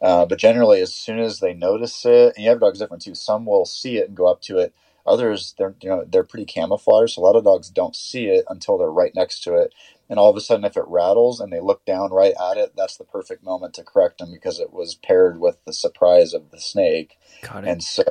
Uh, 0.00 0.26
but 0.26 0.38
generally, 0.38 0.80
as 0.80 0.94
soon 0.94 1.18
as 1.20 1.40
they 1.40 1.54
notice 1.54 2.04
it, 2.06 2.34
and 2.36 2.44
you 2.44 2.50
have 2.50 2.60
dogs 2.60 2.80
different 2.80 3.02
too. 3.02 3.14
Some 3.14 3.46
will 3.46 3.64
see 3.64 3.98
it 3.98 4.08
and 4.08 4.16
go 4.16 4.26
up 4.26 4.42
to 4.42 4.58
it. 4.58 4.74
Others, 5.06 5.54
they're 5.58 5.74
you 5.82 5.88
know 5.90 6.04
they're 6.06 6.24
pretty 6.24 6.44
camouflaged. 6.44 7.14
So 7.14 7.22
a 7.22 7.24
lot 7.24 7.36
of 7.36 7.44
dogs 7.44 7.70
don't 7.70 7.96
see 7.96 8.26
it 8.26 8.44
until 8.48 8.78
they're 8.78 8.90
right 8.92 9.12
next 9.14 9.42
to 9.44 9.54
it, 9.56 9.74
and 10.08 10.18
all 10.18 10.30
of 10.30 10.36
a 10.36 10.40
sudden, 10.40 10.64
if 10.64 10.76
it 10.76 10.84
rattles 10.88 11.40
and 11.40 11.52
they 11.52 11.60
look 11.60 11.84
down 11.86 12.12
right 12.12 12.34
at 12.40 12.58
it, 12.58 12.74
that's 12.76 12.98
the 12.98 13.04
perfect 13.04 13.44
moment 13.44 13.74
to 13.74 13.84
correct 13.84 14.18
them 14.18 14.30
because 14.32 14.60
it 14.60 14.72
was 14.72 14.94
paired 14.94 15.40
with 15.40 15.58
the 15.64 15.72
surprise 15.72 16.34
of 16.34 16.50
the 16.50 16.60
snake. 16.60 17.18
And 17.64 17.82
so, 17.82 18.04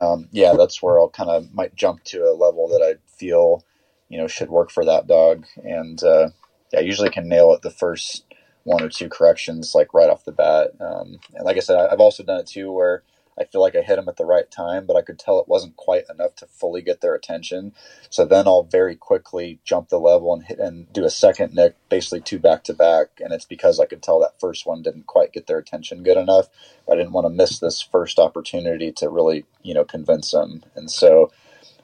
um, 0.00 0.28
yeah, 0.32 0.54
that's 0.56 0.82
where 0.82 1.00
I'll 1.00 1.10
kind 1.10 1.30
of 1.30 1.52
might 1.54 1.74
jump 1.76 2.04
to 2.04 2.24
a 2.24 2.32
level 2.36 2.68
that 2.68 2.82
I 2.82 2.96
feel, 3.18 3.64
you 4.08 4.18
know, 4.18 4.26
should 4.26 4.50
work 4.50 4.70
for 4.70 4.84
that 4.84 5.06
dog. 5.06 5.46
And 5.62 6.02
uh, 6.02 6.30
yeah, 6.72 6.80
I 6.80 6.82
usually 6.82 7.10
can 7.10 7.28
nail 7.28 7.52
it 7.52 7.62
the 7.62 7.70
first 7.70 8.24
one 8.64 8.82
or 8.82 8.88
two 8.88 9.08
corrections, 9.08 9.74
like 9.74 9.94
right 9.94 10.10
off 10.10 10.24
the 10.24 10.32
bat. 10.32 10.72
Um, 10.80 11.20
and 11.34 11.44
like 11.44 11.56
I 11.56 11.60
said, 11.60 11.78
I've 11.78 12.00
also 12.00 12.22
done 12.22 12.40
it 12.40 12.46
too 12.46 12.70
where 12.70 13.02
I 13.38 13.44
feel 13.44 13.60
like 13.60 13.76
I 13.76 13.82
hit 13.82 13.96
them 13.96 14.08
at 14.08 14.16
the 14.16 14.26
right 14.26 14.50
time, 14.50 14.84
but 14.84 14.96
I 14.96 15.02
could 15.02 15.18
tell 15.18 15.40
it 15.40 15.48
wasn't 15.48 15.76
quite 15.76 16.04
enough 16.10 16.34
to 16.36 16.46
fully 16.46 16.82
get 16.82 17.00
their 17.00 17.14
attention. 17.14 17.72
So 18.10 18.24
then 18.24 18.48
I'll 18.48 18.64
very 18.64 18.96
quickly 18.96 19.60
jump 19.64 19.88
the 19.88 20.00
level 20.00 20.34
and 20.34 20.44
hit 20.44 20.58
and 20.58 20.92
do 20.92 21.04
a 21.04 21.10
second 21.10 21.54
nick, 21.54 21.76
basically 21.88 22.20
two 22.20 22.38
back 22.38 22.64
to 22.64 22.74
back. 22.74 23.20
And 23.20 23.32
it's 23.32 23.44
because 23.44 23.78
I 23.78 23.86
could 23.86 24.02
tell 24.02 24.20
that 24.20 24.40
first 24.40 24.66
one 24.66 24.82
didn't 24.82 25.06
quite 25.06 25.32
get 25.32 25.46
their 25.46 25.58
attention 25.58 26.02
good 26.02 26.16
enough. 26.16 26.48
I 26.90 26.96
didn't 26.96 27.12
want 27.12 27.26
to 27.26 27.30
miss 27.30 27.58
this 27.58 27.80
first 27.80 28.18
opportunity 28.18 28.90
to 28.92 29.08
really, 29.08 29.44
you 29.62 29.74
know, 29.74 29.84
convince 29.84 30.32
them. 30.32 30.64
And 30.74 30.90
so, 30.90 31.30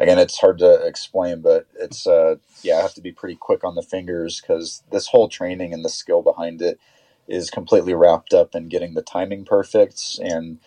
again, 0.00 0.18
it's 0.18 0.38
hard 0.38 0.58
to 0.58 0.86
explain, 0.86 1.40
but 1.40 1.66
it's, 1.74 2.06
uh, 2.06 2.36
yeah, 2.62 2.76
I 2.76 2.82
have 2.82 2.94
to 2.94 3.00
be 3.00 3.12
pretty 3.12 3.36
quick 3.36 3.64
on 3.64 3.74
the 3.74 3.82
fingers 3.82 4.40
because 4.40 4.82
this 4.90 5.08
whole 5.08 5.28
training 5.28 5.72
and 5.72 5.84
the 5.84 5.88
skill 5.88 6.22
behind 6.22 6.62
it 6.62 6.78
is 7.26 7.50
completely 7.50 7.94
wrapped 7.94 8.34
up 8.34 8.54
in 8.54 8.68
getting 8.68 8.94
the 8.94 9.02
timing 9.02 9.44
perfect. 9.44 10.18
And, 10.22 10.58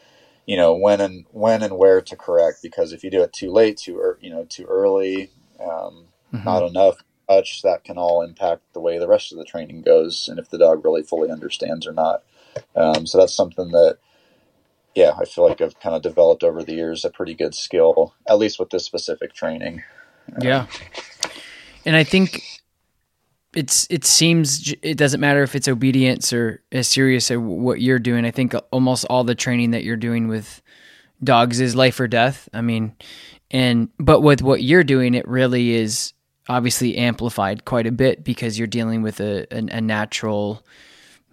you 0.48 0.56
know 0.58 0.74
when 0.74 1.00
and 1.00 1.26
when 1.32 1.62
and 1.62 1.78
where 1.78 2.02
to 2.02 2.16
correct 2.16 2.60
because 2.64 2.92
if 2.92 3.04
you 3.04 3.12
do 3.12 3.22
it 3.22 3.34
too 3.34 3.52
late 3.52 3.78
too 3.78 4.00
or 4.00 4.18
you 4.22 4.32
know 4.32 4.46
too 4.46 4.66
early 4.66 5.30
um, 5.60 6.06
mm-hmm. 6.34 6.44
not 6.44 6.64
enough 6.64 7.04
touch 7.30 7.62
that 7.62 7.84
can 7.84 7.98
all 7.98 8.24
impact 8.24 8.62
the 8.74 8.80
way 8.80 8.98
the 8.98 9.08
rest 9.08 9.32
of 9.32 9.38
the 9.38 9.46
training 9.46 9.82
goes 9.84 10.28
and 10.28 10.40
if 10.40 10.50
the 10.50 10.58
dog 10.58 10.84
really 10.84 11.04
fully 11.04 11.30
understands 11.30 11.86
or 11.86 11.92
not 11.92 12.24
um, 12.76 13.06
so 13.06 13.20
that's 13.20 13.36
something 13.36 13.70
that 13.72 14.00
yeah 14.98 15.14
i 15.20 15.26
feel 15.26 15.48
like 15.48 15.62
i've 15.62 15.80
kind 15.80 15.96
of 15.96 16.02
developed 16.02 16.44
over 16.44 16.64
the 16.64 16.74
years 16.74 17.06
a 17.06 17.10
pretty 17.10 17.34
good 17.34 17.56
skill 17.56 18.14
at 18.28 18.38
least 18.38 18.60
with 18.60 18.70
this 18.72 18.84
specific 18.84 19.34
training 19.34 19.84
yeah 20.42 20.66
and 21.86 21.96
i 21.96 22.04
think 22.04 22.44
it's 23.58 23.88
it 23.90 24.06
seems 24.06 24.74
it 24.84 24.98
doesn't 24.98 25.20
matter 25.20 25.42
if 25.42 25.56
it's 25.56 25.68
obedience 25.68 26.32
or 26.32 26.62
as 26.72 26.88
serious 26.88 27.32
as 27.32 27.40
what 27.40 27.82
you're 27.82 27.98
doing. 27.98 28.24
I 28.24 28.30
think 28.30 28.54
almost 28.72 29.06
all 29.10 29.24
the 29.24 29.34
training 29.34 29.72
that 29.72 29.84
you're 29.84 29.96
doing 29.96 30.28
with 30.28 30.62
dogs 31.24 31.60
is 31.60 31.76
life 31.76 32.00
or 32.00 32.08
death. 32.08 32.48
I 32.54 32.62
mean, 32.62 32.96
and 33.50 33.90
but 33.98 34.22
with 34.22 34.44
what 34.44 34.62
you're 34.62 34.84
doing, 34.84 35.16
it 35.16 35.28
really 35.28 35.72
is 35.74 36.14
obviously 36.48 36.98
amplified 36.98 37.66
quite 37.66 37.88
a 37.88 37.92
bit 37.92 38.24
because 38.24 38.60
you're 38.60 38.68
dealing 38.68 39.02
with 39.02 39.20
a 39.20 39.48
a, 39.52 39.58
a 39.58 39.82
natural. 39.82 40.64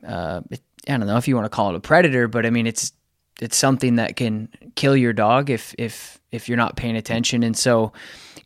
Uh, 0.06 0.40
I 0.88 0.96
don't 0.96 1.06
know 1.06 1.18
if 1.18 1.28
you 1.28 1.34
want 1.34 1.44
to 1.46 1.50
call 1.50 1.70
it 1.70 1.76
a 1.76 1.80
predator, 1.80 2.26
but 2.26 2.46
I 2.46 2.50
mean 2.50 2.66
it's 2.66 2.92
it's 3.40 3.56
something 3.56 3.96
that 3.96 4.16
can 4.16 4.48
kill 4.76 4.96
your 4.96 5.12
dog 5.12 5.50
if 5.50 5.74
if 5.78 6.20
if 6.30 6.48
you're 6.48 6.58
not 6.58 6.76
paying 6.76 6.96
attention. 6.96 7.42
And 7.42 7.56
so, 7.56 7.92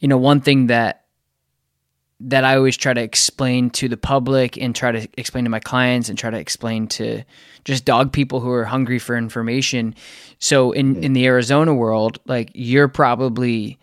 you 0.00 0.08
know, 0.08 0.18
one 0.18 0.40
thing 0.40 0.66
that 0.68 1.04
that 2.20 2.44
I 2.44 2.56
always 2.56 2.76
try 2.76 2.94
to 2.94 3.00
explain 3.00 3.70
to 3.70 3.88
the 3.88 3.96
public 3.96 4.56
and 4.56 4.74
try 4.74 4.90
to 4.90 5.08
explain 5.16 5.44
to 5.44 5.50
my 5.50 5.60
clients 5.60 6.08
and 6.08 6.18
try 6.18 6.30
to 6.30 6.38
explain 6.38 6.88
to 6.88 7.22
just 7.64 7.84
dog 7.84 8.12
people 8.12 8.40
who 8.40 8.50
are 8.50 8.64
hungry 8.64 8.98
for 8.98 9.16
information. 9.16 9.94
So 10.38 10.72
in 10.72 10.96
hmm. 10.96 11.02
in 11.04 11.12
the 11.12 11.26
Arizona 11.26 11.74
world, 11.74 12.18
like 12.26 12.50
you're 12.54 12.88
probably 12.88 13.78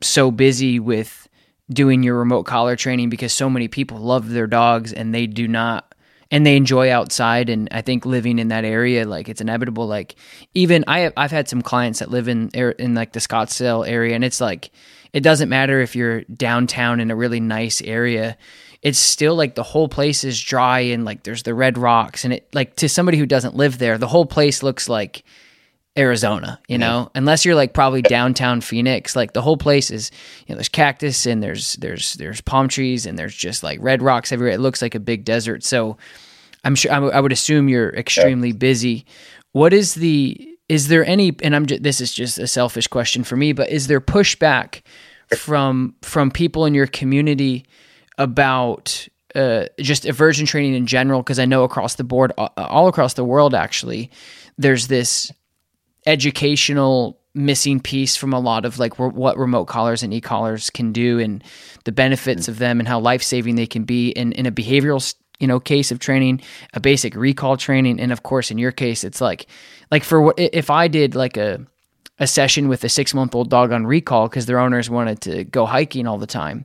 so 0.00 0.30
busy 0.30 0.80
with 0.80 1.28
doing 1.70 2.02
your 2.02 2.18
remote 2.18 2.42
collar 2.42 2.76
training 2.76 3.08
because 3.08 3.32
so 3.32 3.48
many 3.48 3.68
people 3.68 3.98
love 3.98 4.30
their 4.30 4.46
dogs 4.46 4.92
and 4.92 5.14
they 5.14 5.26
do 5.26 5.46
not 5.46 5.91
and 6.32 6.46
they 6.46 6.56
enjoy 6.56 6.90
outside 6.90 7.48
and 7.50 7.68
I 7.70 7.82
think 7.82 8.06
living 8.06 8.40
in 8.40 8.48
that 8.48 8.64
area 8.64 9.06
like 9.06 9.28
it's 9.28 9.42
inevitable 9.42 9.86
like 9.86 10.16
even 10.54 10.82
I 10.88 11.12
I've 11.16 11.30
had 11.30 11.48
some 11.48 11.62
clients 11.62 12.00
that 12.00 12.10
live 12.10 12.26
in 12.26 12.48
in 12.48 12.94
like 12.94 13.12
the 13.12 13.20
Scottsdale 13.20 13.86
area 13.86 14.16
and 14.16 14.24
it's 14.24 14.40
like 14.40 14.70
it 15.12 15.20
doesn't 15.20 15.50
matter 15.50 15.80
if 15.80 15.94
you're 15.94 16.22
downtown 16.22 16.98
in 16.98 17.10
a 17.10 17.16
really 17.16 17.38
nice 17.38 17.82
area. 17.82 18.38
It's 18.80 18.98
still 18.98 19.36
like 19.36 19.54
the 19.54 19.62
whole 19.62 19.88
place 19.88 20.24
is 20.24 20.40
dry 20.40 20.80
and 20.80 21.04
like 21.04 21.22
there's 21.22 21.42
the 21.42 21.54
red 21.54 21.76
rocks 21.76 22.24
and 22.24 22.32
it 22.32 22.48
like 22.54 22.76
to 22.76 22.88
somebody 22.88 23.18
who 23.18 23.26
doesn't 23.26 23.54
live 23.54 23.78
there, 23.78 23.98
the 23.98 24.08
whole 24.08 24.26
place 24.26 24.62
looks 24.62 24.88
like 24.88 25.22
Arizona, 25.98 26.58
you 26.68 26.78
know, 26.78 27.10
unless 27.14 27.44
you're 27.44 27.54
like 27.54 27.74
probably 27.74 28.00
downtown 28.00 28.62
Phoenix, 28.62 29.14
like 29.14 29.34
the 29.34 29.42
whole 29.42 29.58
place 29.58 29.90
is, 29.90 30.10
you 30.46 30.54
know, 30.54 30.56
there's 30.56 30.70
cactus 30.70 31.26
and 31.26 31.42
there's, 31.42 31.74
there's, 31.74 32.14
there's 32.14 32.40
palm 32.40 32.68
trees 32.68 33.04
and 33.04 33.18
there's 33.18 33.34
just 33.34 33.62
like 33.62 33.78
red 33.82 34.00
rocks 34.00 34.32
everywhere. 34.32 34.54
It 34.54 34.60
looks 34.60 34.80
like 34.80 34.94
a 34.94 35.00
big 35.00 35.24
desert. 35.24 35.62
So 35.64 35.98
I'm 36.64 36.74
sure, 36.74 36.92
I 36.92 37.20
would 37.20 37.32
assume 37.32 37.68
you're 37.68 37.90
extremely 37.90 38.52
busy. 38.52 39.04
What 39.52 39.74
is 39.74 39.94
the, 39.94 40.48
is 40.72 40.88
there 40.88 41.04
any 41.04 41.36
and 41.42 41.54
i'm 41.54 41.66
just, 41.66 41.82
this 41.82 42.00
is 42.00 42.14
just 42.14 42.38
a 42.38 42.46
selfish 42.46 42.86
question 42.86 43.24
for 43.24 43.36
me 43.36 43.52
but 43.52 43.68
is 43.68 43.88
there 43.88 44.00
pushback 44.00 44.80
from 45.36 45.94
from 46.00 46.30
people 46.30 46.64
in 46.64 46.72
your 46.72 46.86
community 46.86 47.66
about 48.16 49.06
uh, 49.34 49.66
just 49.80 50.04
aversion 50.06 50.46
training 50.46 50.74
in 50.74 50.86
general 50.86 51.20
because 51.22 51.38
i 51.38 51.44
know 51.44 51.64
across 51.64 51.96
the 51.96 52.04
board 52.04 52.32
all 52.56 52.88
across 52.88 53.14
the 53.14 53.24
world 53.24 53.54
actually 53.54 54.10
there's 54.56 54.88
this 54.88 55.30
educational 56.06 57.18
missing 57.34 57.80
piece 57.80 58.14
from 58.14 58.32
a 58.32 58.40
lot 58.40 58.64
of 58.64 58.78
like 58.78 58.98
what 58.98 59.38
remote 59.38 59.64
collars 59.64 60.02
and 60.02 60.12
e-collars 60.12 60.68
can 60.68 60.92
do 60.92 61.18
and 61.18 61.42
the 61.84 61.92
benefits 61.92 62.46
of 62.46 62.58
them 62.58 62.78
and 62.78 62.86
how 62.86 63.00
life-saving 63.00 63.54
they 63.54 63.66
can 63.66 63.84
be 63.84 64.10
in, 64.10 64.32
in 64.32 64.44
a 64.44 64.52
behavioral 64.52 65.14
you 65.38 65.46
know 65.46 65.58
case 65.58 65.90
of 65.90 65.98
training 65.98 66.42
a 66.74 66.80
basic 66.80 67.14
recall 67.16 67.56
training 67.56 67.98
and 67.98 68.12
of 68.12 68.22
course 68.22 68.50
in 68.50 68.58
your 68.58 68.70
case 68.70 69.02
it's 69.02 69.18
like 69.20 69.46
like 69.90 70.04
for 70.04 70.20
what 70.20 70.34
if 70.38 70.68
I 70.68 70.88
did 70.88 71.14
like 71.14 71.38
a 71.38 71.66
a 72.18 72.26
session 72.26 72.68
with 72.68 72.84
a 72.84 72.88
six 72.88 73.12
month 73.14 73.34
old 73.34 73.50
dog 73.50 73.72
on 73.72 73.84
recall 73.84 74.28
because 74.28 74.46
their 74.46 74.60
owners 74.60 74.88
wanted 74.88 75.20
to 75.22 75.44
go 75.44 75.66
hiking 75.66 76.06
all 76.06 76.18
the 76.18 76.26
time. 76.26 76.64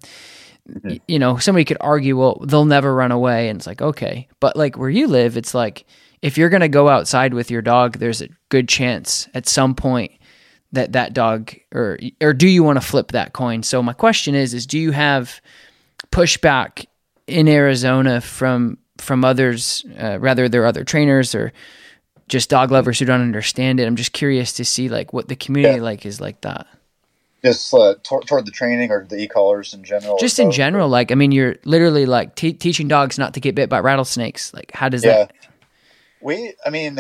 Mm-hmm. 0.69 0.97
You 1.07 1.17
know, 1.17 1.37
somebody 1.37 1.65
could 1.65 1.77
argue, 1.81 2.17
well, 2.17 2.43
they'll 2.45 2.65
never 2.65 2.93
run 2.93 3.11
away. 3.11 3.49
And 3.49 3.57
it's 3.57 3.65
like, 3.65 3.81
okay. 3.81 4.27
But 4.39 4.55
like 4.55 4.77
where 4.77 4.89
you 4.89 5.07
live, 5.07 5.35
it's 5.35 5.55
like 5.55 5.85
if 6.21 6.37
you're 6.37 6.49
going 6.49 6.61
to 6.61 6.67
go 6.67 6.89
outside 6.89 7.33
with 7.33 7.51
your 7.51 7.61
dog, 7.61 7.97
there's 7.97 8.21
a 8.21 8.29
good 8.49 8.67
chance 8.67 9.27
at 9.33 9.47
some 9.47 9.75
point 9.75 10.11
that 10.73 10.93
that 10.93 11.13
dog 11.13 11.53
or 11.73 11.97
or 12.21 12.33
do 12.33 12.47
you 12.47 12.63
want 12.63 12.79
to 12.79 12.85
flip 12.85 13.11
that 13.13 13.33
coin? 13.33 13.63
So 13.63 13.81
my 13.81 13.93
question 13.93 14.35
is 14.35 14.53
is 14.53 14.65
do 14.65 14.77
you 14.77 14.91
have 14.91 15.41
pushback 16.11 16.85
in 17.25 17.47
Arizona 17.47 18.19
from 18.21 18.77
from 18.97 19.23
others 19.23 19.85
uh, 19.99 20.19
rather 20.19 20.49
there 20.49 20.63
are 20.63 20.67
other 20.67 20.83
trainers 20.83 21.33
or 21.33 21.53
just 22.27 22.49
dog 22.49 22.71
lovers 22.71 22.99
who 22.99 23.05
don't 23.05 23.21
understand 23.21 23.79
it. 23.79 23.87
I'm 23.87 23.95
just 23.95 24.11
curious 24.11 24.53
to 24.53 24.65
see 24.65 24.89
like 24.89 25.13
what 25.13 25.29
the 25.29 25.35
community 25.35 25.77
yeah. 25.77 25.83
like 25.83 26.05
is 26.05 26.19
like 26.19 26.41
that. 26.41 26.67
Just 27.43 27.73
uh, 27.73 27.95
toward 28.03 28.45
the 28.45 28.51
training 28.51 28.91
or 28.91 29.05
the 29.05 29.17
e-collars 29.17 29.73
in 29.73 29.83
general. 29.83 30.17
Just 30.17 30.39
in 30.39 30.51
general, 30.51 30.89
like 30.89 31.11
I 31.11 31.15
mean, 31.15 31.31
you're 31.31 31.55
literally 31.63 32.05
like 32.05 32.35
te- 32.35 32.53
teaching 32.53 32.87
dogs 32.87 33.17
not 33.17 33.35
to 33.35 33.39
get 33.39 33.55
bit 33.55 33.69
by 33.69 33.79
rattlesnakes. 33.79 34.53
Like, 34.53 34.71
how 34.73 34.89
does 34.89 35.05
yeah. 35.05 35.17
that? 35.17 35.33
We, 36.21 36.53
I 36.65 36.69
mean, 36.69 36.99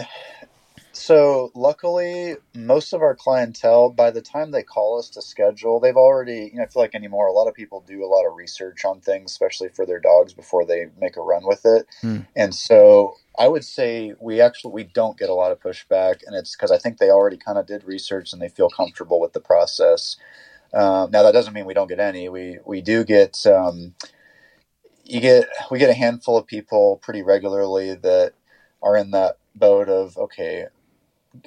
so 0.97 1.51
luckily, 1.53 2.37
most 2.55 2.91
of 2.91 3.01
our 3.01 3.15
clientele, 3.15 3.89
by 3.89 4.09
the 4.11 4.21
time 4.21 4.51
they 4.51 4.63
call 4.63 4.97
us 4.97 5.09
to 5.11 5.21
schedule, 5.21 5.79
they've 5.79 5.95
already, 5.95 6.49
you 6.51 6.57
know, 6.57 6.63
I 6.63 6.67
feel 6.67 6.81
like 6.81 6.95
anymore, 6.95 7.27
a 7.27 7.31
lot 7.31 7.47
of 7.47 7.53
people 7.53 7.83
do 7.87 8.03
a 8.03 8.07
lot 8.07 8.25
of 8.25 8.35
research 8.35 8.83
on 8.83 8.99
things, 8.99 9.31
especially 9.31 9.69
for 9.69 9.85
their 9.85 9.99
dogs 9.99 10.33
before 10.33 10.65
they 10.65 10.87
make 10.99 11.15
a 11.15 11.21
run 11.21 11.45
with 11.45 11.65
it. 11.65 11.87
Hmm. 12.01 12.21
And 12.35 12.53
so 12.53 13.15
I 13.37 13.47
would 13.47 13.63
say 13.63 14.13
we 14.19 14.41
actually 14.41 14.73
we 14.73 14.83
don't 14.83 15.17
get 15.17 15.29
a 15.29 15.35
lot 15.35 15.51
of 15.51 15.59
pushback, 15.59 16.21
and 16.25 16.35
it's 16.35 16.55
because 16.55 16.71
I 16.71 16.79
think 16.79 16.97
they 16.97 17.11
already 17.11 17.37
kind 17.37 17.59
of 17.59 17.67
did 17.67 17.83
research 17.83 18.33
and 18.33 18.41
they 18.41 18.49
feel 18.49 18.69
comfortable 18.69 19.19
with 19.19 19.33
the 19.33 19.39
process. 19.39 20.17
Um, 20.73 21.11
now 21.11 21.23
that 21.23 21.31
doesn't 21.31 21.53
mean 21.53 21.65
we 21.65 21.75
don't 21.75 21.87
get 21.87 21.99
any. 21.99 22.27
We 22.27 22.57
we 22.65 22.81
do 22.81 23.03
get 23.03 23.45
um, 23.45 23.93
you 25.03 25.21
get 25.21 25.47
we 25.69 25.77
get 25.77 25.91
a 25.91 25.93
handful 25.93 26.37
of 26.37 26.47
people 26.47 26.97
pretty 27.03 27.21
regularly 27.21 27.93
that 27.93 28.33
are 28.83 28.97
in 28.97 29.11
that 29.11 29.37
boat 29.55 29.89
of 29.89 30.17
okay, 30.17 30.67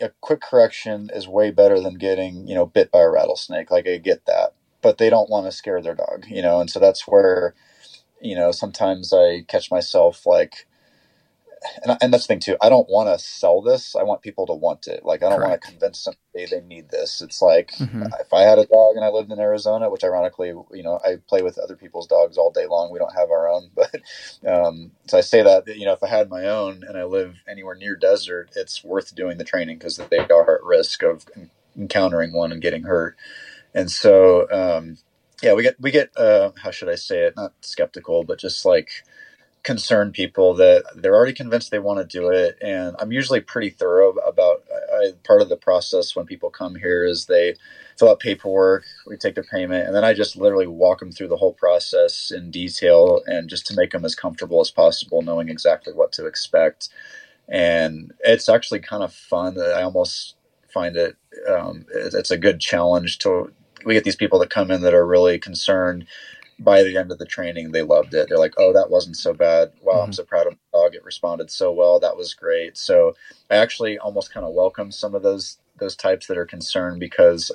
a 0.01 0.11
quick 0.21 0.41
correction 0.43 1.11
is 1.15 1.29
way 1.29 1.51
better 1.51 1.81
than 1.81 1.95
getting 1.97 2.49
you 2.49 2.55
know 2.55 2.67
bit 2.67 2.91
by 2.91 3.01
a 3.01 3.11
rattlesnake. 3.11 3.71
Like 3.71 3.89
I 3.89 3.99
get 3.99 4.27
that, 4.27 4.55
but 4.83 4.99
they 4.99 5.11
don't 5.11 5.31
want 5.31 5.47
to 5.47 5.53
scare 5.53 5.83
their 5.83 5.97
dog, 5.97 6.27
you 6.29 6.43
know, 6.43 6.61
and 6.61 6.71
so 6.71 6.81
that's 6.81 7.09
where 7.09 7.55
you 8.23 8.37
know 8.37 8.53
sometimes 8.53 9.13
I 9.13 9.43
catch 9.49 9.71
myself 9.71 10.27
like 10.27 10.67
and, 11.83 11.99
and 12.01 12.13
that's 12.13 12.25
the 12.25 12.35
thing 12.35 12.41
too. 12.41 12.57
I 12.61 12.69
don't 12.69 12.89
want 12.89 13.09
to 13.09 13.23
sell 13.23 13.61
this. 13.61 13.95
I 13.95 14.03
want 14.03 14.23
people 14.23 14.47
to 14.47 14.55
want 14.55 14.87
it. 14.87 15.05
Like 15.05 15.23
I 15.23 15.29
don't 15.29 15.41
want 15.41 15.61
to 15.61 15.69
convince 15.69 15.99
somebody 15.99 16.47
they 16.51 16.67
need 16.67 16.89
this. 16.91 17.21
It's 17.21 17.43
like 17.43 17.73
mm-hmm. 17.73 18.05
if 18.21 18.33
I 18.33 18.43
had 18.43 18.59
a 18.59 18.67
dog 18.67 18.97
and 18.97 19.05
I 19.05 19.09
lived 19.09 19.31
in 19.31 19.39
Arizona, 19.39 19.91
which 19.91 20.05
ironically, 20.05 20.49
you 20.49 20.83
know, 20.83 21.01
I 21.05 21.17
play 21.29 21.43
with 21.43 21.59
other 21.59 21.77
people's 21.77 22.07
dogs 22.07 22.39
all 22.39 22.51
day 22.51 22.67
long. 22.67 22.91
We 22.91 22.99
don't 22.99 23.15
have 23.15 23.31
our 23.31 23.49
own, 23.49 23.71
but 23.75 24.01
um, 24.47 24.93
so 25.07 25.19
I 25.19 25.21
say 25.21 25.43
that 25.43 25.67
you 25.69 25.85
know, 25.85 25.93
if 25.93 26.03
I 26.03 26.09
had 26.09 26.31
my 26.31 26.47
own 26.47 26.83
and 26.87 26.97
I 26.97 27.05
live 27.05 27.37
anywhere 27.49 27.75
near 27.75 27.97
desert, 27.97 28.51
it's 28.57 28.83
worth 28.83 29.15
doing 29.15 29.39
the 29.39 29.45
training 29.45 29.79
because 29.79 29.99
they 29.99 30.19
are 30.19 30.55
at 30.55 30.65
risk 30.65 31.03
of 31.03 31.27
encountering 31.77 32.33
one 32.33 32.53
and 32.53 32.63
getting 32.63 32.85
hurt. 32.85 33.17
And 33.75 33.91
so, 33.91 34.51
um, 34.51 34.99
yeah, 35.43 35.53
we 35.55 35.63
get 35.63 35.81
we 35.81 35.91
get 35.91 36.11
uh, 36.17 36.53
how 36.63 36.71
should 36.71 36.89
I 36.89 36.95
say 36.95 37.21
it? 37.21 37.35
Not 37.37 37.53
skeptical, 37.61 38.25
but 38.25 38.39
just 38.39 38.65
like 38.65 38.91
concern 39.63 40.13
people 40.13 40.55
that 40.55 40.85
they're 40.97 41.15
already 41.15 41.35
convinced 41.35 41.71
they 41.71 41.79
want 41.79 41.99
to 42.01 42.19
do 42.19 42.31
it 42.31 42.59
and 42.63 42.97
i'm 42.99 43.13
usually 43.13 43.41
pretty 43.41 43.71
thorough 43.71 44.13
about 44.27 44.65
I, 44.95 45.13
part 45.27 45.43
of 45.43 45.51
the 45.51 45.57
process 45.57 46.17
when 46.17 46.27
people 46.27 46.51
come 46.51 46.77
here 46.77 47.05
is 47.05 47.27
they 47.27 47.57
fill 47.99 48.11
out 48.11 48.21
paperwork 48.21 48.85
we 49.07 49.19
take 49.19 49.35
their 49.35 49.45
payment 49.45 49.87
and 49.87 49.95
then 49.95 50.05
i 50.05 50.15
just 50.15 50.37
literally 50.37 50.67
walk 50.67 51.01
them 51.01 51.13
through 51.13 51.29
the 51.29 51.37
whole 51.37 51.53
process 51.53 52.31
in 52.31 52.51
detail 52.51 53.23
and 53.27 53.51
just 53.51 53.67
to 53.67 53.77
make 53.77 53.91
them 53.93 54.05
as 54.07 54.15
comfortable 54.15 54.61
as 54.61 54.71
possible 54.71 55.23
knowing 55.23 55.49
exactly 55.51 55.93
what 55.93 56.13
to 56.13 56.27
expect. 56.27 56.89
And 57.49 58.13
it's 58.21 58.49
actually 58.49 58.81
kind 58.81 59.03
of 59.03 59.13
fun 59.13 59.61
i 59.61 59.83
almost 59.83 60.37
find 60.69 60.97
it 60.97 61.17
um, 61.49 61.87
it's 61.95 62.31
a 62.31 62.39
good 62.39 62.61
challenge 62.61 63.19
to 63.21 63.53
we 63.85 63.95
get 63.95 64.05
these 64.05 64.17
people 64.17 64.39
that 64.39 64.51
come 64.51 64.71
in 64.71 64.83
that 64.83 64.95
are 64.95 65.07
really 65.07 65.39
concerned 65.39 66.07
by 66.61 66.83
the 66.83 66.97
end 66.97 67.11
of 67.11 67.19
the 67.19 67.27
training, 67.27 67.73
they 67.73 67.83
loved 67.83 68.15
it. 68.15 68.29
They're 68.29 68.39
like, 68.39 68.55
"Oh, 68.59 68.73
that 68.73 68.91
wasn't 68.91 69.17
so 69.17 69.33
bad. 69.35 69.73
Wow, 69.83 69.95
mm-hmm. 69.95 70.05
I'm 70.05 70.13
so 70.13 70.25
proud 70.25 70.47
of 70.47 70.53
my 70.53 70.81
dog. 70.81 70.95
It 70.95 71.05
responded 71.05 71.51
so 71.51 71.73
well. 71.73 71.99
That 71.99 72.17
was 72.17 72.35
great." 72.35 72.77
So 72.77 73.17
I 73.51 73.57
actually 73.57 73.99
almost 73.99 74.33
kind 74.33 74.47
of 74.47 74.55
welcome 74.55 74.93
some 74.93 75.15
of 75.15 75.23
those 75.23 75.59
those 75.79 75.97
types 75.97 76.27
that 76.27 76.39
are 76.39 76.47
concerned 76.47 77.01
because 77.01 77.51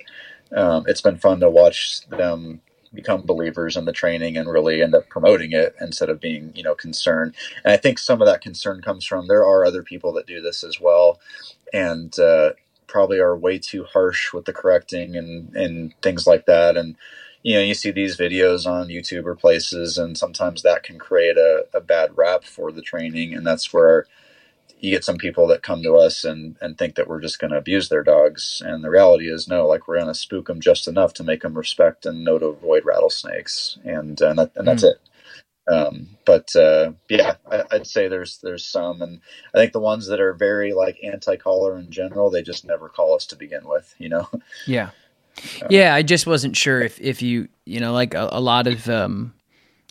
um, 0.56 0.84
it's 0.88 1.02
been 1.02 1.18
fun 1.18 1.40
to 1.42 1.50
watch 1.50 2.02
them 2.10 2.62
become 2.94 3.22
believers 3.22 3.76
in 3.78 3.86
the 3.86 3.92
training 3.92 4.38
and 4.38 4.50
really 4.50 4.82
end 4.82 4.96
up 4.96 5.08
promoting 5.10 5.52
it 5.52 5.76
instead 5.82 6.10
of 6.10 6.20
being 6.20 6.52
you 6.56 6.64
know 6.64 6.76
concerned. 6.76 7.36
And 7.64 7.72
I 7.74 7.78
think 7.78 8.00
some 8.00 8.22
of 8.22 8.28
that 8.28 8.42
concern 8.42 8.82
comes 8.82 9.06
from 9.06 9.28
there 9.28 9.46
are 9.46 9.66
other 9.66 9.84
people 9.84 10.14
that 10.14 10.28
do 10.28 10.42
this 10.42 10.64
as 10.64 10.80
well, 10.82 11.20
and 11.72 12.18
uh, 12.20 12.52
probably 12.88 13.20
are 13.20 13.38
way 13.38 13.60
too 13.60 13.84
harsh 13.84 14.34
with 14.34 14.46
the 14.46 14.54
correcting 14.54 15.16
and 15.16 15.56
and 15.56 15.94
things 16.02 16.26
like 16.26 16.48
that 16.48 16.76
and 16.76 16.96
you 17.46 17.54
know 17.54 17.62
you 17.62 17.76
see 17.76 17.92
these 17.92 18.18
videos 18.18 18.66
on 18.66 18.88
youtube 18.88 19.26
or 19.26 19.36
places 19.36 19.98
and 19.98 20.18
sometimes 20.18 20.64
that 20.64 20.84
can 20.84 20.98
create 20.98 21.38
a, 21.38 21.66
a 21.74 21.80
bad 21.80 22.10
rap 22.18 22.44
for 22.44 22.72
the 22.72 22.82
training 22.82 23.34
and 23.34 23.46
that's 23.46 23.72
where 23.72 24.08
you 24.80 24.92
get 24.92 25.04
some 25.04 25.18
people 25.18 25.48
that 25.48 25.64
come 25.64 25.82
to 25.84 25.94
us 25.96 26.24
and, 26.24 26.58
and 26.62 26.78
think 26.78 26.96
that 26.96 27.08
we're 27.08 27.22
just 27.22 27.40
going 27.40 27.52
to 27.52 27.58
abuse 27.58 27.90
their 27.90 28.04
dogs. 28.04 28.62
And 28.64 28.84
the 28.84 28.90
reality 28.90 29.32
is, 29.32 29.48
no, 29.48 29.66
like 29.66 29.88
we're 29.88 29.96
going 29.96 30.08
to 30.08 30.14
spook 30.14 30.48
them 30.48 30.60
just 30.60 30.88
enough 30.88 31.14
to 31.14 31.24
make 31.24 31.42
them 31.42 31.58
respect 31.58 32.06
and 32.06 32.24
know 32.24 32.38
to 32.38 32.48
avoid 32.48 32.86
rattlesnakes. 32.86 33.78
And, 33.84 34.20
and, 34.22 34.38
that, 34.38 34.52
and 34.56 34.68
that's 34.68 34.84
mm. 34.84 34.92
it. 34.92 34.98
Um, 35.68 36.10
but 36.26 36.56
uh, 36.56 36.92
yeah, 37.10 37.36
I, 37.50 37.64
would 37.72 37.88
say 37.88 38.08
there's 38.08 38.38
there's 38.38 38.64
some, 38.64 39.02
and 39.02 39.20
I 39.52 39.58
think 39.58 39.74
the 39.74 39.80
ones 39.80 40.06
that 40.08 40.20
are 40.20 40.34
very 40.34 40.74
like 40.74 41.00
anti-collar 41.04 41.80
in 41.80 41.90
general, 41.90 42.30
they 42.30 42.44
just 42.44 42.66
never 42.66 42.88
call 42.88 43.16
us 43.16 43.26
to 43.28 43.36
begin 43.36 43.68
with. 43.68 43.96
You 43.98 44.10
know? 44.10 44.30
Yeah, 44.68 44.92
yeah. 45.70 45.94
I 45.94 46.02
just 46.02 46.28
wasn't 46.28 46.56
sure 46.56 46.82
if 46.82 47.00
if 47.02 47.22
you 47.22 47.48
you 47.66 47.80
know 47.80 47.94
like 47.94 48.14
a, 48.14 48.30
a 48.32 48.42
lot 48.42 48.68
of 48.68 48.90
um, 48.90 49.34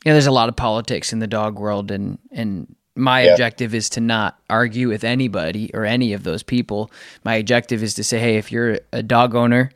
you 0.05 0.11
know, 0.11 0.15
there's 0.15 0.27
a 0.27 0.33
lot 0.33 0.49
of 0.49 0.57
politics 0.57 1.13
in 1.13 1.19
the 1.19 1.27
dog 1.27 1.59
world, 1.59 1.91
and 1.91 2.19
and 2.31 2.75
my 2.95 3.25
yeah. 3.25 3.33
objective 3.33 3.75
is 3.75 3.89
to 3.91 4.01
not 4.01 4.39
argue 4.49 4.89
with 4.89 5.03
anybody 5.03 5.71
or 5.75 5.85
any 5.85 6.13
of 6.13 6.23
those 6.23 6.43
people. 6.43 6.91
My 7.25 7.37
objective 7.37 7.83
is 7.83 7.95
to 7.95 8.05
say, 8.05 8.19
hey, 8.19 8.37
if 8.37 8.53
you're 8.53 8.79
a 8.93 9.03
dog 9.03 9.35
owner 9.35 9.71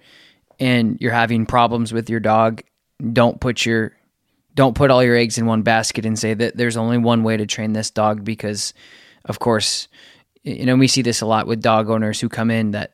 and 0.61 0.99
you're 1.01 1.13
having 1.13 1.47
problems 1.47 1.93
with 1.93 2.09
your 2.09 2.21
dog, 2.21 2.63
don't 3.13 3.41
put 3.41 3.65
your 3.65 3.93
don't 4.55 4.75
put 4.75 4.91
all 4.91 5.05
your 5.05 5.17
eggs 5.17 5.39
in 5.39 5.47
one 5.47 5.63
basket 5.63 6.05
and 6.05 6.19
say 6.19 6.35
that 6.35 6.57
there's 6.57 6.77
only 6.77 6.99
one 6.99 7.23
way 7.23 7.37
to 7.37 7.47
train 7.47 7.73
this 7.73 7.91
dog 7.91 8.25
because 8.25 8.75
of 9.27 9.39
course 9.39 9.87
you 10.43 10.67
know 10.67 10.75
we 10.75 10.89
see 10.89 11.01
this 11.01 11.21
a 11.21 11.27
lot 11.27 11.47
with 11.47 11.63
dog 11.63 11.89
owners 11.89 12.21
who 12.21 12.29
come 12.29 12.51
in 12.51 12.73
that 12.73 12.91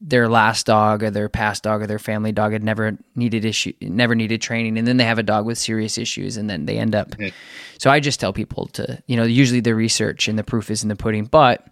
their 0.00 0.28
last 0.28 0.66
dog 0.66 1.02
or 1.02 1.10
their 1.10 1.28
past 1.28 1.62
dog 1.62 1.82
or 1.82 1.86
their 1.86 1.98
family 1.98 2.32
dog 2.32 2.52
had 2.52 2.62
never 2.62 2.96
needed 3.14 3.44
issue 3.44 3.72
never 3.80 4.14
needed 4.14 4.40
training 4.40 4.78
and 4.78 4.86
then 4.86 4.96
they 4.96 5.04
have 5.04 5.18
a 5.18 5.22
dog 5.22 5.44
with 5.44 5.58
serious 5.58 5.98
issues 5.98 6.36
and 6.36 6.48
then 6.48 6.66
they 6.66 6.78
end 6.78 6.94
up 6.94 7.10
mm-hmm. 7.10 7.34
so 7.78 7.90
i 7.90 7.98
just 7.98 8.20
tell 8.20 8.32
people 8.32 8.66
to 8.68 9.02
you 9.06 9.16
know 9.16 9.24
usually 9.24 9.60
the 9.60 9.74
research 9.74 10.28
and 10.28 10.38
the 10.38 10.44
proof 10.44 10.70
is 10.70 10.82
in 10.82 10.88
the 10.88 10.96
pudding 10.96 11.24
but 11.24 11.66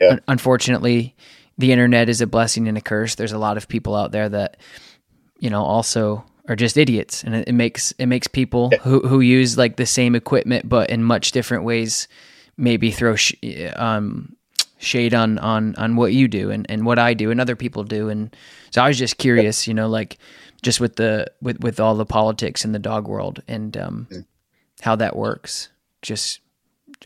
yeah. 0.00 0.12
un- 0.12 0.20
unfortunately 0.28 1.14
the 1.58 1.72
internet 1.72 2.08
is 2.08 2.20
a 2.20 2.26
blessing 2.26 2.68
and 2.68 2.78
a 2.78 2.80
curse 2.80 3.16
there's 3.16 3.32
a 3.32 3.38
lot 3.38 3.56
of 3.56 3.68
people 3.68 3.94
out 3.94 4.12
there 4.12 4.28
that 4.28 4.56
you 5.38 5.50
know 5.50 5.62
also 5.62 6.24
are 6.48 6.56
just 6.56 6.78
idiots 6.78 7.22
and 7.22 7.34
it, 7.34 7.48
it 7.48 7.52
makes 7.52 7.92
it 7.92 8.06
makes 8.06 8.26
people 8.26 8.70
yeah. 8.72 8.78
who 8.78 9.00
who 9.00 9.20
use 9.20 9.58
like 9.58 9.76
the 9.76 9.86
same 9.86 10.14
equipment 10.14 10.68
but 10.68 10.88
in 10.90 11.02
much 11.02 11.32
different 11.32 11.64
ways 11.64 12.08
maybe 12.56 12.90
throw 12.90 13.14
sh- 13.14 13.34
um 13.76 14.34
shade 14.78 15.12
on 15.12 15.38
on 15.38 15.74
on 15.76 15.96
what 15.96 16.12
you 16.12 16.28
do 16.28 16.50
and 16.50 16.66
and 16.70 16.86
what 16.86 16.98
I 16.98 17.12
do 17.12 17.30
and 17.30 17.40
other 17.40 17.56
people 17.56 17.84
do 17.84 18.08
and 18.08 18.34
so 18.70 18.82
I 18.82 18.88
was 18.88 18.98
just 18.98 19.18
curious 19.18 19.66
you 19.66 19.74
know 19.74 19.88
like 19.88 20.18
just 20.62 20.80
with 20.80 20.96
the 20.96 21.26
with 21.42 21.60
with 21.60 21.80
all 21.80 21.96
the 21.96 22.06
politics 22.06 22.64
in 22.64 22.72
the 22.72 22.78
dog 22.78 23.08
world 23.08 23.42
and 23.48 23.76
um 23.76 24.06
mm. 24.10 24.24
how 24.80 24.96
that 24.96 25.16
works 25.16 25.68
just 26.00 26.40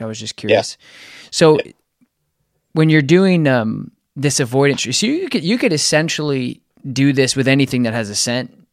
I 0.01 0.05
was 0.05 0.21
just 0.21 0.37
curious 0.37 0.77
yeah. 0.79 1.29
so 1.31 1.59
yeah. 1.59 1.73
when 2.73 2.91
you're 2.91 3.03
doing 3.03 3.49
um 3.49 3.91
this 4.17 4.39
avoidance 4.39 4.83
so 4.83 5.07
you 5.07 5.31
could 5.31 5.43
you 5.43 5.57
could 5.57 5.73
essentially 5.73 6.61
do 6.91 7.13
this 7.15 7.35
with 7.35 7.49
anything 7.49 7.85
that 7.85 7.95
has 7.95 8.11
a 8.11 8.15
scent 8.15 8.67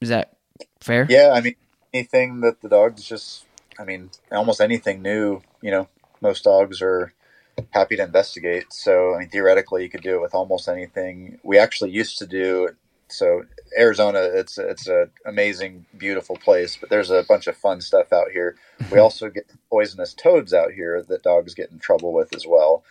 is 0.00 0.08
that 0.08 0.36
fair 0.80 1.06
yeah 1.08 1.30
I 1.32 1.40
mean 1.40 1.54
anything 1.94 2.40
that 2.40 2.60
the 2.60 2.68
dogs 2.68 3.04
just 3.04 3.44
I 3.78 3.84
mean 3.84 4.10
almost 4.32 4.60
anything 4.60 5.00
new 5.00 5.42
you 5.60 5.70
know 5.70 5.86
most 6.20 6.42
dogs 6.42 6.82
are 6.82 7.12
happy 7.70 7.96
to 7.96 8.02
investigate. 8.02 8.72
So, 8.72 9.14
I 9.14 9.20
mean, 9.20 9.28
theoretically, 9.28 9.82
you 9.82 9.90
could 9.90 10.02
do 10.02 10.14
it 10.16 10.22
with 10.22 10.34
almost 10.34 10.68
anything. 10.68 11.38
We 11.42 11.58
actually 11.58 11.90
used 11.90 12.18
to 12.18 12.26
do 12.26 12.70
so. 13.08 13.44
Arizona, 13.78 14.20
it's 14.20 14.58
it's 14.58 14.86
an 14.86 15.10
amazing, 15.26 15.86
beautiful 15.96 16.36
place, 16.36 16.76
but 16.76 16.90
there's 16.90 17.10
a 17.10 17.24
bunch 17.28 17.46
of 17.46 17.56
fun 17.56 17.80
stuff 17.80 18.12
out 18.12 18.30
here. 18.32 18.56
We 18.90 18.98
also 18.98 19.30
get 19.30 19.50
poisonous 19.70 20.14
toads 20.14 20.52
out 20.52 20.72
here 20.72 21.02
that 21.08 21.22
dogs 21.22 21.54
get 21.54 21.70
in 21.70 21.78
trouble 21.78 22.12
with 22.12 22.34
as 22.34 22.46
well. 22.46 22.84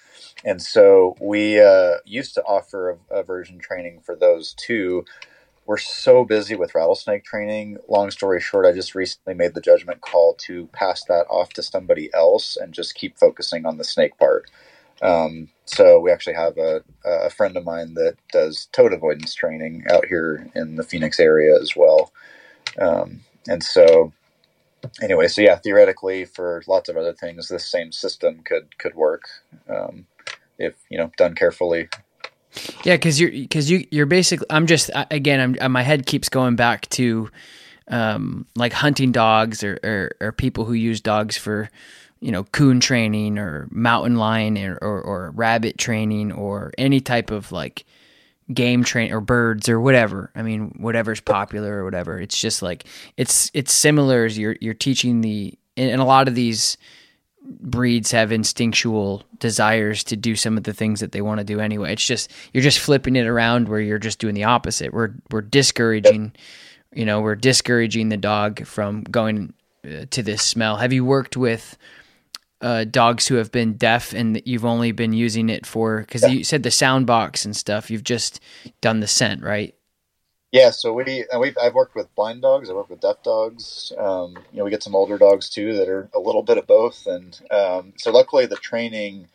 And 0.43 0.61
so 0.61 1.15
we 1.21 1.59
uh, 1.61 1.97
used 2.05 2.33
to 2.35 2.43
offer 2.43 2.97
aversion 3.09 3.59
training 3.59 4.01
for 4.01 4.15
those 4.15 4.53
too. 4.53 5.05
We're 5.65 5.77
so 5.77 6.25
busy 6.25 6.55
with 6.55 6.73
rattlesnake 6.73 7.23
training. 7.23 7.77
Long 7.87 8.09
story 8.09 8.41
short, 8.41 8.65
I 8.65 8.71
just 8.71 8.95
recently 8.95 9.35
made 9.35 9.53
the 9.53 9.61
judgment 9.61 10.01
call 10.01 10.33
to 10.39 10.67
pass 10.73 11.03
that 11.05 11.27
off 11.29 11.53
to 11.53 11.63
somebody 11.63 12.09
else 12.13 12.57
and 12.57 12.73
just 12.73 12.95
keep 12.95 13.17
focusing 13.17 13.65
on 13.65 13.77
the 13.77 13.83
snake 13.83 14.17
part. 14.17 14.49
Um, 15.01 15.49
so 15.65 15.99
we 15.99 16.11
actually 16.11 16.35
have 16.35 16.57
a, 16.57 16.83
a, 17.05 17.29
friend 17.29 17.57
of 17.57 17.63
mine 17.63 17.95
that 17.95 18.17
does 18.31 18.67
toad 18.71 18.93
avoidance 18.93 19.33
training 19.33 19.83
out 19.89 20.05
here 20.05 20.47
in 20.55 20.75
the 20.75 20.83
Phoenix 20.83 21.19
area 21.19 21.59
as 21.59 21.75
well. 21.75 22.11
Um, 22.79 23.21
and 23.47 23.63
so 23.63 24.13
anyway, 25.01 25.27
so 25.27 25.41
yeah, 25.41 25.55
theoretically 25.55 26.25
for 26.25 26.61
lots 26.67 26.87
of 26.87 26.97
other 26.97 27.13
things, 27.13 27.47
this 27.47 27.65
same 27.65 27.91
system 27.91 28.41
could, 28.43 28.77
could 28.77 28.93
work, 28.93 29.23
um, 29.67 30.05
if, 30.59 30.75
you 30.89 30.99
know, 30.99 31.11
done 31.17 31.33
carefully. 31.33 31.89
Yeah. 32.83 32.97
Cause 32.97 33.19
you're, 33.19 33.31
cause 33.47 33.69
you, 33.69 33.85
you're 33.91 34.05
basically, 34.05 34.47
I'm 34.49 34.67
just, 34.67 34.89
again, 35.09 35.57
I'm, 35.61 35.71
my 35.71 35.83
head 35.83 36.05
keeps 36.05 36.29
going 36.29 36.55
back 36.55 36.89
to, 36.89 37.29
um, 37.87 38.45
like 38.55 38.73
hunting 38.73 39.11
dogs 39.11 39.63
or, 39.63 39.79
or, 39.83 40.11
or 40.19 40.31
people 40.31 40.65
who 40.65 40.73
use 40.73 41.01
dogs 41.01 41.37
for, 41.37 41.69
you 42.19 42.31
know, 42.31 42.43
coon 42.45 42.79
training 42.79 43.37
or 43.37 43.67
mountain 43.71 44.15
lion 44.15 44.57
or, 44.57 44.77
or, 44.81 45.01
or 45.01 45.31
rabbit 45.31 45.77
training 45.77 46.31
or 46.31 46.71
any 46.77 47.01
type 47.01 47.31
of 47.31 47.51
like 47.51 47.85
game 48.53 48.83
train 48.83 49.11
or 49.11 49.21
birds 49.21 49.69
or 49.69 49.79
whatever. 49.79 50.31
I 50.35 50.41
mean, 50.41 50.75
whatever's 50.77 51.21
popular 51.21 51.79
or 51.79 51.83
whatever. 51.83 52.19
It's 52.19 52.39
just 52.39 52.61
like 52.61 52.85
it's 53.17 53.49
it's 53.53 53.73
similar 53.73 54.25
as 54.25 54.37
you're 54.37 54.55
you're 54.61 54.73
teaching 54.73 55.21
the 55.21 55.57
and 55.77 56.01
a 56.01 56.05
lot 56.05 56.27
of 56.27 56.35
these 56.35 56.77
breeds 57.43 58.11
have 58.11 58.31
instinctual 58.31 59.23
desires 59.39 60.03
to 60.05 60.15
do 60.15 60.35
some 60.35 60.57
of 60.57 60.63
the 60.63 60.73
things 60.73 60.99
that 60.99 61.11
they 61.11 61.21
want 61.21 61.39
to 61.39 61.43
do 61.43 61.59
anyway. 61.59 61.93
It's 61.93 62.05
just 62.05 62.31
you're 62.53 62.63
just 62.63 62.79
flipping 62.79 63.15
it 63.15 63.27
around 63.27 63.67
where 63.67 63.79
you're 63.79 63.99
just 63.99 64.19
doing 64.19 64.35
the 64.35 64.43
opposite. 64.43 64.93
We're 64.93 65.13
we're 65.31 65.41
discouraging, 65.41 66.33
you 66.93 67.05
know, 67.05 67.21
we're 67.21 67.35
discouraging 67.35 68.09
the 68.09 68.17
dog 68.17 68.65
from 68.65 69.03
going 69.03 69.53
uh, 69.85 70.05
to 70.11 70.23
this 70.23 70.43
smell. 70.43 70.77
Have 70.77 70.93
you 70.93 71.03
worked 71.03 71.35
with 71.35 71.77
uh, 72.61 72.83
dogs 72.83 73.27
who 73.27 73.35
have 73.35 73.51
been 73.51 73.73
deaf 73.73 74.13
and 74.13 74.41
you've 74.45 74.65
only 74.65 74.91
been 74.91 75.13
using 75.13 75.49
it 75.49 75.65
for 75.65 76.01
because 76.01 76.23
you 76.31 76.43
said 76.43 76.63
the 76.63 76.71
sound 76.71 77.07
box 77.07 77.43
and 77.43 77.55
stuff. 77.55 77.89
You've 77.89 78.03
just 78.03 78.39
done 78.81 78.99
the 78.99 79.07
scent, 79.07 79.41
right? 79.41 79.73
Yeah, 80.51 80.71
so 80.71 80.93
we 80.95 81.27
we've 81.39 81.57
I've 81.61 81.75
worked 81.75 81.95
with 81.95 82.13
blind 82.15 82.41
dogs. 82.43 82.71
I 82.71 82.73
work 82.73 82.89
with 82.89 83.01
deaf 83.01 83.23
dogs. 83.23 83.93
Um, 83.99 84.35
you 84.51 84.59
know, 84.59 84.65
we 84.65 84.71
get 84.71 84.83
some 84.83 84.95
older 84.97 85.19
dogs 85.19 85.51
too 85.51 85.75
that 85.77 85.89
are 85.89 86.09
a 86.15 86.19
little 86.21 86.43
bit 86.43 86.57
of 86.57 86.67
both, 86.67 87.07
and 87.07 87.39
um, 87.51 87.93
so 87.99 88.11
luckily 88.11 88.47
the 88.47 88.57
training, 88.57 89.27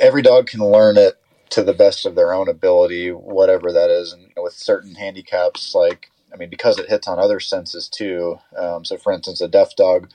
every 0.00 0.22
dog 0.22 0.48
can 0.48 0.60
learn 0.60 0.98
it 0.98 1.20
to 1.50 1.62
the 1.64 1.74
best 1.74 2.06
of 2.06 2.14
their 2.16 2.34
own 2.34 2.48
ability, 2.48 3.10
whatever 3.12 3.72
that 3.72 3.90
is, 3.90 4.12
and 4.12 4.32
with 4.36 4.54
certain 4.54 4.96
handicaps, 4.96 5.74
like 5.74 6.10
I 6.32 6.36
mean, 6.36 6.50
because 6.50 6.78
it 6.78 6.88
hits 6.90 7.08
on 7.08 7.18
other 7.18 7.40
senses 7.40 7.88
too. 7.88 8.38
Um, 8.56 8.84
so, 8.84 8.98
for 8.98 9.12
instance, 9.12 9.40
a 9.42 9.48
deaf 9.48 9.76
dog 9.76 10.10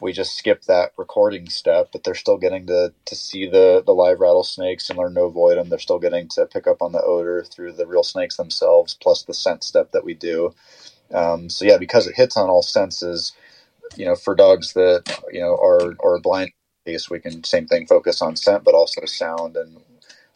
we 0.00 0.12
just 0.12 0.36
skip 0.36 0.62
that 0.62 0.92
recording 0.96 1.48
step, 1.48 1.90
but 1.92 2.04
they're 2.04 2.14
still 2.14 2.38
getting 2.38 2.66
to, 2.66 2.92
to 3.04 3.14
see 3.14 3.46
the, 3.46 3.82
the 3.84 3.92
live 3.92 4.20
rattlesnakes 4.20 4.88
and 4.88 4.98
learn 4.98 5.14
to 5.14 5.22
avoid 5.22 5.58
them. 5.58 5.68
They're 5.68 5.78
still 5.78 5.98
getting 5.98 6.28
to 6.28 6.46
pick 6.46 6.66
up 6.66 6.80
on 6.80 6.92
the 6.92 7.02
odor 7.02 7.44
through 7.44 7.72
the 7.72 7.86
real 7.86 8.02
snakes 8.02 8.36
themselves, 8.36 8.96
plus 9.00 9.22
the 9.22 9.34
scent 9.34 9.62
step 9.62 9.92
that 9.92 10.04
we 10.04 10.14
do. 10.14 10.54
Um, 11.12 11.50
so 11.50 11.64
yeah, 11.64 11.76
because 11.76 12.06
it 12.06 12.16
hits 12.16 12.36
on 12.36 12.48
all 12.48 12.62
senses, 12.62 13.32
you 13.96 14.06
know, 14.06 14.14
for 14.14 14.34
dogs 14.34 14.72
that, 14.74 15.20
you 15.32 15.40
know, 15.40 15.54
are, 15.56 15.96
are 16.02 16.18
blind 16.20 16.52
case, 16.86 17.10
we 17.10 17.20
can 17.20 17.44
same 17.44 17.66
thing, 17.66 17.86
focus 17.86 18.22
on 18.22 18.36
scent, 18.36 18.64
but 18.64 18.74
also 18.74 19.04
sound 19.04 19.56
and 19.56 19.80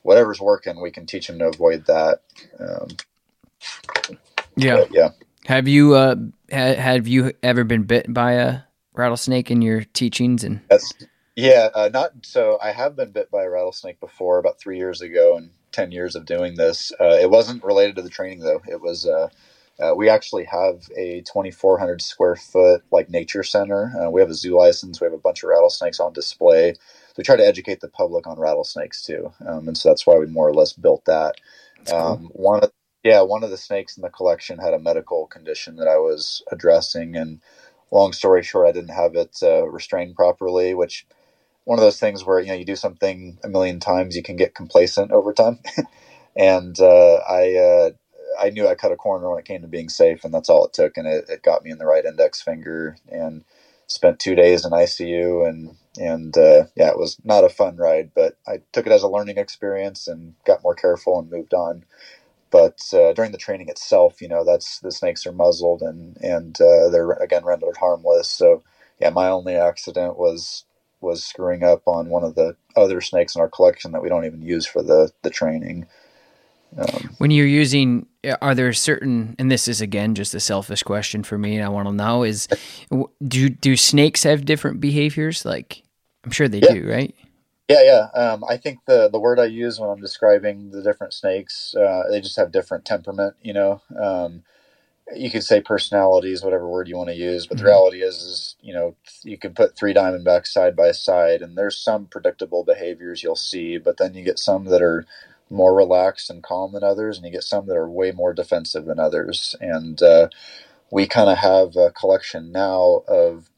whatever's 0.02 0.40
working, 0.40 0.80
we 0.80 0.90
can 0.90 1.06
teach 1.06 1.26
them 1.26 1.38
to 1.38 1.46
avoid 1.46 1.86
that. 1.86 2.20
Um, 2.58 2.88
yeah. 4.56 4.84
yeah. 4.90 5.10
Have 5.46 5.68
you, 5.68 5.94
uh, 5.94 6.16
ha- 6.50 6.74
have 6.74 7.06
you 7.06 7.32
ever 7.42 7.64
been 7.64 7.84
bit 7.84 8.12
by 8.12 8.32
a, 8.32 8.58
rattlesnake 8.94 9.50
in 9.50 9.62
your 9.62 9.84
teachings 9.84 10.44
and 10.44 10.60
That's, 10.68 10.94
yeah 11.36 11.68
uh, 11.74 11.90
not 11.92 12.12
so 12.22 12.58
i 12.62 12.72
have 12.72 12.96
been 12.96 13.10
bit 13.10 13.30
by 13.30 13.42
a 13.42 13.50
rattlesnake 13.50 14.00
before 14.00 14.38
about 14.38 14.58
three 14.58 14.78
years 14.78 15.00
ago 15.00 15.36
and 15.36 15.50
10 15.74 15.92
years 15.92 16.14
of 16.14 16.24
doing 16.24 16.54
this. 16.54 16.92
Uh, 16.98 17.18
it 17.20 17.30
wasn't 17.30 17.62
related 17.62 17.96
to 17.96 18.02
the 18.02 18.08
training 18.08 18.38
though. 18.38 18.62
It 18.66 18.80
was 18.80 19.06
uh, 19.06 19.28
uh 19.82 19.92
we 19.94 20.08
actually 20.08 20.44
have 20.44 20.88
a 20.96 21.20
2400 21.22 22.00
square 22.00 22.36
foot 22.36 22.82
like 22.90 23.10
nature 23.10 23.42
center. 23.42 23.92
Uh, 24.00 24.10
we 24.10 24.20
have 24.20 24.30
a 24.30 24.34
zoo 24.34 24.56
license. 24.56 25.00
We 25.00 25.06
have 25.06 25.12
a 25.12 25.18
bunch 25.18 25.42
of 25.42 25.50
rattlesnakes 25.50 26.00
on 26.00 26.12
display. 26.12 26.74
So 26.74 27.14
we 27.18 27.24
try 27.24 27.36
to 27.36 27.46
educate 27.46 27.80
the 27.80 27.88
public 27.88 28.26
on 28.26 28.38
rattlesnakes 28.38 29.02
too. 29.02 29.32
Um, 29.46 29.68
and 29.68 29.76
so 29.76 29.90
that's 29.90 30.06
why 30.06 30.16
we 30.16 30.26
more 30.26 30.48
or 30.48 30.54
less 30.54 30.72
built 30.72 31.04
that. 31.06 31.34
Um, 31.92 32.30
one 32.32 32.62
of 32.62 32.70
yeah 33.02 33.20
one 33.20 33.42
of 33.42 33.50
the 33.50 33.58
snakes 33.58 33.96
in 33.96 34.02
the 34.02 34.08
collection 34.08 34.58
had 34.58 34.72
a 34.72 34.78
medical 34.78 35.26
condition 35.26 35.76
that 35.76 35.86
i 35.86 35.98
was 35.98 36.42
addressing 36.50 37.14
and 37.14 37.42
long 37.92 38.12
story 38.12 38.42
short, 38.42 38.68
I 38.68 38.72
didn't 38.72 38.94
have 38.94 39.16
it 39.16 39.38
uh, 39.42 39.68
restrained 39.68 40.16
properly, 40.16 40.74
which 40.74 41.06
one 41.64 41.78
of 41.78 41.84
those 41.84 42.00
things 42.00 42.24
where 42.26 42.40
you 42.40 42.48
know 42.48 42.54
you 42.54 42.66
do 42.66 42.76
something 42.76 43.38
a 43.44 43.48
million 43.48 43.80
times, 43.80 44.16
you 44.16 44.22
can 44.24 44.36
get 44.36 44.54
complacent 44.56 45.12
over 45.12 45.32
time. 45.34 45.60
and 46.36 46.78
uh, 46.80 47.16
I 47.28 47.54
uh, 47.56 47.90
I 48.40 48.50
knew 48.50 48.66
I 48.68 48.74
cut 48.74 48.92
a 48.92 48.96
corner 48.96 49.30
when 49.30 49.38
it 49.38 49.44
came 49.44 49.62
to 49.62 49.68
being 49.68 49.88
safe, 49.88 50.24
and 50.24 50.32
that's 50.32 50.48
all 50.48 50.66
it 50.66 50.72
took, 50.72 50.96
and 50.96 51.06
it, 51.06 51.26
it 51.28 51.42
got 51.42 51.64
me 51.64 51.70
in 51.70 51.78
the 51.78 51.86
right 51.86 52.04
index 52.04 52.40
finger, 52.42 52.96
and 53.08 53.44
spent 53.86 54.18
two 54.18 54.34
days 54.34 54.64
in 54.64 54.72
ICU, 54.72 55.48
and 55.48 55.76
and 55.98 56.36
uh, 56.36 56.64
yeah, 56.76 56.88
it 56.90 56.98
was 56.98 57.18
not 57.24 57.44
a 57.44 57.48
fun 57.50 57.76
ride, 57.76 58.10
but 58.14 58.38
I 58.46 58.60
took 58.72 58.86
it 58.86 58.92
as 58.92 59.02
a 59.02 59.08
learning 59.08 59.38
experience 59.38 60.08
and 60.08 60.34
got 60.46 60.62
more 60.62 60.74
careful 60.74 61.18
and 61.18 61.30
moved 61.30 61.54
on. 61.54 61.84
But 62.54 62.78
uh, 62.92 63.12
during 63.14 63.32
the 63.32 63.36
training 63.36 63.68
itself, 63.68 64.22
you 64.22 64.28
know, 64.28 64.44
that's 64.44 64.78
the 64.78 64.92
snakes 64.92 65.26
are 65.26 65.32
muzzled 65.32 65.82
and 65.82 66.16
and 66.18 66.56
uh, 66.60 66.88
they're 66.88 67.10
again 67.10 67.44
rendered 67.44 67.76
harmless. 67.78 68.28
So 68.28 68.62
yeah, 69.00 69.10
my 69.10 69.28
only 69.28 69.56
accident 69.56 70.16
was 70.16 70.64
was 71.00 71.24
screwing 71.24 71.64
up 71.64 71.82
on 71.86 72.10
one 72.10 72.22
of 72.22 72.36
the 72.36 72.54
other 72.76 73.00
snakes 73.00 73.34
in 73.34 73.40
our 73.40 73.48
collection 73.48 73.90
that 73.90 74.02
we 74.02 74.08
don't 74.08 74.24
even 74.24 74.40
use 74.40 74.66
for 74.66 74.84
the 74.84 75.10
the 75.22 75.30
training. 75.30 75.88
Um, 76.78 77.16
when 77.18 77.32
you're 77.32 77.44
using, 77.44 78.06
are 78.40 78.54
there 78.54 78.72
certain, 78.72 79.34
and 79.36 79.50
this 79.50 79.66
is 79.66 79.80
again 79.80 80.14
just 80.14 80.32
a 80.32 80.38
selfish 80.38 80.84
question 80.84 81.24
for 81.24 81.36
me, 81.36 81.56
and 81.56 81.64
I 81.64 81.70
want 81.70 81.88
to 81.88 81.92
know 81.92 82.22
is, 82.22 82.46
do 83.26 83.48
do 83.48 83.76
snakes 83.76 84.22
have 84.22 84.44
different 84.44 84.78
behaviors? 84.78 85.44
Like, 85.44 85.82
I'm 86.22 86.30
sure 86.30 86.46
they 86.46 86.60
yeah. 86.60 86.74
do, 86.74 86.88
right? 86.88 87.16
Yeah, 87.68 87.82
yeah. 87.82 88.08
Um, 88.20 88.44
I 88.48 88.58
think 88.58 88.80
the 88.86 89.08
the 89.10 89.20
word 89.20 89.40
I 89.40 89.46
use 89.46 89.80
when 89.80 89.90
I'm 89.90 90.00
describing 90.00 90.70
the 90.70 90.82
different 90.82 91.14
snakes, 91.14 91.74
uh, 91.74 92.04
they 92.10 92.20
just 92.20 92.36
have 92.36 92.52
different 92.52 92.84
temperament. 92.84 93.36
You 93.42 93.54
know, 93.54 93.82
um, 94.02 94.42
you 95.16 95.30
could 95.30 95.44
say 95.44 95.60
personalities, 95.60 96.42
whatever 96.42 96.68
word 96.68 96.88
you 96.88 96.96
want 96.96 97.10
to 97.10 97.16
use, 97.16 97.46
but 97.46 97.56
mm-hmm. 97.58 97.64
the 97.66 97.70
reality 97.70 98.02
is, 98.02 98.16
is 98.16 98.56
you 98.62 98.74
know, 98.74 98.96
you 99.24 99.38
can 99.38 99.54
put 99.54 99.76
three 99.76 99.94
Diamondbacks 99.94 100.48
side 100.48 100.76
by 100.76 100.92
side, 100.92 101.42
and 101.42 101.56
there's 101.58 101.78
some 101.78 102.06
predictable 102.06 102.64
behaviors 102.64 103.22
you'll 103.22 103.36
see, 103.36 103.78
but 103.78 103.98
then 103.98 104.14
you 104.14 104.24
get 104.24 104.38
some 104.38 104.66
that 104.66 104.82
are 104.82 105.06
more 105.50 105.74
relaxed 105.74 106.30
and 106.30 106.42
calm 106.42 106.72
than 106.72 106.84
others, 106.84 107.16
and 107.18 107.26
you 107.26 107.32
get 107.32 107.44
some 107.44 107.66
that 107.66 107.76
are 107.76 107.88
way 107.90 108.12
more 108.12 108.34
defensive 108.34 108.86
than 108.86 109.00
others. 109.00 109.56
And 109.60 110.02
uh, 110.02 110.28
we 110.90 111.06
kind 111.06 111.30
of 111.30 111.38
have 111.38 111.76
a 111.76 111.90
collection 111.92 112.52
now 112.52 113.02
of 113.08 113.50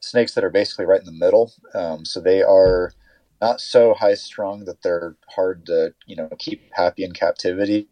snakes 0.00 0.34
that 0.34 0.44
are 0.44 0.50
basically 0.50 0.86
right 0.86 1.00
in 1.00 1.06
the 1.06 1.12
middle. 1.12 1.52
Um, 1.74 2.04
so 2.04 2.20
they 2.20 2.42
are 2.42 2.92
not 3.40 3.60
so 3.60 3.94
high 3.94 4.14
strung 4.14 4.64
that 4.66 4.82
they're 4.82 5.16
hard 5.30 5.66
to 5.66 5.94
you 6.06 6.16
know 6.16 6.30
keep 6.38 6.62
happy 6.74 7.04
in 7.04 7.12
captivity, 7.12 7.88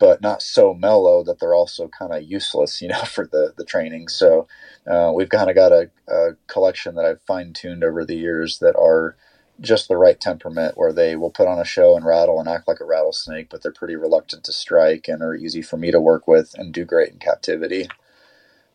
but 0.00 0.22
not 0.22 0.42
so 0.42 0.74
mellow 0.74 1.24
that 1.24 1.40
they're 1.40 1.54
also 1.54 1.88
kind 1.88 2.12
of 2.14 2.24
useless, 2.24 2.82
you 2.82 2.88
know, 2.88 3.02
for 3.06 3.26
the 3.26 3.54
the 3.58 3.64
training. 3.66 4.08
So 4.08 4.48
uh, 4.90 5.12
we've 5.14 5.30
kind 5.30 5.50
of 5.50 5.56
got 5.56 5.72
a, 5.72 5.90
a 6.08 6.30
collection 6.48 6.96
that 6.96 7.06
I've 7.06 7.22
fine 7.22 7.54
tuned 7.54 7.84
over 7.84 8.04
the 8.06 8.16
years 8.16 8.60
that 8.60 8.76
are 8.76 9.16
just 9.60 9.88
the 9.88 9.96
right 9.98 10.20
temperament 10.20 10.78
where 10.78 10.92
they 10.92 11.16
will 11.16 11.30
put 11.32 11.48
on 11.48 11.58
a 11.60 11.64
show 11.66 11.96
and 11.96 12.06
rattle 12.06 12.40
and 12.40 12.48
act 12.48 12.68
like 12.68 12.80
a 12.80 12.86
rattlesnake, 12.86 13.50
but 13.50 13.62
they're 13.62 13.72
pretty 13.72 13.96
reluctant 13.96 14.44
to 14.44 14.52
strike 14.52 15.08
and 15.08 15.22
are 15.22 15.34
easy 15.34 15.62
for 15.62 15.78
me 15.78 15.90
to 15.92 16.00
work 16.00 16.28
with 16.28 16.54
and 16.56 16.74
do 16.74 16.84
great 16.86 17.12
in 17.12 17.18
captivity. 17.20 17.88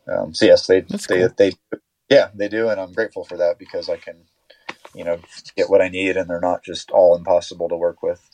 Um, 0.08 0.34
so 0.34 0.45
yes, 0.45 0.68
they 0.68 0.88
That's 0.89 1.08
they, 1.08 1.28
cool. 1.28 1.36
they 1.38 1.54
yeah 2.10 2.30
they 2.36 2.49
do, 2.49 2.70
and 2.70 2.82
I'm 2.82 2.93
grateful 2.93 3.26
for 3.26 3.38
that 3.38 3.60
because 3.60 3.89
I 3.89 3.97
can 3.97 4.18
you 4.94 5.04
know 5.04 5.20
get 5.56 5.70
what 5.70 5.82
I 5.82 5.89
need, 5.89 6.18
and 6.18 6.30
they're 6.30 6.39
not 6.39 6.64
just 6.64 6.91
all 6.91 7.16
impossible 7.16 7.70
to 7.70 7.76
work 7.76 8.04
with. 8.04 8.30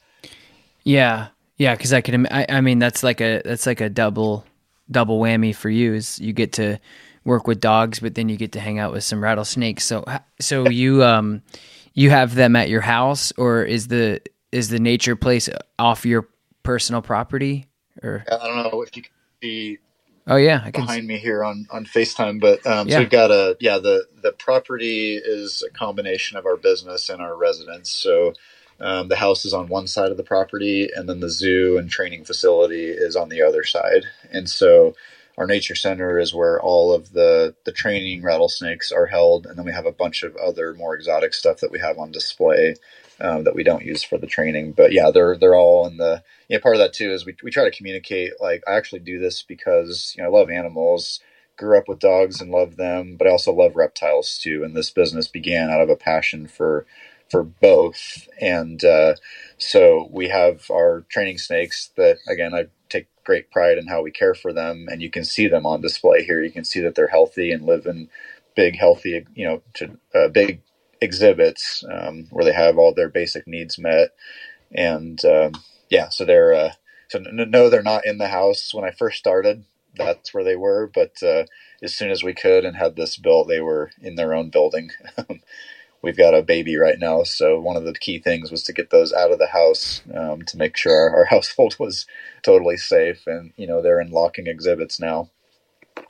Yeah, 0.83 1.27
yeah, 1.57 1.75
because 1.75 1.93
I 1.93 2.01
can. 2.01 2.27
I, 2.27 2.45
I 2.49 2.61
mean, 2.61 2.79
that's 2.79 3.03
like 3.03 3.21
a 3.21 3.41
that's 3.43 3.65
like 3.65 3.81
a 3.81 3.89
double 3.89 4.45
double 4.89 5.19
whammy 5.19 5.55
for 5.55 5.69
you. 5.69 5.93
Is 5.93 6.19
you 6.19 6.33
get 6.33 6.53
to 6.53 6.79
work 7.25 7.47
with 7.47 7.59
dogs, 7.59 7.99
but 7.99 8.15
then 8.15 8.29
you 8.29 8.37
get 8.37 8.53
to 8.53 8.59
hang 8.59 8.79
out 8.79 8.93
with 8.93 9.03
some 9.03 9.21
rattlesnakes. 9.21 9.83
So 9.83 10.05
so 10.39 10.69
you 10.69 11.03
um 11.03 11.41
you 11.93 12.09
have 12.09 12.35
them 12.35 12.55
at 12.55 12.69
your 12.69 12.81
house, 12.81 13.31
or 13.37 13.63
is 13.63 13.87
the 13.87 14.21
is 14.51 14.69
the 14.69 14.79
nature 14.79 15.15
place 15.15 15.49
off 15.77 16.05
your 16.05 16.27
personal 16.63 17.01
property? 17.01 17.67
Or 18.01 18.23
I 18.31 18.47
don't 18.47 18.71
know 18.71 18.81
if 18.81 18.95
you 18.95 19.03
can 19.03 19.11
see. 19.41 19.77
Oh 20.29 20.35
yeah, 20.35 20.61
I 20.63 20.69
can 20.71 20.85
behind 20.85 21.07
me 21.07 21.17
here 21.17 21.43
on 21.43 21.67
on 21.71 21.85
Facetime, 21.85 22.39
but 22.39 22.65
um, 22.67 22.87
yeah. 22.87 22.95
so 22.95 22.99
we've 23.01 23.09
got 23.09 23.31
a 23.31 23.57
yeah 23.59 23.79
the 23.79 24.07
the 24.21 24.31
property 24.31 25.15
is 25.17 25.63
a 25.63 25.71
combination 25.71 26.37
of 26.37 26.45
our 26.45 26.55
business 26.55 27.09
and 27.09 27.19
our 27.19 27.35
residence. 27.35 27.89
So 27.89 28.33
um, 28.79 29.07
the 29.07 29.15
house 29.15 29.43
is 29.43 29.53
on 29.53 29.67
one 29.67 29.87
side 29.87 30.11
of 30.11 30.17
the 30.17 30.23
property, 30.23 30.87
and 30.95 31.09
then 31.09 31.19
the 31.19 31.29
zoo 31.29 31.79
and 31.79 31.89
training 31.89 32.25
facility 32.25 32.89
is 32.89 33.15
on 33.15 33.29
the 33.29 33.41
other 33.41 33.63
side. 33.63 34.05
And 34.31 34.47
so 34.47 34.95
our 35.37 35.47
nature 35.47 35.75
center 35.75 36.19
is 36.19 36.33
where 36.33 36.61
all 36.61 36.93
of 36.93 37.13
the 37.13 37.55
the 37.65 37.71
training 37.71 38.21
rattlesnakes 38.21 38.91
are 38.91 39.07
held, 39.07 39.47
and 39.47 39.57
then 39.57 39.65
we 39.65 39.73
have 39.73 39.87
a 39.87 39.91
bunch 39.91 40.21
of 40.21 40.35
other 40.35 40.75
more 40.75 40.93
exotic 40.93 41.33
stuff 41.33 41.59
that 41.61 41.71
we 41.71 41.79
have 41.79 41.97
on 41.97 42.11
display 42.11 42.75
um, 43.21 43.43
that 43.45 43.55
we 43.55 43.63
don't 43.63 43.85
use 43.85 44.03
for 44.03 44.17
the 44.17 44.27
training. 44.27 44.73
But 44.73 44.91
yeah, 44.93 45.11
they're 45.13 45.37
they're 45.37 45.55
all 45.55 45.87
in 45.87 45.97
the 45.97 46.23
yeah. 46.49 46.59
Part 46.59 46.75
of 46.75 46.79
that 46.79 46.93
too 46.93 47.11
is 47.11 47.25
we 47.25 47.35
we 47.43 47.51
try 47.51 47.65
to 47.65 47.75
communicate. 47.75 48.33
Like 48.41 48.63
I 48.67 48.73
actually 48.75 49.01
do 49.01 49.19
this 49.19 49.43
because 49.43 50.13
you 50.17 50.23
know 50.23 50.29
I 50.29 50.33
love 50.33 50.49
animals, 50.49 51.21
grew 51.57 51.77
up 51.77 51.87
with 51.89 51.99
dogs 51.99 52.41
and 52.41 52.51
love 52.51 52.77
them, 52.77 53.17
but 53.17 53.27
I 53.27 53.31
also 53.31 53.53
love 53.53 53.75
reptiles 53.75 54.39
too. 54.39 54.63
And 54.63 54.75
this 54.75 54.91
business 54.91 55.27
began 55.27 55.69
out 55.71 55.81
of 55.81 55.89
a 55.89 55.95
passion 55.97 56.47
for 56.47 56.85
for 57.31 57.43
both. 57.43 58.27
And 58.41 58.83
uh, 58.83 59.15
so 59.57 60.09
we 60.11 60.29
have 60.29 60.71
our 60.71 61.05
training 61.09 61.39
snakes 61.39 61.91
that 61.97 62.19
again 62.29 62.53
I 62.55 62.67
take 62.89 63.07
great 63.25 63.51
pride 63.51 63.77
in 63.77 63.87
how 63.87 64.01
we 64.03 64.11
care 64.11 64.35
for 64.35 64.53
them, 64.53 64.87
and 64.91 65.01
you 65.01 65.11
can 65.11 65.25
see 65.25 65.47
them 65.47 65.65
on 65.65 65.81
display 65.81 66.23
here. 66.23 66.43
You 66.43 66.51
can 66.51 66.65
see 66.65 66.81
that 66.81 66.95
they're 66.95 67.07
healthy 67.07 67.51
and 67.51 67.65
live 67.65 67.85
in 67.87 68.09
big, 68.55 68.77
healthy, 68.77 69.25
you 69.35 69.45
know, 69.47 69.61
to, 69.75 69.97
uh, 70.15 70.27
big 70.29 70.61
exhibits 71.01 71.83
um, 71.91 72.27
where 72.31 72.45
they 72.45 72.53
have 72.53 72.77
all 72.77 72.93
their 72.93 73.09
basic 73.09 73.47
needs 73.47 73.77
met. 73.77 74.09
And 74.73 75.23
um, 75.25 75.53
yeah, 75.89 76.09
so 76.09 76.25
they're 76.25 76.53
uh, 76.53 76.73
so 77.09 77.19
no, 77.19 77.69
they're 77.69 77.81
not 77.81 78.05
in 78.05 78.17
the 78.17 78.27
house 78.27 78.73
when 78.73 78.85
I 78.85 78.91
first 78.91 79.17
started. 79.17 79.65
That's 79.95 80.33
where 80.33 80.43
they 80.43 80.55
were, 80.55 80.89
but 80.93 81.21
uh, 81.23 81.45
as 81.81 81.95
soon 81.95 82.11
as 82.11 82.23
we 82.23 82.33
could 82.33 82.63
and 82.63 82.77
had 82.77 82.95
this 82.95 83.17
built, 83.17 83.47
they 83.47 83.59
were 83.59 83.91
in 84.01 84.15
their 84.15 84.33
own 84.33 84.49
building. 84.49 84.91
we've 86.01 86.17
got 86.17 86.33
a 86.33 86.41
baby 86.41 86.77
right 86.77 86.99
now. 86.99 87.23
So 87.23 87.59
one 87.59 87.75
of 87.75 87.83
the 87.83 87.93
key 87.93 88.19
things 88.19 88.51
was 88.51 88.63
to 88.63 88.73
get 88.73 88.91
those 88.91 89.11
out 89.11 89.31
of 89.31 89.39
the 89.39 89.47
house 89.47 90.01
um, 90.13 90.43
to 90.43 90.57
make 90.57 90.77
sure 90.77 90.93
our, 90.93 91.17
our, 91.17 91.25
household 91.29 91.75
was 91.79 92.05
totally 92.43 92.77
safe. 92.77 93.25
And 93.27 93.51
you 93.57 93.67
know 93.67 93.81
they're 93.81 94.01
in 94.01 94.11
locking 94.11 94.47
exhibits 94.47 94.99
now. 94.99 95.29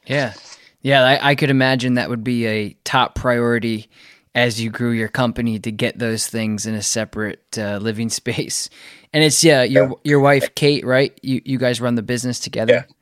Yeah, 0.06 0.34
yeah, 0.82 1.04
I, 1.04 1.32
I 1.32 1.36
could 1.36 1.50
imagine 1.50 1.96
that 1.96 2.10
would 2.10 2.24
be 2.24 2.46
a 2.48 2.76
top 2.84 3.16
priority 3.16 3.90
as 4.36 4.62
you 4.62 4.70
grew 4.70 4.92
your 4.92 5.08
company 5.08 5.60
to 5.60 5.72
get 5.72 5.98
those 5.98 6.28
things 6.28 6.66
in 6.66 6.76
a 6.76 6.82
separate 6.82 7.58
uh, 7.58 7.78
living 7.78 8.10
space. 8.22 8.70
And 9.14 9.24
it's 9.24 9.44
yeah, 9.44 9.64
your 9.64 9.88
yeah. 9.88 9.94
your 10.04 10.20
wife 10.20 10.56
Kate, 10.56 10.86
right? 10.86 11.18
You 11.22 11.42
you 11.46 11.58
guys 11.58 11.82
run 11.82 11.96
the 11.96 12.04
business 12.04 12.40
together. 12.40 12.74
Yeah. 12.88 12.96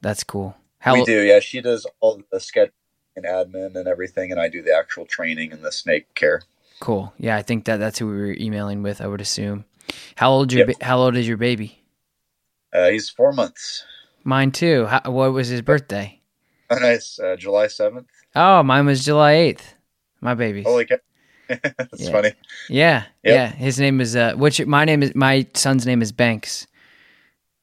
That's 0.00 0.24
cool. 0.24 0.56
How 0.78 0.94
we 0.94 1.04
do, 1.04 1.20
yeah. 1.20 1.38
She 1.38 1.60
does 1.60 1.86
all 2.00 2.20
the 2.32 2.40
sketch 2.40 2.72
and 3.14 3.24
admin 3.24 3.76
and 3.76 3.86
everything, 3.86 4.32
and 4.32 4.40
I 4.40 4.48
do 4.48 4.62
the 4.62 4.74
actual 4.74 5.06
training 5.06 5.52
and 5.52 5.62
the 5.62 5.70
snake 5.70 6.12
care. 6.14 6.42
Cool. 6.80 7.12
Yeah, 7.18 7.36
I 7.36 7.42
think 7.42 7.66
that 7.66 7.76
that's 7.76 8.00
who 8.00 8.08
we 8.08 8.16
were 8.16 8.32
emailing 8.32 8.82
with. 8.82 9.00
I 9.00 9.06
would 9.06 9.20
assume. 9.20 9.64
How 10.16 10.32
old 10.32 10.52
your 10.52 10.66
yep. 10.66 10.78
ba- 10.78 10.84
How 10.84 10.98
old 10.98 11.16
is 11.16 11.28
your 11.28 11.36
baby? 11.36 11.84
Uh, 12.72 12.88
he's 12.88 13.08
four 13.10 13.32
months. 13.32 13.84
Mine 14.24 14.50
too. 14.50 14.86
How, 14.86 15.02
what 15.06 15.32
was 15.32 15.48
his 15.48 15.62
birthday? 15.62 16.20
Oh, 16.70 16.78
nice. 16.78 17.20
Uh, 17.20 17.36
July 17.36 17.68
seventh. 17.68 18.08
Oh, 18.34 18.62
mine 18.62 18.86
was 18.86 19.04
July 19.04 19.32
eighth. 19.34 19.74
My 20.22 20.34
baby. 20.34 20.62
Holy 20.62 20.86
cow! 20.86 20.96
That's 21.48 21.68
yeah. 21.98 22.10
funny. 22.10 22.32
Yeah, 22.70 23.04
yep. 23.22 23.34
yeah. 23.34 23.48
His 23.48 23.78
name 23.78 24.00
is 24.00 24.16
uh, 24.16 24.34
which 24.34 24.64
my 24.64 24.86
name 24.86 25.02
is 25.02 25.14
my 25.14 25.46
son's 25.52 25.84
name 25.84 26.00
is 26.00 26.12
Banks. 26.12 26.66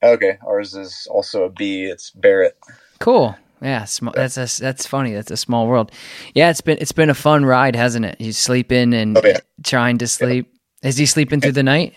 Okay, 0.04 0.38
ours 0.46 0.76
is 0.76 1.08
also 1.10 1.44
a 1.46 1.50
B. 1.50 1.86
It's 1.86 2.12
Barrett. 2.12 2.58
Cool. 3.00 3.36
Yeah, 3.62 3.84
sm- 3.86 4.10
that's 4.14 4.38
a, 4.38 4.62
that's 4.62 4.86
funny. 4.86 5.14
That's 5.14 5.32
a 5.32 5.38
small 5.38 5.68
world. 5.68 5.92
Yeah, 6.34 6.50
it's 6.50 6.62
been 6.62 6.78
it's 6.80 6.92
been 6.92 7.10
a 7.10 7.16
fun 7.16 7.46
ride, 7.46 7.76
hasn't 7.76 8.06
it? 8.06 8.18
He's 8.20 8.38
sleeping 8.38 8.94
and 8.94 9.18
oh, 9.18 9.22
yeah. 9.24 9.40
trying 9.64 9.98
to 9.98 10.08
sleep. 10.08 10.48
Yeah. 10.82 10.90
Is 10.90 10.98
he 10.98 11.06
sleeping 11.06 11.42
through 11.42 11.54
the 11.54 11.64
night? 11.64 11.96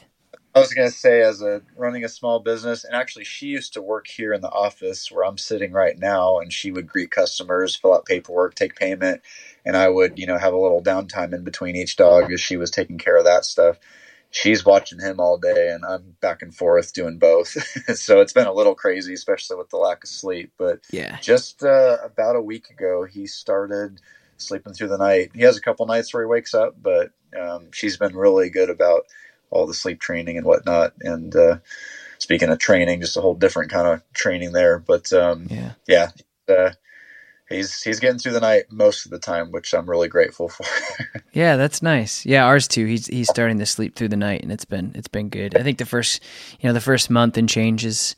I 0.54 0.58
was 0.58 0.74
going 0.74 0.88
to 0.88 0.94
say, 0.94 1.22
as 1.22 1.40
a 1.40 1.62
running 1.76 2.04
a 2.04 2.08
small 2.08 2.38
business, 2.38 2.84
and 2.84 2.94
actually, 2.94 3.24
she 3.24 3.46
used 3.46 3.72
to 3.72 3.80
work 3.80 4.06
here 4.06 4.34
in 4.34 4.42
the 4.42 4.50
office 4.50 5.10
where 5.10 5.24
I'm 5.24 5.38
sitting 5.38 5.72
right 5.72 5.98
now, 5.98 6.40
and 6.40 6.52
she 6.52 6.70
would 6.70 6.86
greet 6.86 7.10
customers, 7.10 7.74
fill 7.74 7.94
out 7.94 8.04
paperwork, 8.04 8.54
take 8.54 8.76
payment, 8.76 9.22
and 9.64 9.76
I 9.76 9.88
would, 9.88 10.18
you 10.18 10.26
know, 10.26 10.38
have 10.38 10.52
a 10.52 10.58
little 10.58 10.82
downtime 10.82 11.32
in 11.32 11.44
between 11.44 11.76
each 11.76 11.96
dog 11.96 12.32
as 12.32 12.40
she 12.40 12.56
was 12.56 12.70
taking 12.70 12.98
care 12.98 13.16
of 13.16 13.24
that 13.24 13.44
stuff 13.44 13.78
she's 14.32 14.64
watching 14.64 14.98
him 14.98 15.20
all 15.20 15.38
day 15.38 15.68
and 15.68 15.84
I'm 15.84 16.16
back 16.20 16.42
and 16.42 16.54
forth 16.54 16.92
doing 16.92 17.18
both. 17.18 17.48
so 17.96 18.20
it's 18.20 18.32
been 18.32 18.46
a 18.46 18.52
little 18.52 18.74
crazy, 18.74 19.14
especially 19.14 19.56
with 19.56 19.70
the 19.70 19.76
lack 19.76 20.02
of 20.02 20.08
sleep. 20.08 20.52
But 20.58 20.80
yeah, 20.90 21.18
just 21.20 21.62
uh, 21.62 21.98
about 22.02 22.34
a 22.34 22.40
week 22.40 22.70
ago, 22.70 23.04
he 23.04 23.26
started 23.26 24.00
sleeping 24.38 24.72
through 24.72 24.88
the 24.88 24.98
night. 24.98 25.30
He 25.34 25.42
has 25.42 25.56
a 25.56 25.60
couple 25.60 25.86
nights 25.86 26.12
where 26.12 26.24
he 26.24 26.28
wakes 26.28 26.54
up, 26.54 26.74
but 26.82 27.12
um, 27.38 27.68
she's 27.72 27.96
been 27.96 28.16
really 28.16 28.50
good 28.50 28.70
about 28.70 29.02
all 29.50 29.66
the 29.66 29.74
sleep 29.74 30.00
training 30.00 30.38
and 30.38 30.46
whatnot. 30.46 30.94
And 31.02 31.36
uh, 31.36 31.58
speaking 32.18 32.48
of 32.48 32.58
training, 32.58 33.02
just 33.02 33.18
a 33.18 33.20
whole 33.20 33.34
different 33.34 33.70
kind 33.70 33.86
of 33.86 34.02
training 34.14 34.52
there. 34.52 34.78
But 34.78 35.12
um, 35.12 35.46
yeah, 35.50 35.72
yeah. 35.86 36.10
Uh, 36.48 36.70
he's 37.52 37.82
he's 37.82 38.00
getting 38.00 38.18
through 38.18 38.32
the 38.32 38.40
night 38.40 38.64
most 38.70 39.04
of 39.04 39.10
the 39.10 39.18
time, 39.18 39.50
which 39.50 39.72
I'm 39.72 39.88
really 39.88 40.08
grateful 40.08 40.48
for. 40.48 40.64
yeah, 41.32 41.56
that's 41.56 41.82
nice. 41.82 42.24
Yeah, 42.26 42.44
ours 42.44 42.66
too. 42.66 42.86
He's 42.86 43.06
he's 43.06 43.28
starting 43.28 43.58
to 43.58 43.66
sleep 43.66 43.94
through 43.94 44.08
the 44.08 44.16
night, 44.16 44.42
and 44.42 44.52
it's 44.52 44.64
been 44.64 44.92
it's 44.94 45.08
been 45.08 45.28
good. 45.28 45.56
I 45.56 45.62
think 45.62 45.78
the 45.78 45.86
first 45.86 46.22
you 46.60 46.68
know 46.68 46.72
the 46.72 46.80
first 46.80 47.10
month 47.10 47.36
and 47.36 47.48
change 47.48 47.84
is 47.84 48.16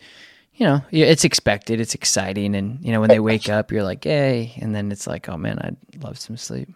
you 0.55 0.67
know 0.67 0.83
it's 0.91 1.25
expected, 1.25 1.81
it's 1.81 1.95
exciting, 1.95 2.55
and 2.55 2.85
you 2.85 2.93
know 2.93 3.01
when 3.01 3.11
they 3.11 3.21
wake 3.21 3.49
up, 3.49 3.73
you're 3.73 3.85
like 3.85 4.05
hey, 4.05 4.55
and 4.61 4.75
then 4.75 4.91
it's 4.93 5.07
like 5.07 5.29
oh 5.29 5.37
man, 5.37 5.59
I'd 5.61 6.03
love 6.03 6.19
some 6.19 6.37
sleep. 6.37 6.69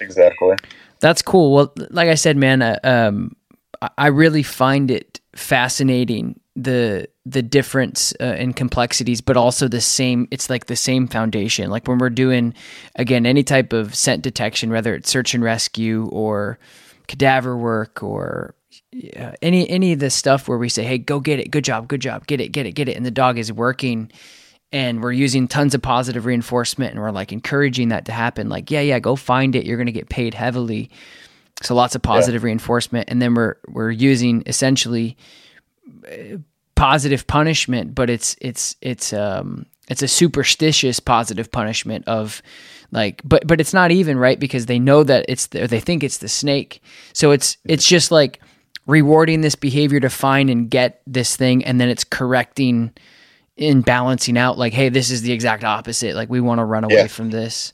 Exactly. 0.00 0.56
That's 1.00 1.22
cool. 1.22 1.52
Well, 1.52 1.72
like 1.90 2.08
I 2.08 2.14
said, 2.14 2.36
man, 2.36 2.62
uh, 2.62 2.78
um, 2.84 3.36
I 3.98 4.08
really 4.08 4.42
find 4.42 4.90
it 4.90 5.20
fascinating 5.34 6.40
the 6.56 7.06
the 7.26 7.42
difference 7.42 8.14
uh, 8.20 8.34
in 8.38 8.54
complexities 8.54 9.20
but 9.20 9.36
also 9.36 9.68
the 9.68 9.80
same 9.80 10.26
it's 10.30 10.48
like 10.48 10.66
the 10.66 10.76
same 10.76 11.06
foundation. 11.06 11.70
Like 11.70 11.86
when 11.86 11.98
we're 11.98 12.10
doing 12.10 12.54
again 12.96 13.26
any 13.26 13.44
type 13.44 13.74
of 13.74 13.94
scent 13.94 14.22
detection 14.22 14.70
whether 14.70 14.94
it's 14.94 15.10
search 15.10 15.34
and 15.34 15.44
rescue 15.44 16.08
or 16.10 16.58
cadaver 17.08 17.56
work 17.56 18.02
or 18.02 18.54
uh, 19.18 19.32
any 19.42 19.68
any 19.68 19.92
of 19.92 19.98
the 19.98 20.08
stuff 20.08 20.48
where 20.48 20.56
we 20.56 20.70
say 20.70 20.82
hey 20.82 20.96
go 20.96 21.20
get 21.20 21.38
it. 21.38 21.50
Good 21.50 21.64
job. 21.64 21.88
Good 21.88 22.00
job. 22.00 22.26
Get 22.26 22.40
it. 22.40 22.48
Get 22.48 22.64
it. 22.64 22.72
Get 22.72 22.88
it. 22.88 22.96
And 22.96 23.04
the 23.04 23.10
dog 23.10 23.36
is 23.38 23.52
working 23.52 24.10
and 24.72 25.02
we're 25.02 25.12
using 25.12 25.46
tons 25.46 25.74
of 25.74 25.82
positive 25.82 26.24
reinforcement 26.24 26.92
and 26.92 27.00
we're 27.00 27.10
like 27.10 27.32
encouraging 27.32 27.90
that 27.90 28.06
to 28.06 28.12
happen 28.12 28.48
like 28.48 28.70
yeah 28.70 28.80
yeah 28.80 28.98
go 28.98 29.14
find 29.14 29.54
it. 29.54 29.66
You're 29.66 29.76
going 29.76 29.86
to 29.86 29.92
get 29.92 30.08
paid 30.08 30.32
heavily. 30.32 30.90
So 31.62 31.74
lots 31.74 31.94
of 31.94 32.00
positive 32.00 32.42
yeah. 32.42 32.46
reinforcement. 32.46 33.10
And 33.10 33.20
then 33.20 33.34
we're 33.34 33.56
we're 33.68 33.90
using 33.90 34.42
essentially 34.46 35.18
positive 36.74 37.26
punishment, 37.26 37.94
but 37.94 38.08
it's 38.08 38.36
it's 38.40 38.76
it's 38.80 39.12
um 39.12 39.66
it's 39.88 40.02
a 40.02 40.08
superstitious 40.08 41.00
positive 41.00 41.50
punishment 41.50 42.06
of 42.06 42.42
like 42.92 43.20
but 43.24 43.46
but 43.46 43.60
it's 43.60 43.74
not 43.74 43.90
even 43.90 44.18
right? 44.18 44.38
Because 44.38 44.66
they 44.66 44.78
know 44.78 45.02
that 45.02 45.24
it's 45.28 45.48
the, 45.48 45.66
they 45.66 45.80
think 45.80 46.04
it's 46.04 46.18
the 46.18 46.28
snake. 46.28 46.80
So 47.12 47.32
it's 47.32 47.56
it's 47.64 47.86
just 47.86 48.10
like 48.10 48.40
rewarding 48.86 49.40
this 49.40 49.56
behavior 49.56 49.98
to 50.00 50.10
find 50.10 50.48
and 50.48 50.70
get 50.70 51.02
this 51.06 51.34
thing 51.34 51.64
and 51.64 51.80
then 51.80 51.88
it's 51.88 52.04
correcting 52.04 52.92
and 53.58 53.84
balancing 53.84 54.38
out 54.38 54.58
like 54.58 54.72
hey 54.72 54.88
this 54.88 55.10
is 55.10 55.22
the 55.22 55.32
exact 55.32 55.64
opposite. 55.64 56.14
Like 56.14 56.30
we 56.30 56.40
want 56.40 56.60
to 56.60 56.64
run 56.64 56.84
away 56.84 56.94
yeah. 56.94 57.06
from 57.08 57.30
this. 57.30 57.72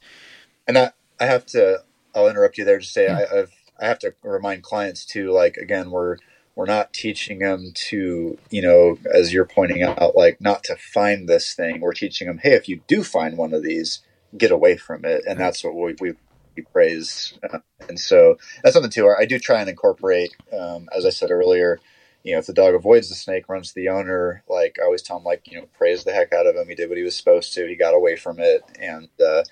And 0.67 0.79
i 0.79 0.93
i 1.21 1.27
have 1.27 1.47
to 1.47 1.79
i'll 2.15 2.29
interrupt 2.29 2.59
you 2.59 2.65
there 2.65 2.79
to 2.79 2.85
say 2.85 3.05
yeah. 3.05 3.27
I, 3.31 3.41
i've 3.41 3.53
i 3.81 3.87
have 3.87 3.99
to 4.01 4.15
remind 4.23 4.63
clients 4.63 5.05
too 5.05 5.31
like 5.31 5.57
again 5.57 5.91
we're 5.91 6.17
we're 6.55 6.67
not 6.67 6.93
teaching 6.93 7.39
them 7.39 7.73
to 7.75 8.39
you 8.51 8.63
know 8.63 8.99
as 9.13 9.33
you're 9.33 9.47
pointing 9.47 9.83
out 9.83 10.17
like 10.17 10.41
not 10.41 10.65
to 10.65 10.77
find 10.77 11.29
this 11.29 11.55
thing. 11.55 11.81
We're 11.81 11.93
teaching 11.93 12.29
them 12.29 12.39
hey 12.39 12.53
if 12.53 12.69
you 12.69 12.81
do 12.87 13.03
find 13.03 13.37
one 13.37 13.55
of 13.55 13.63
these 13.63 14.01
get 14.37 14.51
away 14.51 14.77
from 14.77 15.05
it. 15.05 15.23
And 15.29 15.39
that's 15.39 15.63
what 15.63 15.75
we, 15.75 15.95
we, 16.01 16.15
we 16.57 16.63
praise. 16.63 17.35
Uh, 17.43 17.59
and 17.89 17.99
so 17.99 18.37
that's 18.63 18.75
something 18.75 18.91
too 18.91 19.13
i 19.19 19.25
do 19.25 19.39
try 19.39 19.61
and 19.61 19.69
incorporate 19.69 20.35
um, 20.59 20.89
as 20.97 21.05
i 21.05 21.11
said 21.11 21.31
earlier 21.31 21.81
you 22.23 22.33
know, 22.33 22.39
if 22.39 22.47
the 22.47 22.53
dog 22.53 22.75
avoids 22.75 23.09
the 23.09 23.15
snake, 23.15 23.49
runs 23.49 23.69
to 23.69 23.75
the 23.75 23.89
owner, 23.89 24.45
like 24.49 24.77
I 24.81 24.85
always 24.85 25.03
tell 25.03 25.17
him, 25.17 25.25
like, 25.25 25.51
you 25.51 25.59
know, 25.59 25.67
praise 25.77 26.05
the 26.05 26.13
heck 26.13 26.33
out 26.33 26.47
of 26.47 26.55
him. 26.55 26.69
He 26.69 26.75
did 26.75 26.89
what 26.89 26.99
he 26.99 27.05
was 27.05 27.17
supposed 27.17 27.53
to. 27.55 27.67
He 27.67 27.75
got 27.75 27.95
away 27.95 28.17
from 28.17 28.39
it. 28.39 28.63
And, 28.81 29.09
uh, 29.25 29.43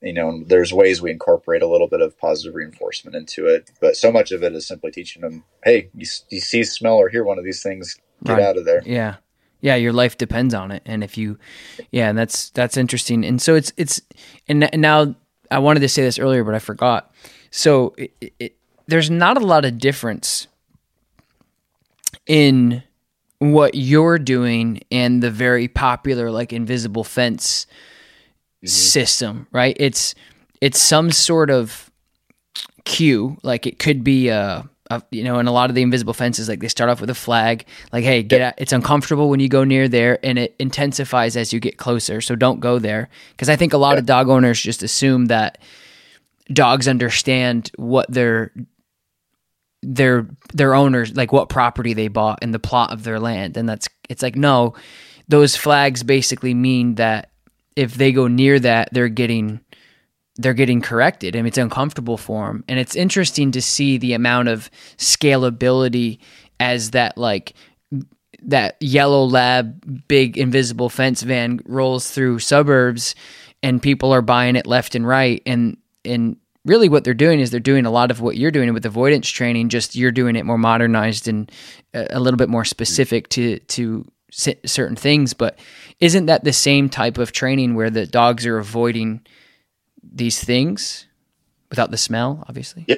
you 0.00 0.12
know, 0.12 0.42
there's 0.44 0.72
ways 0.72 1.00
we 1.00 1.10
incorporate 1.10 1.62
a 1.62 1.68
little 1.68 1.88
bit 1.88 2.00
of 2.00 2.18
positive 2.18 2.54
reinforcement 2.54 3.16
into 3.16 3.46
it. 3.46 3.70
But 3.80 3.96
so 3.96 4.10
much 4.10 4.32
of 4.32 4.42
it 4.42 4.54
is 4.54 4.66
simply 4.66 4.90
teaching 4.90 5.22
them, 5.22 5.44
hey, 5.64 5.90
you, 5.94 6.06
you 6.28 6.40
see, 6.40 6.64
smell, 6.64 6.94
or 6.96 7.08
hear 7.08 7.22
one 7.22 7.38
of 7.38 7.44
these 7.44 7.62
things, 7.62 7.96
get 8.24 8.32
right. 8.32 8.42
out 8.42 8.56
of 8.56 8.64
there. 8.64 8.82
Yeah. 8.84 9.16
Yeah. 9.60 9.76
Your 9.76 9.92
life 9.92 10.18
depends 10.18 10.52
on 10.52 10.72
it. 10.72 10.82
And 10.84 11.04
if 11.04 11.16
you, 11.16 11.38
yeah, 11.92 12.08
and 12.08 12.18
that's, 12.18 12.50
that's 12.50 12.76
interesting. 12.76 13.24
And 13.24 13.40
so 13.40 13.54
it's, 13.54 13.72
it's, 13.76 14.00
and, 14.48 14.64
and 14.64 14.82
now 14.82 15.14
I 15.50 15.60
wanted 15.60 15.80
to 15.80 15.88
say 15.88 16.02
this 16.02 16.18
earlier, 16.18 16.42
but 16.42 16.54
I 16.54 16.58
forgot. 16.58 17.14
So 17.50 17.94
it, 17.96 18.32
it, 18.40 18.56
there's 18.86 19.10
not 19.10 19.36
a 19.36 19.46
lot 19.46 19.64
of 19.64 19.78
difference 19.78 20.48
in 22.26 22.82
what 23.38 23.74
you're 23.74 24.18
doing 24.18 24.80
and 24.90 25.22
the 25.22 25.30
very 25.30 25.68
popular 25.68 26.30
like 26.30 26.52
invisible 26.52 27.04
fence 27.04 27.66
mm-hmm. 28.58 28.68
system, 28.68 29.46
right? 29.52 29.76
It's 29.78 30.14
it's 30.60 30.80
some 30.80 31.10
sort 31.10 31.50
of 31.50 31.90
cue, 32.84 33.36
like 33.42 33.66
it 33.66 33.78
could 33.78 34.02
be 34.02 34.28
a, 34.28 34.66
a, 34.90 35.02
you 35.10 35.22
know, 35.22 35.38
and 35.38 35.48
a 35.48 35.52
lot 35.52 35.68
of 35.68 35.76
the 35.76 35.82
invisible 35.82 36.14
fences 36.14 36.48
like 36.48 36.60
they 36.60 36.68
start 36.68 36.88
off 36.88 37.00
with 37.00 37.10
a 37.10 37.14
flag, 37.14 37.66
like 37.92 38.04
hey, 38.04 38.22
get 38.22 38.40
out. 38.40 38.54
It's 38.56 38.72
uncomfortable 38.72 39.28
when 39.28 39.40
you 39.40 39.48
go 39.48 39.64
near 39.64 39.88
there, 39.88 40.18
and 40.24 40.38
it 40.38 40.56
intensifies 40.58 41.36
as 41.36 41.52
you 41.52 41.60
get 41.60 41.76
closer. 41.76 42.20
So 42.20 42.36
don't 42.36 42.60
go 42.60 42.78
there 42.78 43.10
because 43.32 43.50
I 43.50 43.56
think 43.56 43.74
a 43.74 43.78
lot 43.78 43.98
of 43.98 44.06
dog 44.06 44.28
owners 44.28 44.60
just 44.60 44.82
assume 44.82 45.26
that 45.26 45.58
dogs 46.52 46.88
understand 46.88 47.70
what 47.76 48.10
they're 48.10 48.52
their 49.82 50.28
their 50.52 50.74
owners 50.74 51.14
like 51.16 51.32
what 51.32 51.48
property 51.48 51.94
they 51.94 52.08
bought 52.08 52.38
and 52.42 52.52
the 52.52 52.58
plot 52.58 52.92
of 52.92 53.04
their 53.04 53.20
land. 53.20 53.56
And 53.56 53.68
that's 53.68 53.88
it's 54.08 54.22
like 54.22 54.36
no 54.36 54.74
those 55.28 55.56
flags 55.56 56.02
basically 56.02 56.54
mean 56.54 56.96
that 56.96 57.30
if 57.74 57.94
they 57.94 58.12
go 58.12 58.28
near 58.28 58.58
that 58.60 58.88
they're 58.92 59.08
getting 59.08 59.60
they're 60.36 60.54
getting 60.54 60.80
corrected 60.80 61.34
mean 61.34 61.46
it's 61.46 61.58
uncomfortable 61.58 62.16
for 62.16 62.46
them 62.46 62.64
and 62.68 62.78
it's 62.78 62.94
interesting 62.94 63.50
to 63.50 63.62
see 63.62 63.96
the 63.96 64.12
amount 64.12 64.48
of 64.48 64.70
scalability 64.98 66.18
as 66.60 66.90
that 66.90 67.16
like 67.16 67.54
that 68.42 68.76
yellow 68.80 69.24
lab 69.24 70.06
big 70.08 70.36
invisible 70.36 70.88
fence 70.88 71.22
van 71.22 71.58
rolls 71.64 72.10
through 72.10 72.38
suburbs 72.38 73.14
and 73.62 73.82
people 73.82 74.12
are 74.12 74.22
buying 74.22 74.56
it 74.56 74.66
left 74.66 74.94
and 74.94 75.06
right. 75.06 75.42
And 75.46 75.76
and 76.04 76.36
really 76.66 76.88
what 76.88 77.04
they're 77.04 77.14
doing 77.14 77.40
is 77.40 77.50
they're 77.50 77.60
doing 77.60 77.86
a 77.86 77.90
lot 77.90 78.10
of 78.10 78.20
what 78.20 78.36
you're 78.36 78.50
doing 78.50 78.74
with 78.74 78.84
avoidance 78.84 79.28
training 79.28 79.68
just 79.68 79.94
you're 79.94 80.12
doing 80.12 80.36
it 80.36 80.44
more 80.44 80.58
modernized 80.58 81.28
and 81.28 81.50
a 81.94 82.20
little 82.20 82.36
bit 82.36 82.48
more 82.48 82.64
specific 82.64 83.28
to 83.30 83.58
to 83.60 84.04
certain 84.30 84.96
things. 84.96 85.32
But 85.32 85.58
isn't 86.00 86.26
that 86.26 86.44
the 86.44 86.52
same 86.52 86.90
type 86.90 87.16
of 87.16 87.32
training 87.32 87.74
where 87.74 87.88
the 87.88 88.06
dogs 88.06 88.44
are 88.44 88.58
avoiding 88.58 89.24
these 90.02 90.42
things 90.42 91.06
without 91.70 91.90
the 91.90 91.96
smell 91.96 92.44
obviously? 92.48 92.84
Yeah. 92.86 92.96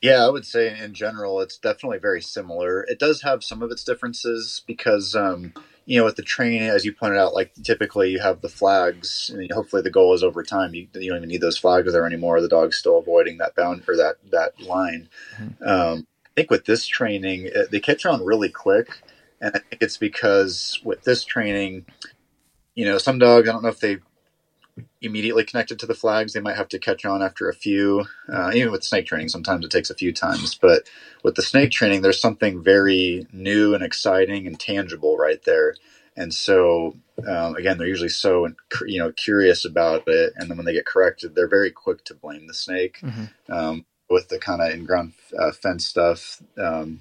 Yeah 0.00 0.26
i 0.26 0.28
would 0.28 0.44
say 0.44 0.78
in 0.78 0.94
general 0.94 1.40
it's 1.40 1.58
definitely 1.58 1.98
very 1.98 2.20
similar. 2.20 2.82
It 2.84 2.98
does 2.98 3.22
have 3.22 3.42
some 3.42 3.62
of 3.62 3.70
its 3.70 3.82
differences 3.82 4.62
because 4.66 5.16
um, 5.16 5.54
you 5.84 5.98
know, 5.98 6.04
with 6.04 6.16
the 6.16 6.22
training, 6.22 6.62
as 6.62 6.84
you 6.84 6.92
pointed 6.92 7.18
out, 7.18 7.34
like 7.34 7.52
typically 7.62 8.10
you 8.10 8.20
have 8.20 8.40
the 8.40 8.48
flags, 8.48 9.30
and 9.30 9.50
hopefully 9.50 9.82
the 9.82 9.90
goal 9.90 10.14
is 10.14 10.22
over 10.22 10.42
time 10.42 10.74
you, 10.74 10.86
you 10.94 11.10
don't 11.10 11.18
even 11.18 11.28
need 11.28 11.40
those 11.40 11.58
flags 11.58 11.92
there 11.92 12.06
anymore. 12.06 12.40
The 12.40 12.48
dog's 12.48 12.76
still 12.76 12.98
avoiding 12.98 13.38
that 13.38 13.54
bound 13.54 13.82
or 13.88 13.96
that 13.96 14.16
that 14.30 14.60
line. 14.60 15.08
Mm-hmm. 15.36 15.68
Um, 15.68 16.06
I 16.24 16.30
think 16.36 16.50
with 16.50 16.64
this 16.64 16.86
training, 16.86 17.46
it, 17.46 17.70
they 17.70 17.80
catch 17.80 18.06
on 18.06 18.24
really 18.24 18.48
quick, 18.48 19.02
and 19.40 19.52
I 19.54 19.58
think 19.58 19.82
it's 19.82 19.96
because 19.96 20.80
with 20.84 21.02
this 21.02 21.24
training, 21.24 21.86
you 22.74 22.84
know, 22.84 22.98
some 22.98 23.18
dogs 23.18 23.48
I 23.48 23.52
don't 23.52 23.62
know 23.62 23.68
if 23.68 23.80
they 23.80 23.98
immediately 25.00 25.44
connected 25.44 25.78
to 25.78 25.86
the 25.86 25.94
flags. 25.94 26.32
They 26.32 26.40
might 26.40 26.56
have 26.56 26.68
to 26.68 26.78
catch 26.78 27.04
on 27.04 27.22
after 27.22 27.48
a 27.48 27.54
few. 27.54 28.06
Uh, 28.32 28.52
even 28.54 28.72
with 28.72 28.84
snake 28.84 29.06
training, 29.06 29.28
sometimes 29.28 29.64
it 29.64 29.70
takes 29.70 29.90
a 29.90 29.94
few 29.94 30.12
times. 30.12 30.54
But 30.54 30.88
with 31.22 31.34
the 31.34 31.42
snake 31.42 31.70
training, 31.70 32.02
there's 32.02 32.20
something 32.20 32.62
very 32.62 33.26
new 33.32 33.74
and 33.74 33.82
exciting 33.82 34.46
and 34.46 34.58
tangible 34.58 35.16
right 35.16 35.42
there. 35.44 35.74
And 36.16 36.32
so, 36.32 36.96
um, 37.26 37.56
again, 37.56 37.78
they're 37.78 37.86
usually 37.86 38.10
so 38.10 38.48
you 38.86 38.98
know 38.98 39.12
curious 39.12 39.64
about 39.64 40.04
it, 40.06 40.34
and 40.36 40.50
then 40.50 40.58
when 40.58 40.66
they 40.66 40.74
get 40.74 40.84
corrected, 40.84 41.34
they're 41.34 41.48
very 41.48 41.70
quick 41.70 42.04
to 42.04 42.14
blame 42.14 42.46
the 42.46 42.54
snake. 42.54 42.98
Mm-hmm. 43.02 43.52
Um, 43.52 43.86
with 44.10 44.28
the 44.28 44.38
kind 44.38 44.60
of 44.60 44.70
in-ground 44.70 45.14
uh, 45.38 45.52
fence 45.52 45.86
stuff, 45.86 46.42
um, 46.58 47.00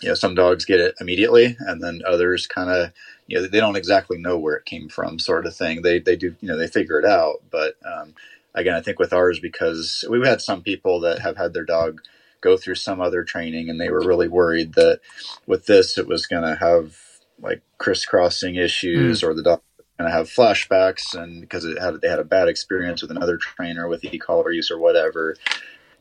you 0.00 0.08
know, 0.08 0.14
some 0.14 0.34
dogs 0.34 0.64
get 0.64 0.80
it 0.80 0.94
immediately, 1.00 1.56
and 1.60 1.82
then 1.82 2.02
others 2.06 2.46
kind 2.46 2.70
of 2.70 2.92
you 3.30 3.40
know 3.40 3.46
they 3.46 3.60
don't 3.60 3.76
exactly 3.76 4.18
know 4.18 4.36
where 4.36 4.56
it 4.56 4.64
came 4.64 4.88
from 4.88 5.18
sort 5.18 5.46
of 5.46 5.56
thing 5.56 5.82
they 5.82 6.00
they 6.00 6.16
do 6.16 6.34
you 6.40 6.48
know 6.48 6.58
they 6.58 6.66
figure 6.66 6.98
it 6.98 7.04
out 7.04 7.36
but 7.50 7.74
um, 7.86 8.12
again 8.54 8.74
i 8.74 8.80
think 8.80 8.98
with 8.98 9.12
ours 9.12 9.38
because 9.38 10.04
we've 10.10 10.26
had 10.26 10.42
some 10.42 10.62
people 10.62 11.00
that 11.00 11.20
have 11.20 11.36
had 11.36 11.54
their 11.54 11.64
dog 11.64 12.00
go 12.40 12.56
through 12.56 12.74
some 12.74 13.00
other 13.00 13.22
training 13.22 13.70
and 13.70 13.80
they 13.80 13.90
were 13.90 14.04
really 14.04 14.28
worried 14.28 14.74
that 14.74 15.00
with 15.46 15.66
this 15.66 15.96
it 15.96 16.08
was 16.08 16.26
going 16.26 16.42
to 16.42 16.56
have 16.56 16.96
like 17.40 17.62
crisscrossing 17.78 18.56
issues 18.56 19.20
mm. 19.20 19.26
or 19.26 19.32
the 19.32 19.42
dog 19.42 19.60
going 19.98 20.10
to 20.10 20.16
have 20.16 20.28
flashbacks 20.28 21.14
and 21.14 21.42
because 21.42 21.64
it 21.64 21.78
had 21.78 22.00
they 22.00 22.08
had 22.08 22.18
a 22.18 22.24
bad 22.24 22.48
experience 22.48 23.02
with 23.02 23.10
another 23.10 23.36
trainer 23.36 23.86
with 23.86 24.04
e-collar 24.04 24.50
use 24.50 24.70
or 24.70 24.78
whatever 24.78 25.36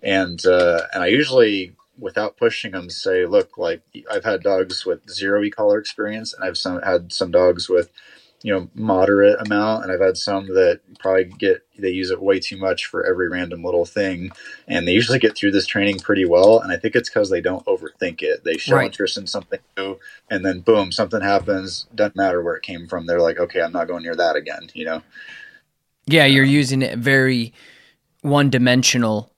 and 0.01 0.45
uh, 0.45 0.81
and 0.93 1.03
i 1.03 1.07
usually 1.07 1.73
without 1.99 2.37
pushing 2.37 2.71
them 2.71 2.89
say 2.89 3.25
look 3.25 3.57
like 3.57 3.81
i've 4.11 4.23
had 4.23 4.41
dogs 4.41 4.85
with 4.85 5.09
zero 5.09 5.43
e-collar 5.43 5.77
experience 5.77 6.33
and 6.33 6.43
i've 6.43 6.57
some 6.57 6.81
had 6.81 7.11
some 7.11 7.31
dogs 7.31 7.69
with 7.69 7.91
you 8.43 8.53
know 8.53 8.69
moderate 8.73 9.39
amount 9.45 9.83
and 9.83 9.91
i've 9.91 9.99
had 9.99 10.17
some 10.17 10.47
that 10.47 10.79
probably 10.99 11.25
get 11.25 11.65
they 11.77 11.89
use 11.89 12.11
it 12.11 12.21
way 12.21 12.39
too 12.39 12.57
much 12.57 12.85
for 12.85 13.05
every 13.05 13.29
random 13.29 13.63
little 13.63 13.85
thing. 13.85 14.31
And 14.67 14.85
they 14.85 14.91
usually 14.91 15.17
get 15.17 15.37
through 15.37 15.51
this 15.51 15.65
training 15.65 15.99
pretty 15.99 16.25
well 16.25 16.59
and 16.59 16.71
i 16.71 16.77
think 16.77 16.95
it's 16.95 17.09
because 17.09 17.29
they 17.29 17.41
don't 17.41 17.65
overthink 17.65 18.21
it. 18.21 18.43
They 18.43 18.57
show 18.57 18.75
right. 18.75 18.85
interest 18.85 19.17
in 19.17 19.27
something 19.27 19.59
new 19.77 19.97
and 20.29 20.45
then 20.45 20.59
boom 20.61 20.91
something 20.91 21.21
happens 21.21 21.87
doesn't 21.95 22.15
matter 22.15 22.41
where 22.41 22.55
it 22.55 22.63
came 22.63 22.87
from 22.87 23.05
they're 23.05 23.21
like 23.21 23.39
okay 23.39 23.61
i'm 23.61 23.71
not 23.71 23.87
going 23.87 24.03
near 24.03 24.15
that 24.15 24.35
again 24.35 24.69
you 24.73 24.85
know? 24.85 25.01
Yeah, 26.05 26.25
you're 26.25 26.43
using 26.43 26.81
it 26.81 26.97
very 26.97 27.53
one 28.21 28.49
dimensionally, 28.49 29.29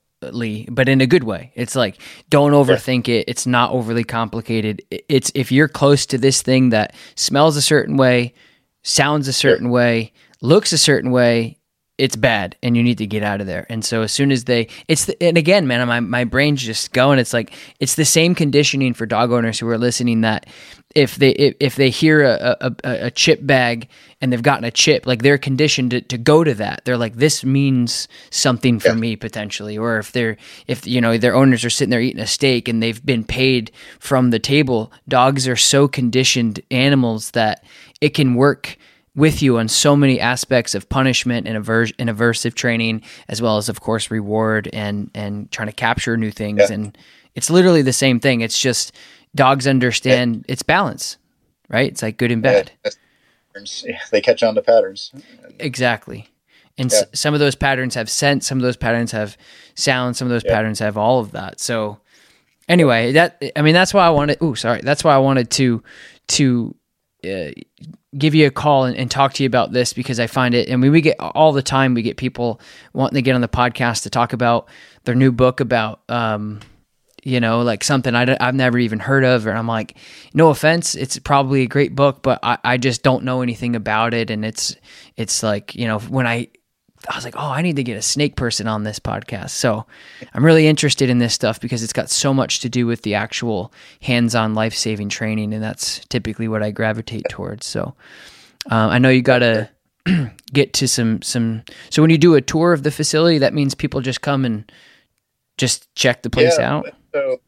but 0.70 0.88
in 0.88 1.00
a 1.00 1.06
good 1.06 1.24
way. 1.24 1.52
It's 1.54 1.74
like 1.74 1.98
don't 2.28 2.52
overthink 2.52 3.08
yeah. 3.08 3.16
it. 3.16 3.24
It's 3.28 3.46
not 3.46 3.72
overly 3.72 4.04
complicated. 4.04 4.82
It's 4.90 5.32
if 5.34 5.50
you're 5.52 5.68
close 5.68 6.06
to 6.06 6.18
this 6.18 6.42
thing 6.42 6.70
that 6.70 6.94
smells 7.14 7.56
a 7.56 7.62
certain 7.62 7.96
way, 7.96 8.34
sounds 8.82 9.28
a 9.28 9.32
certain 9.32 9.66
yeah. 9.66 9.72
way, 9.72 10.12
looks 10.40 10.72
a 10.72 10.78
certain 10.78 11.10
way, 11.10 11.58
it's 11.98 12.16
bad 12.16 12.56
and 12.62 12.76
you 12.76 12.82
need 12.82 12.98
to 12.98 13.06
get 13.06 13.22
out 13.22 13.40
of 13.40 13.46
there. 13.46 13.66
And 13.68 13.84
so 13.84 14.02
as 14.02 14.12
soon 14.12 14.32
as 14.32 14.44
they, 14.44 14.68
it's, 14.88 15.04
the, 15.04 15.22
and 15.22 15.36
again, 15.36 15.66
man, 15.66 15.86
my, 15.86 16.00
my 16.00 16.24
brain's 16.24 16.62
just 16.62 16.92
going, 16.92 17.18
it's 17.18 17.32
like, 17.32 17.52
it's 17.80 17.94
the 17.94 18.04
same 18.04 18.34
conditioning 18.34 18.94
for 18.94 19.06
dog 19.06 19.30
owners 19.30 19.58
who 19.58 19.68
are 19.68 19.78
listening 19.78 20.22
that 20.22 20.46
if 20.94 21.16
they, 21.16 21.30
if, 21.30 21.54
if 21.60 21.76
they 21.76 21.90
hear 21.90 22.22
a, 22.22 22.56
a, 22.60 22.74
a, 22.84 23.10
chip 23.10 23.46
bag 23.46 23.88
and 24.22 24.32
they've 24.32 24.42
gotten 24.42 24.64
a 24.64 24.70
chip, 24.70 25.06
like 25.06 25.22
they're 25.22 25.36
conditioned 25.36 25.90
to, 25.90 26.00
to 26.00 26.16
go 26.16 26.44
to 26.44 26.54
that. 26.54 26.82
They're 26.84 26.96
like, 26.96 27.16
this 27.16 27.44
means 27.44 28.08
something 28.30 28.78
for 28.78 28.90
yeah. 28.90 28.94
me 28.94 29.16
potentially. 29.16 29.76
Or 29.76 29.98
if 29.98 30.12
they're, 30.12 30.38
if, 30.68 30.86
you 30.86 31.00
know, 31.00 31.18
their 31.18 31.34
owners 31.34 31.64
are 31.64 31.70
sitting 31.70 31.90
there 31.90 32.00
eating 32.00 32.22
a 32.22 32.26
steak 32.26 32.68
and 32.68 32.82
they've 32.82 33.04
been 33.04 33.24
paid 33.24 33.72
from 33.98 34.30
the 34.30 34.38
table, 34.38 34.92
dogs 35.08 35.46
are 35.48 35.56
so 35.56 35.88
conditioned 35.88 36.60
animals 36.70 37.32
that 37.32 37.64
it 38.00 38.14
can 38.14 38.34
work 38.34 38.78
with 39.14 39.42
you 39.42 39.58
on 39.58 39.68
so 39.68 39.94
many 39.94 40.18
aspects 40.18 40.74
of 40.74 40.88
punishment 40.88 41.46
and, 41.46 41.56
aver- 41.56 41.92
and 41.98 42.08
aversive 42.08 42.54
training, 42.54 43.02
as 43.28 43.42
well 43.42 43.58
as, 43.58 43.68
of 43.68 43.80
course, 43.80 44.10
reward 44.10 44.70
and 44.72 45.10
and 45.14 45.50
trying 45.50 45.68
to 45.68 45.74
capture 45.74 46.16
new 46.16 46.30
things. 46.30 46.60
Yeah. 46.60 46.72
And 46.72 46.98
it's 47.34 47.50
literally 47.50 47.82
the 47.82 47.92
same 47.92 48.20
thing. 48.20 48.40
It's 48.40 48.58
just 48.58 48.94
dogs 49.34 49.66
understand 49.66 50.36
yeah. 50.36 50.52
its 50.52 50.62
balance, 50.62 51.18
right? 51.68 51.90
It's 51.90 52.02
like 52.02 52.16
good 52.16 52.30
and 52.30 52.42
bad. 52.42 52.72
Yeah, 52.84 52.92
they 54.10 54.20
catch 54.20 54.42
on 54.42 54.54
to 54.54 54.62
patterns. 54.62 55.12
Exactly. 55.58 56.28
And 56.78 56.92
s- 56.92 57.04
some 57.12 57.34
of 57.34 57.40
those 57.40 57.54
patterns 57.54 57.94
have 57.94 58.08
scent, 58.08 58.44
some 58.44 58.58
of 58.58 58.62
those 58.62 58.76
patterns 58.76 59.12
have 59.12 59.36
sound, 59.74 60.16
some 60.16 60.26
of 60.26 60.30
those 60.30 60.44
patterns 60.44 60.78
have 60.78 60.96
all 60.96 61.20
of 61.20 61.32
that. 61.32 61.60
So 61.60 61.98
anyway, 62.68 63.12
that 63.12 63.42
I 63.56 63.62
mean 63.62 63.74
that's 63.74 63.92
why 63.92 64.06
I 64.06 64.10
wanted. 64.10 64.38
Oh, 64.40 64.54
sorry, 64.54 64.80
that's 64.82 65.04
why 65.04 65.14
I 65.14 65.18
wanted 65.18 65.50
to 65.52 65.82
to 66.28 66.74
uh, 67.24 67.50
give 68.16 68.34
you 68.34 68.46
a 68.46 68.50
call 68.50 68.84
and, 68.84 68.96
and, 68.96 69.10
talk 69.10 69.32
to 69.34 69.42
you 69.42 69.46
about 69.46 69.72
this 69.72 69.92
because 69.92 70.18
I 70.18 70.26
find 70.26 70.54
it. 70.54 70.70
I 70.70 70.76
mean, 70.76 70.92
we 70.92 71.00
get 71.00 71.16
all 71.20 71.52
the 71.52 71.62
time. 71.62 71.94
We 71.94 72.02
get 72.02 72.16
people 72.16 72.60
wanting 72.92 73.14
to 73.14 73.22
get 73.22 73.34
on 73.34 73.40
the 73.40 73.48
podcast 73.48 74.02
to 74.02 74.10
talk 74.10 74.32
about 74.32 74.68
their 75.04 75.14
new 75.14 75.32
book 75.32 75.60
about, 75.60 76.00
um, 76.08 76.60
you 77.22 77.40
know, 77.40 77.62
like 77.62 77.84
something 77.84 78.14
I, 78.14 78.36
have 78.40 78.54
never 78.54 78.78
even 78.78 78.98
heard 78.98 79.24
of. 79.24 79.46
And 79.46 79.56
I'm 79.56 79.68
like, 79.68 79.96
no 80.34 80.50
offense, 80.50 80.94
it's 80.94 81.18
probably 81.18 81.62
a 81.62 81.66
great 81.66 81.94
book, 81.94 82.22
but 82.22 82.40
I, 82.42 82.58
I 82.64 82.76
just 82.78 83.02
don't 83.02 83.24
know 83.24 83.42
anything 83.42 83.76
about 83.76 84.14
it. 84.14 84.30
And 84.30 84.44
it's 84.44 84.76
it's 85.16 85.42
like 85.42 85.74
you 85.74 85.86
know 85.86 85.98
when 86.00 86.26
I 86.26 86.48
I 87.08 87.16
was 87.16 87.24
like, 87.24 87.34
oh, 87.36 87.50
I 87.50 87.62
need 87.62 87.76
to 87.76 87.82
get 87.82 87.96
a 87.96 88.02
snake 88.02 88.36
person 88.36 88.68
on 88.68 88.84
this 88.84 88.98
podcast. 88.98 89.50
So 89.50 89.86
I'm 90.34 90.44
really 90.44 90.66
interested 90.66 91.10
in 91.10 91.18
this 91.18 91.34
stuff 91.34 91.60
because 91.60 91.82
it's 91.82 91.92
got 91.92 92.10
so 92.10 92.32
much 92.32 92.60
to 92.60 92.68
do 92.68 92.86
with 92.86 93.02
the 93.02 93.14
actual 93.14 93.72
hands 94.00 94.34
on 94.34 94.54
life 94.54 94.74
saving 94.74 95.08
training. 95.08 95.52
And 95.52 95.62
that's 95.62 96.04
typically 96.06 96.46
what 96.46 96.62
I 96.62 96.70
gravitate 96.70 97.24
towards. 97.28 97.66
So 97.66 97.94
uh, 98.70 98.88
I 98.88 98.98
know 98.98 99.08
you 99.08 99.22
got 99.22 99.40
to 99.40 99.68
get 100.52 100.74
to 100.74 100.86
some, 100.86 101.22
some. 101.22 101.64
So 101.90 102.02
when 102.02 102.10
you 102.10 102.18
do 102.18 102.36
a 102.36 102.40
tour 102.40 102.72
of 102.72 102.84
the 102.84 102.92
facility, 102.92 103.38
that 103.38 103.54
means 103.54 103.74
people 103.74 104.00
just 104.00 104.20
come 104.20 104.44
and 104.44 104.70
just 105.58 105.92
check 105.96 106.22
the 106.22 106.30
place 106.30 106.56
yeah, 106.56 106.72
out. 106.72 106.86
So 107.14 107.40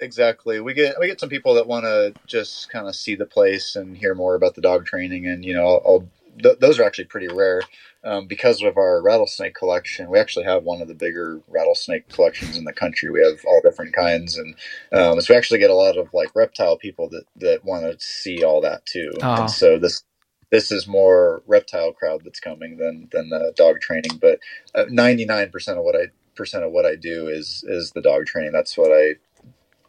exactly. 0.00 0.60
We 0.60 0.74
get, 0.74 0.96
we 0.98 1.06
get 1.06 1.20
some 1.20 1.28
people 1.28 1.54
that 1.54 1.66
want 1.66 1.84
to 1.84 2.14
just 2.26 2.70
kind 2.70 2.88
of 2.88 2.94
see 2.94 3.14
the 3.14 3.26
place 3.26 3.76
and 3.76 3.96
hear 3.96 4.14
more 4.14 4.34
about 4.34 4.54
the 4.54 4.60
dog 4.60 4.86
training. 4.86 5.26
And, 5.26 5.44
you 5.44 5.54
know, 5.54 5.66
I'll, 5.66 5.82
I'll 5.86 6.08
th- 6.42 6.58
those 6.58 6.78
are 6.78 6.84
actually 6.84 7.04
pretty 7.04 7.28
rare 7.28 7.62
um, 8.04 8.26
because 8.26 8.62
of 8.62 8.76
our 8.76 9.02
rattlesnake 9.02 9.54
collection. 9.54 10.08
We 10.10 10.18
actually 10.18 10.44
have 10.44 10.64
one 10.64 10.82
of 10.82 10.88
the 10.88 10.94
bigger 10.94 11.40
rattlesnake 11.48 12.08
collections 12.08 12.56
in 12.56 12.64
the 12.64 12.72
country. 12.72 13.10
We 13.10 13.20
have 13.20 13.44
all 13.46 13.60
different 13.62 13.94
kinds, 13.94 14.36
and 14.36 14.54
um, 14.92 15.20
so 15.20 15.32
we 15.32 15.38
actually 15.38 15.60
get 15.60 15.70
a 15.70 15.74
lot 15.74 15.96
of 15.96 16.12
like 16.12 16.34
reptile 16.34 16.76
people 16.76 17.08
that 17.10 17.24
that 17.36 17.64
want 17.64 17.84
to 17.84 18.04
see 18.04 18.42
all 18.42 18.60
that 18.62 18.84
too. 18.86 19.12
Oh. 19.22 19.34
And 19.34 19.50
so 19.50 19.78
this 19.78 20.02
this 20.50 20.72
is 20.72 20.86
more 20.86 21.42
reptile 21.46 21.92
crowd 21.92 22.22
that's 22.24 22.40
coming 22.40 22.76
than 22.76 23.08
than 23.12 23.30
the 23.30 23.52
dog 23.56 23.80
training. 23.80 24.20
But 24.20 24.40
ninety 24.88 25.24
nine 25.24 25.50
percent 25.50 25.78
of 25.78 25.84
what 25.84 25.96
I 25.96 26.06
percent 26.36 26.64
of 26.64 26.72
what 26.72 26.86
I 26.86 26.96
do 26.96 27.28
is 27.28 27.64
is 27.68 27.92
the 27.92 28.02
dog 28.02 28.26
training. 28.26 28.52
That's 28.52 28.78
what 28.78 28.92
I 28.92 29.16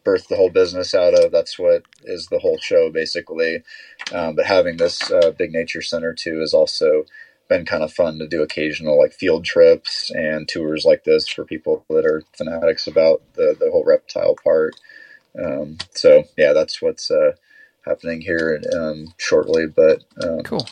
birthed 0.06 0.30
the 0.30 0.36
whole 0.36 0.50
business 0.50 0.96
out 0.96 1.14
of. 1.14 1.32
That's 1.32 1.60
what 1.60 1.84
is 2.06 2.28
the 2.28 2.40
whole 2.40 2.58
show 2.60 2.92
basically. 2.92 3.64
Um, 4.14 4.36
but 4.36 4.46
having 4.46 4.78
this 4.78 5.12
uh, 5.12 5.32
big 5.38 5.52
nature 5.52 5.82
center 5.82 6.14
too 6.14 6.40
has 6.40 6.54
also 6.54 7.06
been 7.50 7.66
kind 7.66 7.84
of 7.84 7.94
fun 7.94 8.20
to 8.20 8.28
do 8.28 8.44
occasional 8.44 9.00
like 9.00 9.14
field 9.14 9.46
trips 9.46 10.12
and 10.12 10.48
tours 10.48 10.86
like 10.86 11.04
this 11.04 11.28
for 11.28 11.46
people 11.46 11.86
that 11.90 12.06
are 12.06 12.24
fanatics 12.38 12.88
about 12.88 13.22
the 13.36 13.56
the 13.60 13.70
whole 13.72 13.86
reptile 13.86 14.36
part. 14.44 14.76
Um, 15.42 15.78
so 15.92 16.26
yeah, 16.38 16.54
that's 16.54 16.82
what's 16.82 17.12
uh, 17.12 17.34
happening 17.86 18.22
here 18.22 18.62
um, 18.80 19.14
shortly. 19.18 19.68
But 19.68 20.04
um, 20.24 20.42
cool. 20.44 20.68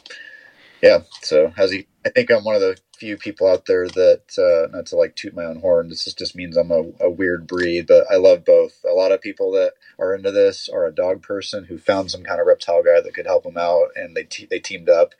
Yeah. 0.82 1.01
So 1.22 1.53
how's 1.55 1.72
he? 1.72 1.88
I 2.06 2.10
think 2.10 2.32
I'm 2.32 2.43
one 2.43 2.56
of 2.56 2.62
the 2.62 2.78
few 2.97 3.18
people 3.18 3.47
out 3.47 3.66
there 3.66 3.88
that 3.88 4.24
uh, 4.38 4.76
not 4.76 4.88
to 4.88 4.95
like 4.95 5.16
toot 5.16 5.36
my 5.36 5.45
own 5.45 5.60
horn. 5.60 5.89
This 5.89 6.12
just 6.14 6.36
means 6.36 6.58
I'm 6.58 6.72
a, 6.72 6.84
a, 6.99 7.10
weird 7.10 7.47
breed, 7.47 7.88
but 7.88 8.06
I 8.12 8.16
love 8.16 8.43
both. 8.43 8.74
A 8.89 8.93
lot 8.93 9.12
of 9.12 9.22
people 9.22 9.52
that 9.52 9.74
are 9.99 10.16
into 10.16 10.32
this 10.32 10.68
are 10.70 10.86
a 10.86 10.93
dog 10.93 11.22
person 11.22 11.66
who 11.66 11.78
found 11.78 12.10
some 12.10 12.24
kind 12.24 12.39
of 12.39 12.47
reptile 12.47 12.84
guy 12.84 13.02
that 13.02 13.14
could 13.14 13.28
help 13.28 13.43
them 13.43 13.58
out, 13.58 13.89
and 13.95 14.16
they 14.16 14.24
te- 14.24 14.47
they 14.49 14.60
teamed 14.60 14.89
up. 14.89 15.14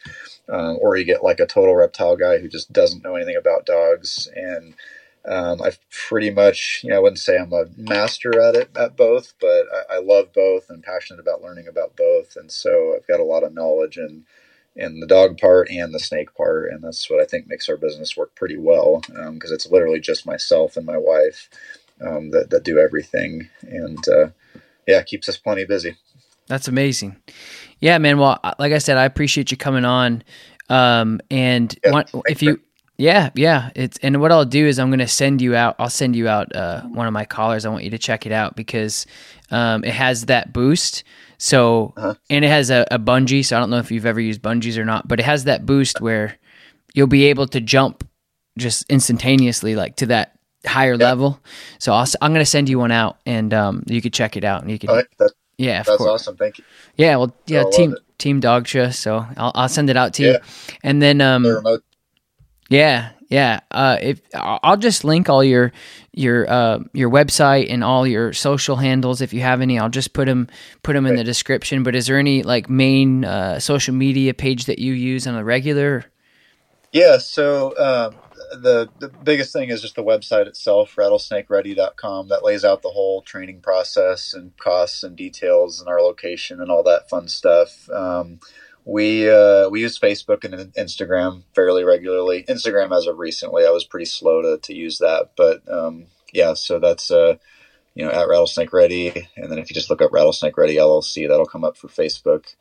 Um, 0.50 0.78
or 0.82 0.98
you 0.98 1.06
get 1.06 1.24
like 1.24 1.40
a 1.40 1.46
total 1.46 1.76
reptile 1.76 2.18
guy 2.18 2.40
who 2.40 2.48
just 2.48 2.74
doesn't 2.74 3.04
know 3.04 3.16
anything 3.16 3.38
about 3.38 3.66
dogs 3.66 4.30
and. 4.36 4.76
Um, 5.24 5.62
I've 5.62 5.78
pretty 5.92 6.32
much, 6.32 6.82
you 6.84 6.90
know, 6.90 6.96
I 6.96 7.00
wouldn't 7.00 7.20
say 7.20 7.38
I'm 7.38 7.54
a 7.54 7.66
master 7.78 8.42
at 8.42 8.56
it 8.56 8.76
at 8.76 8.98
both, 8.98 9.36
but 9.40 9.68
I, 9.72 9.98
I 9.98 10.00
love 10.00 10.34
both 10.34 10.68
and 10.68 10.82
passionate 10.82 11.20
about 11.20 11.44
learning 11.44 11.68
about 11.68 11.96
both. 11.96 12.36
And 12.36 12.52
so 12.52 12.96
I've 12.98 13.06
got 13.06 13.20
a 13.20 13.24
lot 13.24 13.44
of 13.44 13.54
knowledge 13.54 13.98
and 13.98 14.24
in 14.76 15.00
the 15.00 15.08
dog 15.08 15.38
part 15.38 15.70
and 15.70 15.94
the 15.94 16.00
snake 16.00 16.34
part, 16.36 16.72
and 16.72 16.84
that's 16.84 17.10
what 17.10 17.22
I 17.22 17.26
think 17.26 17.48
makes 17.48 17.70
our 17.70 17.78
business 17.78 18.16
work 18.16 18.36
pretty 18.36 18.58
well 18.58 19.02
because 19.02 19.52
um, 19.52 19.56
it's 19.56 19.70
literally 19.70 20.00
just 20.00 20.26
myself 20.26 20.78
and 20.78 20.86
my 20.86 20.98
wife 20.98 21.50
um, 22.06 22.32
that 22.32 22.50
that 22.50 22.64
do 22.64 22.80
everything, 22.80 23.50
and 23.62 24.08
uh, 24.08 24.30
yeah, 24.88 25.02
keeps 25.04 25.28
us 25.30 25.38
plenty 25.38 25.66
busy. 25.66 25.98
That's 26.48 26.68
amazing. 26.68 27.18
Yeah, 27.80 27.98
man. 27.98 28.18
Well, 28.18 28.40
like 28.60 28.74
I 28.74 28.78
said, 28.78 28.98
I 28.98 29.06
appreciate 29.06 29.52
you 29.52 29.58
coming 29.58 29.86
on. 29.86 30.24
Um, 30.70 31.20
and 31.30 31.78
yeah, 31.84 32.04
if 32.28 32.42
you, 32.42 32.60
yeah, 32.98 33.32
yeah, 33.36 33.72
it's 33.76 33.98
and 34.00 34.22
what 34.22 34.32
I'll 34.32 34.46
do 34.46 34.68
is 34.68 34.80
I'm 34.80 34.90
going 34.90 35.00
to 35.00 35.08
send 35.08 35.42
you 35.42 35.56
out. 35.56 35.76
I'll 35.80 35.90
send 35.90 36.16
you 36.16 36.28
out 36.28 36.56
uh, 36.56 36.82
one 36.84 37.08
of 37.08 37.14
my 37.14 37.26
collars. 37.26 37.66
I 37.66 37.70
want 37.70 37.84
you 37.84 37.90
to 37.90 37.98
check 37.98 38.26
it 38.26 38.32
out 38.32 38.56
because 38.56 39.06
um, 39.50 39.84
it 39.84 39.94
has 39.94 40.28
that 40.28 40.54
boost. 40.54 41.04
So, 41.42 41.92
uh-huh. 41.98 42.14
and 42.30 42.46
it 42.46 42.50
has 42.50 42.70
a, 42.70 42.86
a 42.92 43.00
bungee. 43.00 43.44
So 43.44 43.58
I 43.58 43.60
don't 43.60 43.72
know 43.72 43.80
if 43.80 43.90
you've 43.90 44.06
ever 44.06 44.20
used 44.20 44.44
bungees 44.44 44.78
or 44.78 44.86
not, 44.86 45.08
but 45.08 45.20
it 45.20 45.24
has 45.24 45.46
that 45.46 45.66
boost 45.66 46.00
where 46.00 46.38
you'll 46.94 47.08
be 47.08 47.26
able 47.26 47.48
to 47.48 47.60
jump 47.60 48.08
just 48.60 48.88
instantaneously, 48.92 49.76
like 49.76 49.96
to 49.96 50.06
that 50.06 50.38
higher 50.68 50.94
yeah. 50.94 51.06
level. 51.06 51.40
So 51.80 51.94
i 51.94 52.06
am 52.22 52.32
going 52.32 52.46
to 52.46 52.46
send 52.46 52.70
you 52.70 52.78
one 52.78 52.92
out, 52.92 53.18
and 53.26 53.56
um, 53.56 53.84
you 53.88 54.04
could 54.04 54.14
check 54.14 54.38
it 54.38 54.44
out, 54.44 54.62
and 54.62 54.70
you 54.70 54.78
could. 54.78 55.08
yeah, 55.58 55.82
that's 55.82 55.98
course. 55.98 56.22
awesome. 56.22 56.38
Thank 56.38 56.60
you. 56.60 56.64
Yeah, 56.96 57.16
well, 57.16 57.36
yeah, 57.48 57.64
team 57.72 57.96
team 58.20 58.40
Dogtra. 58.40 58.94
So 58.94 59.26
I'll 59.36 59.52
I'll 59.56 59.70
send 59.70 59.90
it 59.90 59.98
out 59.98 60.14
to 60.16 60.24
yeah. 60.24 60.32
you, 60.34 60.38
and 60.84 61.02
then 61.02 61.22
um, 61.22 61.42
the 61.42 61.82
yeah, 62.70 63.14
yeah. 63.32 63.62
Uh, 63.72 63.98
if 64.02 64.22
I'll 64.36 64.76
just 64.76 65.06
link 65.06 65.30
all 65.30 65.42
your 65.42 65.72
your 66.12 66.50
uh, 66.50 66.80
your 66.92 67.10
website 67.10 67.68
and 67.70 67.82
all 67.82 68.06
your 68.06 68.34
social 68.34 68.76
handles 68.76 69.22
if 69.22 69.34
you 69.34 69.40
have 69.40 69.62
any. 69.62 69.80
I'll 69.80 69.90
just 69.90 70.12
put 70.12 70.26
them 70.26 70.50
put 70.84 70.94
them 70.94 71.06
in 71.06 71.16
the 71.16 71.24
description. 71.24 71.84
But 71.84 71.96
is 71.96 72.08
there 72.08 72.20
any 72.20 72.44
like 72.44 72.70
main 72.70 73.24
uh, 73.24 73.60
social 73.60 73.96
media 73.96 74.34
page 74.34 74.66
that 74.66 74.80
you 74.80 74.92
use 74.92 75.28
on 75.28 75.36
a 75.36 75.46
regular? 75.46 76.06
Yeah. 76.92 77.20
So 77.20 77.70
um, 77.78 78.16
the 78.62 78.90
the 79.00 79.08
biggest 79.08 79.54
thing 79.54 79.70
is 79.70 79.82
just 79.82 79.96
the 79.96 80.04
website 80.04 80.48
itself, 80.48 80.96
rattlesnakeready.com. 80.98 82.28
That 82.28 82.44
lays 82.44 82.66
out 82.66 82.82
the 82.82 82.90
whole 82.90 83.22
training 83.22 83.62
process 83.62 84.34
and 84.34 84.58
costs 84.58 85.04
and 85.04 85.16
details 85.16 85.80
and 85.80 85.88
our 85.88 86.02
location 86.02 86.60
and 86.60 86.70
all 86.70 86.84
that 86.84 87.10
fun 87.10 87.30
stuff. 87.30 87.90
Um, 87.90 88.42
we 88.86 89.30
uh, 89.30 89.70
we 89.70 89.82
use 89.82 90.00
Facebook 90.00 90.44
and 90.44 90.74
Instagram 90.74 91.44
fairly 91.54 91.84
regularly. 91.84 92.44
Instagram 92.50 92.96
as 92.96 93.08
of 93.08 93.20
recently, 93.20 93.66
I 93.66 93.70
was 93.72 93.86
pretty 93.86 94.06
slow 94.06 94.42
to, 94.42 94.58
to 94.58 94.74
use 94.74 94.98
that, 95.00 95.32
but 95.38 95.62
um, 95.72 96.08
yeah. 96.34 96.54
So 96.54 96.80
that's 96.80 97.12
uh, 97.12 97.36
you 97.94 98.06
know 98.06 98.12
at 98.12 98.28
Rattlesnake 98.28 98.74
Ready, 98.74 99.28
and 99.36 99.52
then 99.52 99.60
if 99.60 99.70
you 99.70 99.74
just 99.74 99.90
look 99.90 100.02
up 100.02 100.12
Rattlesnake 100.12 100.58
Ready 100.58 100.76
LLC, 100.76 101.28
that'll 101.28 101.46
come 101.46 101.64
up 101.64 101.78
for 101.78 101.88
Facebook, 101.88 102.56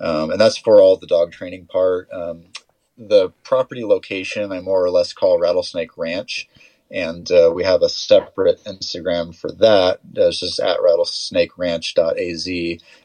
um, 0.00 0.30
and 0.30 0.40
that's 0.40 0.58
for 0.58 0.80
all 0.80 0.96
the 0.96 1.06
dog 1.06 1.32
training 1.32 1.66
part. 1.66 2.08
Um, 2.12 2.46
the 2.98 3.30
property 3.44 3.84
location 3.84 4.52
I 4.52 4.60
more 4.60 4.84
or 4.84 4.90
less 4.90 5.12
call 5.12 5.38
Rattlesnake 5.38 5.96
Ranch, 5.96 6.48
and 6.90 7.30
uh, 7.30 7.52
we 7.54 7.64
have 7.64 7.82
a 7.82 7.88
separate 7.88 8.62
Instagram 8.64 9.34
for 9.34 9.52
that. 9.52 10.00
It's 10.14 10.40
just 10.40 10.58
at 10.60 10.78
rattlesnakeranch.az, 10.78 12.46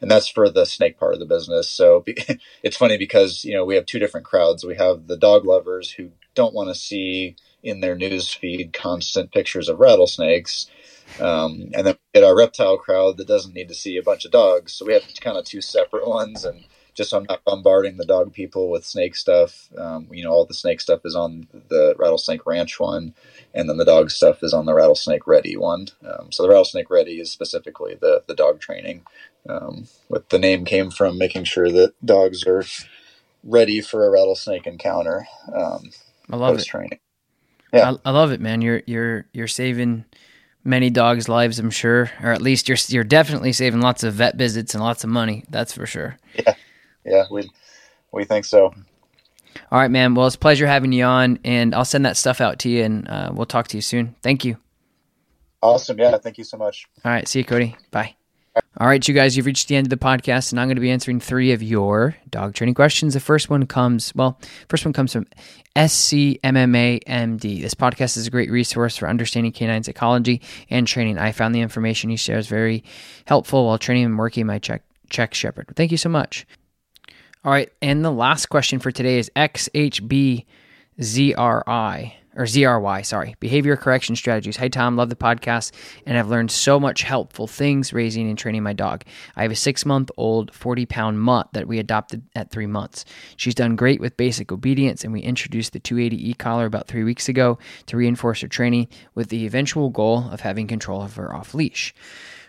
and 0.00 0.10
that's 0.10 0.28
for 0.28 0.48
the 0.50 0.66
snake 0.66 0.98
part 0.98 1.14
of 1.14 1.20
the 1.20 1.26
business. 1.26 1.68
So 1.68 2.04
it's 2.62 2.76
funny 2.76 2.98
because 2.98 3.44
you 3.44 3.54
know 3.54 3.64
we 3.64 3.76
have 3.76 3.86
two 3.86 3.98
different 3.98 4.26
crowds. 4.26 4.64
We 4.64 4.76
have 4.76 5.06
the 5.06 5.16
dog 5.16 5.44
lovers 5.46 5.92
who 5.92 6.10
don't 6.34 6.54
want 6.54 6.68
to 6.68 6.74
see 6.74 7.36
in 7.62 7.80
their 7.80 7.96
news 7.96 8.32
feed 8.32 8.72
constant 8.72 9.32
pictures 9.32 9.68
of 9.68 9.80
rattlesnakes. 9.80 10.70
Um, 11.20 11.70
and 11.74 11.86
then 11.86 11.94
we 11.94 12.20
get 12.20 12.24
our 12.24 12.36
reptile 12.36 12.78
crowd 12.78 13.16
that 13.16 13.28
doesn't 13.28 13.54
need 13.54 13.68
to 13.68 13.74
see 13.74 13.96
a 13.96 14.02
bunch 14.02 14.24
of 14.24 14.30
dogs. 14.32 14.72
So 14.74 14.84
we 14.86 14.92
have 14.92 15.04
kind 15.20 15.36
of 15.36 15.44
two 15.44 15.60
separate 15.60 16.06
ones. 16.06 16.44
And 16.44 16.64
just 16.96 17.10
so 17.10 17.18
I'm 17.18 17.26
not 17.28 17.44
bombarding 17.44 17.96
the 17.96 18.06
dog 18.06 18.32
people 18.32 18.70
with 18.70 18.84
snake 18.84 19.14
stuff, 19.14 19.68
um, 19.78 20.08
you 20.10 20.24
know, 20.24 20.30
all 20.30 20.46
the 20.46 20.54
snake 20.54 20.80
stuff 20.80 21.00
is 21.04 21.14
on 21.14 21.46
the 21.68 21.94
Rattlesnake 21.98 22.46
Ranch 22.46 22.80
one 22.80 23.14
and 23.56 23.70
then 23.70 23.78
the 23.78 23.84
dog 23.84 24.10
stuff 24.10 24.42
is 24.42 24.52
on 24.52 24.66
the 24.66 24.74
rattlesnake 24.74 25.26
ready 25.26 25.56
one. 25.56 25.88
Um, 26.06 26.30
so 26.30 26.42
the 26.42 26.50
rattlesnake 26.50 26.90
ready 26.90 27.18
is 27.18 27.32
specifically 27.32 27.96
the 27.98 28.22
the 28.26 28.34
dog 28.34 28.60
training. 28.60 29.02
Um, 29.48 29.86
what 30.08 30.28
the 30.28 30.38
name 30.38 30.64
came 30.64 30.90
from 30.90 31.18
making 31.18 31.44
sure 31.44 31.72
that 31.72 31.94
dogs 32.04 32.46
are 32.46 32.64
ready 33.42 33.80
for 33.80 34.06
a 34.06 34.10
rattlesnake 34.10 34.66
encounter. 34.66 35.26
Um, 35.52 35.90
I 36.30 36.36
love 36.36 36.58
it. 36.58 36.66
Training. 36.66 37.00
Yeah, 37.72 37.92
I, 38.04 38.10
I, 38.10 38.12
love 38.12 38.30
it, 38.30 38.40
man. 38.40 38.60
You're 38.60 38.82
you're 38.86 39.26
you're 39.32 39.48
saving 39.48 40.04
many 40.62 40.90
dogs' 40.90 41.28
lives, 41.28 41.58
I'm 41.58 41.70
sure, 41.70 42.10
or 42.22 42.32
at 42.32 42.42
least 42.42 42.68
you're 42.68 42.78
you're 42.88 43.04
definitely 43.04 43.52
saving 43.52 43.80
lots 43.80 44.04
of 44.04 44.14
vet 44.14 44.36
visits 44.36 44.74
and 44.74 44.82
lots 44.82 45.02
of 45.02 45.08
money. 45.08 45.44
That's 45.48 45.72
for 45.72 45.86
sure. 45.86 46.18
Yeah, 46.34 46.54
yeah, 47.06 47.24
we 47.30 47.50
we 48.12 48.24
think 48.24 48.44
so. 48.44 48.74
All 49.72 49.78
right, 49.78 49.90
man. 49.90 50.14
Well, 50.14 50.26
it's 50.26 50.36
a 50.36 50.38
pleasure 50.38 50.66
having 50.66 50.92
you 50.92 51.04
on, 51.04 51.38
and 51.44 51.74
I'll 51.74 51.84
send 51.84 52.04
that 52.04 52.16
stuff 52.16 52.40
out 52.40 52.58
to 52.60 52.68
you, 52.68 52.84
and 52.84 53.08
uh, 53.08 53.30
we'll 53.32 53.46
talk 53.46 53.68
to 53.68 53.76
you 53.76 53.80
soon. 53.80 54.14
Thank 54.22 54.44
you. 54.44 54.58
Awesome. 55.62 55.98
Yeah. 55.98 56.18
Thank 56.18 56.38
you 56.38 56.44
so 56.44 56.56
much. 56.56 56.86
All 57.04 57.10
right. 57.10 57.26
See 57.26 57.40
you, 57.40 57.44
Cody. 57.44 57.74
Bye. 57.90 58.16
All 58.78 58.86
right, 58.86 59.06
you 59.06 59.14
guys, 59.14 59.36
you've 59.36 59.46
reached 59.46 59.68
the 59.68 59.76
end 59.76 59.86
of 59.86 59.90
the 59.90 59.96
podcast, 59.96 60.50
and 60.50 60.60
I'm 60.60 60.66
going 60.66 60.76
to 60.76 60.80
be 60.80 60.90
answering 60.90 61.20
three 61.20 61.52
of 61.52 61.62
your 61.62 62.16
dog 62.30 62.54
training 62.54 62.74
questions. 62.74 63.14
The 63.14 63.20
first 63.20 63.50
one 63.50 63.66
comes, 63.66 64.14
well, 64.14 64.38
first 64.68 64.84
one 64.84 64.92
comes 64.92 65.12
from 65.12 65.26
SCMMAMD. 65.76 67.40
This 67.60 67.74
podcast 67.74 68.16
is 68.16 68.26
a 68.26 68.30
great 68.30 68.50
resource 68.50 68.96
for 68.96 69.08
understanding 69.08 69.52
canine 69.52 69.82
psychology 69.82 70.40
and 70.70 70.86
training. 70.86 71.18
I 71.18 71.32
found 71.32 71.54
the 71.54 71.60
information 71.60 72.10
he 72.10 72.16
shares 72.16 72.46
very 72.46 72.84
helpful 73.26 73.66
while 73.66 73.78
training 73.78 74.04
and 74.06 74.18
working 74.18 74.46
my 74.46 74.58
Czech, 74.58 74.82
Czech 75.10 75.34
Shepherd. 75.34 75.72
Thank 75.74 75.90
you 75.90 75.98
so 75.98 76.08
much. 76.08 76.46
All 77.46 77.52
right, 77.52 77.70
and 77.80 78.04
the 78.04 78.10
last 78.10 78.46
question 78.46 78.80
for 78.80 78.90
today 78.90 79.20
is 79.20 79.30
XHBZRI 79.36 80.44
or 82.34 82.44
ZRY, 82.44 83.06
sorry, 83.06 83.36
behavior 83.38 83.76
correction 83.76 84.16
strategies. 84.16 84.56
Hey, 84.56 84.68
Tom, 84.68 84.96
love 84.96 85.10
the 85.10 85.14
podcast, 85.14 85.70
and 86.04 86.18
I've 86.18 86.28
learned 86.28 86.50
so 86.50 86.80
much 86.80 87.02
helpful 87.02 87.46
things 87.46 87.92
raising 87.92 88.28
and 88.28 88.36
training 88.36 88.64
my 88.64 88.72
dog. 88.72 89.04
I 89.36 89.42
have 89.42 89.52
a 89.52 89.54
six 89.54 89.86
month 89.86 90.10
old, 90.16 90.52
40 90.52 90.86
pound 90.86 91.20
mutt 91.20 91.52
that 91.52 91.68
we 91.68 91.78
adopted 91.78 92.24
at 92.34 92.50
three 92.50 92.66
months. 92.66 93.04
She's 93.36 93.54
done 93.54 93.76
great 93.76 94.00
with 94.00 94.16
basic 94.16 94.50
obedience, 94.50 95.04
and 95.04 95.12
we 95.12 95.20
introduced 95.20 95.72
the 95.72 95.78
280 95.78 96.30
e 96.30 96.34
collar 96.34 96.66
about 96.66 96.88
three 96.88 97.04
weeks 97.04 97.28
ago 97.28 97.60
to 97.86 97.96
reinforce 97.96 98.40
her 98.40 98.48
training 98.48 98.88
with 99.14 99.28
the 99.28 99.46
eventual 99.46 99.90
goal 99.90 100.28
of 100.32 100.40
having 100.40 100.66
control 100.66 101.00
of 101.00 101.14
her 101.14 101.32
off 101.32 101.54
leash. 101.54 101.94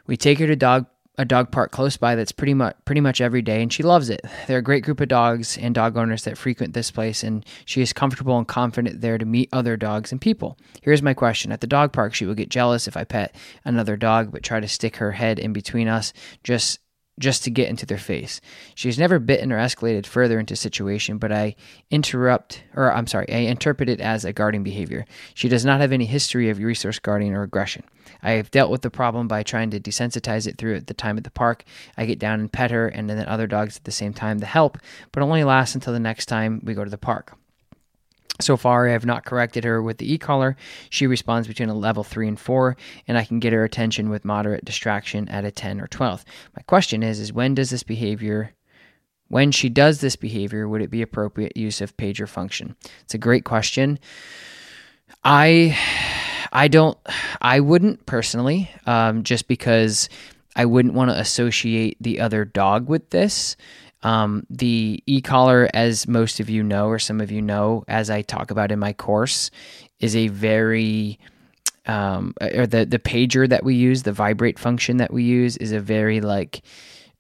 We 0.08 0.18
take 0.18 0.40
her 0.40 0.48
to 0.48 0.56
dog 0.56 0.88
a 1.18 1.26
dog 1.26 1.52
park 1.52 1.72
close 1.72 1.98
by 1.98 2.16
that's 2.16 2.32
pretty 2.32 2.54
much 2.54 2.76
pretty 2.86 3.02
much 3.02 3.22
every 3.22 3.42
day 3.42 3.62
and 3.62 3.74
she 3.74 3.84
loves 3.84 4.10
it. 4.10 4.22
They're 4.46 4.60
a 4.60 4.64
great 4.64 4.84
group 4.84 5.02
of 5.02 5.08
dogs 5.08 5.58
and 5.58 5.74
dog 5.74 5.98
owners 5.98 6.24
that 6.24 6.38
frequent 6.38 6.74
this 6.74 6.92
place 6.92 7.24
and 7.24 7.46
she 7.66 7.82
is 7.82 7.94
comfortable 7.94 8.38
and 8.38 8.48
confident 8.48 9.02
there 9.02 9.18
to 9.18 9.26
meet 9.26 9.50
other 9.52 9.78
dogs 9.78 10.12
and 10.12 10.22
people. 10.22 10.58
Here's 10.82 11.02
my 11.02 11.14
question. 11.14 11.52
At 11.52 11.62
the 11.62 11.68
dog 11.68 11.92
park 11.92 12.14
she 12.14 12.26
will 12.26 12.36
get 12.36 12.50
jealous 12.50 12.88
if 12.88 12.96
I 12.96 13.04
pet 13.04 13.36
another 13.66 13.98
dog 13.98 14.32
but 14.32 14.44
try 14.44 14.60
to 14.60 14.68
stick 14.68 14.98
her 14.98 15.14
head 15.14 15.40
in 15.40 15.54
between 15.54 15.88
us 15.88 16.14
just 16.44 16.80
just 17.20 17.44
to 17.44 17.50
get 17.50 17.70
into 17.70 17.86
their 17.86 17.98
face. 17.98 18.40
She 18.76 18.88
has 18.88 19.00
never 19.00 19.18
bitten 19.18 19.52
or 19.52 19.58
escalated 19.58 20.06
further 20.06 20.40
into 20.40 20.56
situation, 20.56 21.18
but 21.18 21.32
I 21.32 21.56
interrupt, 21.90 22.64
or 22.76 22.92
I'm 22.94 23.08
sorry, 23.08 23.28
I 23.30 23.38
interpret 23.38 23.90
it 23.90 24.00
as 24.00 24.24
a 24.24 24.34
guarding 24.34 24.64
behavior. 24.64 25.06
She 25.34 25.50
does 25.50 25.66
not 25.66 25.82
have 25.82 25.92
any 25.92 26.06
history 26.06 26.50
of 26.50 26.60
resource 26.60 27.00
guarding 27.00 27.34
or 27.34 27.42
aggression. 27.42 27.84
I 28.22 28.32
have 28.32 28.52
dealt 28.52 28.72
with 28.72 28.82
the 28.82 28.90
problem 28.90 29.28
by 29.28 29.44
trying 29.44 29.70
to 29.72 29.80
desensitize 29.80 30.48
it 30.48 30.58
through 30.58 30.76
at 30.76 30.88
the 30.88 30.94
time 30.94 31.18
at 31.18 31.24
the 31.24 31.32
park. 31.32 31.64
I 31.98 32.06
get 32.06 32.20
down 32.20 32.40
and 32.40 32.52
pet 32.52 32.72
her, 32.72 32.88
and 32.88 33.10
then 33.10 33.26
other 33.28 33.48
dogs 33.48 33.78
at 33.78 33.84
the 33.84 33.92
same 33.92 34.14
time 34.14 34.40
to 34.40 34.46
help, 34.46 34.78
but 35.12 35.24
only 35.24 35.44
lasts 35.44 35.76
until 35.76 35.94
the 35.94 36.00
next 36.00 36.26
time 36.26 36.62
we 36.64 36.74
go 36.74 36.84
to 36.84 36.90
the 36.90 36.98
park. 36.98 37.38
So 38.40 38.56
far, 38.56 38.88
I 38.88 38.92
have 38.92 39.06
not 39.06 39.26
corrected 39.26 39.64
her 39.64 39.82
with 39.82 39.98
the 39.98 40.14
e 40.14 40.18
collar. 40.18 40.56
She 40.92 41.08
responds 41.08 41.48
between 41.48 41.70
a 41.70 41.74
level 41.74 42.04
3 42.04 42.28
and 42.28 42.40
4, 42.40 42.78
and 43.08 43.18
I 43.18 43.24
can 43.24 43.40
get 43.40 43.54
her 43.54 43.64
attention 43.64 44.10
with 44.10 44.26
moderate 44.26 44.64
distraction 44.64 45.28
at 45.30 45.46
a 45.46 45.52
10 45.52 45.82
or 45.82 45.88
12. 45.88 46.24
My 46.56 46.62
question 46.64 47.02
is, 47.02 47.20
is 47.20 47.34
when 47.34 47.56
does 47.56 47.72
this 47.72 47.84
behavior 47.84 48.54
when 49.30 49.52
she 49.52 49.70
does 49.70 50.00
this 50.00 50.16
behavior, 50.16 50.68
would 50.68 50.82
it 50.82 50.90
be 50.90 51.02
appropriate 51.02 51.58
use 51.58 51.82
of 51.82 51.98
pager 51.98 52.28
function? 52.28 52.76
It's 53.02 53.14
a 53.14 53.18
great 53.18 53.44
question. 53.44 54.00
I 55.24 55.78
I 56.52 56.68
don't 56.68 56.98
I 57.42 57.60
wouldn't 57.60 58.06
personally, 58.06 58.70
um, 58.86 59.24
just 59.24 59.48
because 59.48 60.10
I 60.56 60.66
wouldn't 60.66 60.94
want 60.94 61.12
to 61.12 61.20
associate 61.20 61.98
the 62.02 62.20
other 62.20 62.46
dog 62.46 62.90
with 62.90 63.10
this. 63.12 63.56
Um, 64.04 64.46
the 64.50 65.04
e 65.06 65.22
collar, 65.22 65.70
as 65.74 66.08
most 66.08 66.40
of 66.40 66.50
you 66.50 66.64
know, 66.64 66.88
or 66.88 67.00
some 67.00 67.20
of 67.20 67.32
you 67.32 67.42
know, 67.42 67.84
as 67.88 68.10
I 68.10 68.22
talk 68.22 68.52
about 68.52 68.72
in 68.72 68.80
my 68.80 68.94
course, 68.94 69.52
is 70.00 70.16
a 70.16 70.28
very 70.28 71.20
um, 71.88 72.34
or 72.42 72.68
the 72.68 72.86
the 72.86 73.00
pager 73.00 73.48
that 73.50 73.64
we 73.64 73.76
use, 73.76 74.04
the 74.04 74.12
vibrate 74.12 74.60
function 74.60 74.98
that 74.98 75.12
we 75.12 75.24
use, 75.24 75.58
is 75.58 75.72
a 75.72 75.80
very 75.80 76.22
like 76.22 76.62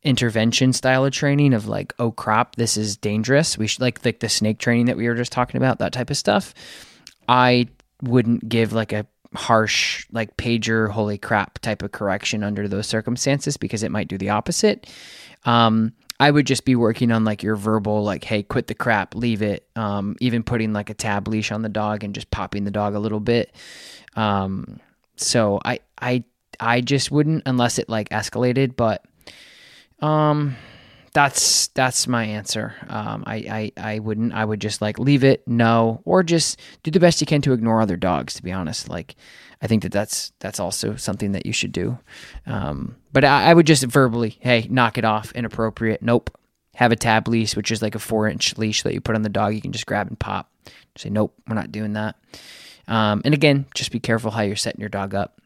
intervention 0.03 0.71
style 0.71 1.03
of 1.05 1.11
training 1.11 1.53
of 1.53 1.67
like, 1.67 1.93
oh 1.99 2.11
crap, 2.11 2.55
this 2.55 2.77
is 2.77 2.95
dangerous. 2.95 3.57
We 3.57 3.67
should 3.67 3.81
like 3.81 4.03
like 4.05 4.19
the 4.19 4.29
snake 4.29 4.59
training 4.59 4.85
that 4.85 4.97
we 4.97 5.07
were 5.07 5.15
just 5.15 5.31
talking 5.31 5.57
about, 5.57 5.79
that 5.79 5.93
type 5.93 6.09
of 6.09 6.17
stuff. 6.17 6.53
I 7.27 7.67
wouldn't 8.01 8.47
give 8.47 8.73
like 8.73 8.93
a 8.93 9.05
harsh 9.35 10.05
like 10.11 10.37
pager 10.37 10.89
holy 10.89 11.17
crap 11.17 11.59
type 11.59 11.81
of 11.81 11.91
correction 11.91 12.43
under 12.43 12.67
those 12.67 12.87
circumstances 12.87 13.57
because 13.57 13.83
it 13.83 13.91
might 13.91 14.07
do 14.07 14.17
the 14.17 14.29
opposite. 14.29 14.87
Um, 15.45 15.93
I 16.19 16.31
would 16.31 16.47
just 16.47 16.65
be 16.65 16.75
working 16.75 17.11
on 17.11 17.23
like 17.23 17.43
your 17.43 17.55
verbal, 17.55 18.03
like, 18.03 18.23
hey, 18.23 18.41
quit 18.41 18.67
the 18.67 18.73
crap, 18.73 19.13
leave 19.13 19.41
it. 19.41 19.67
Um, 19.75 20.15
even 20.19 20.43
putting 20.43 20.73
like 20.73 20.89
a 20.89 20.95
tab 20.95 21.27
leash 21.27 21.51
on 21.51 21.61
the 21.61 21.69
dog 21.69 22.03
and 22.03 22.15
just 22.15 22.31
popping 22.31 22.63
the 22.63 22.71
dog 22.71 22.95
a 22.95 22.99
little 22.99 23.19
bit. 23.19 23.53
Um, 24.15 24.79
so 25.15 25.59
I, 25.63 25.79
I, 26.01 26.23
I 26.59 26.81
just 26.81 27.11
wouldn't 27.11 27.43
unless 27.45 27.77
it 27.77 27.87
like 27.87 28.09
escalated, 28.09 28.75
but, 28.75 29.05
um, 29.99 30.55
that's 31.17 31.69
that's 31.69 32.07
my 32.07 32.25
answer. 32.25 32.75
Um, 32.87 33.23
I, 33.25 33.71
I 33.77 33.93
I 33.95 33.99
wouldn't. 33.99 34.33
I 34.33 34.45
would 34.45 34.61
just 34.61 34.83
like 34.83 34.99
leave 34.99 35.23
it, 35.23 35.41
no, 35.47 35.99
or 36.05 36.21
just 36.21 36.59
do 36.83 36.91
the 36.91 36.99
best 36.99 37.21
you 37.21 37.25
can 37.25 37.41
to 37.41 37.53
ignore 37.53 37.81
other 37.81 37.97
dogs. 37.97 38.35
To 38.35 38.43
be 38.43 38.51
honest, 38.51 38.87
like 38.87 39.15
I 39.59 39.65
think 39.65 39.81
that 39.81 39.91
that's 39.91 40.31
that's 40.37 40.59
also 40.59 40.95
something 40.95 41.31
that 41.31 41.47
you 41.47 41.53
should 41.53 41.71
do. 41.71 41.97
Um, 42.45 42.97
but 43.11 43.25
I, 43.25 43.45
I 43.49 43.53
would 43.55 43.65
just 43.65 43.83
verbally, 43.85 44.37
hey, 44.41 44.67
knock 44.69 44.99
it 44.99 45.05
off, 45.05 45.31
inappropriate. 45.31 46.03
Nope. 46.03 46.37
Have 46.75 46.91
a 46.91 46.95
tab 46.95 47.27
leash, 47.27 47.55
which 47.55 47.71
is 47.71 47.81
like 47.81 47.95
a 47.95 47.99
four 47.99 48.29
inch 48.29 48.55
leash 48.59 48.83
that 48.83 48.93
you 48.93 49.01
put 49.01 49.15
on 49.15 49.23
the 49.23 49.29
dog. 49.29 49.55
You 49.55 49.61
can 49.61 49.71
just 49.71 49.87
grab 49.87 50.09
and 50.09 50.19
pop. 50.19 50.51
Say, 50.99 51.09
nope, 51.09 51.33
we're 51.47 51.55
not 51.55 51.71
doing 51.71 51.93
that. 51.93 52.15
Um, 52.87 53.23
and 53.25 53.33
again, 53.33 53.65
just 53.73 53.91
be 53.91 53.99
careful 53.99 54.29
how 54.29 54.41
you're 54.41 54.55
setting 54.55 54.81
your 54.81 54.89
dog 54.89 55.15
up. 55.15 55.41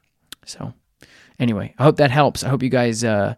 So, 0.45 0.74
anyway, 1.39 1.74
I 1.80 1.84
hope 1.84 1.95
that 1.95 2.11
helps. 2.11 2.43
I 2.43 2.49
hope 2.49 2.61
you 2.61 2.69
guys. 2.69 3.05
Uh, 3.05 3.36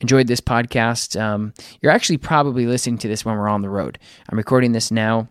enjoyed 0.00 0.26
this 0.26 0.40
podcast. 0.40 1.20
Um, 1.20 1.54
you're 1.80 1.92
actually 1.92 2.18
probably 2.18 2.66
listening 2.66 2.98
to 2.98 3.08
this 3.08 3.24
when 3.24 3.36
we're 3.36 3.48
on 3.48 3.62
the 3.62 3.70
road. 3.70 3.98
I'm 4.28 4.38
recording 4.38 4.72
this 4.72 4.90
now 4.90 5.28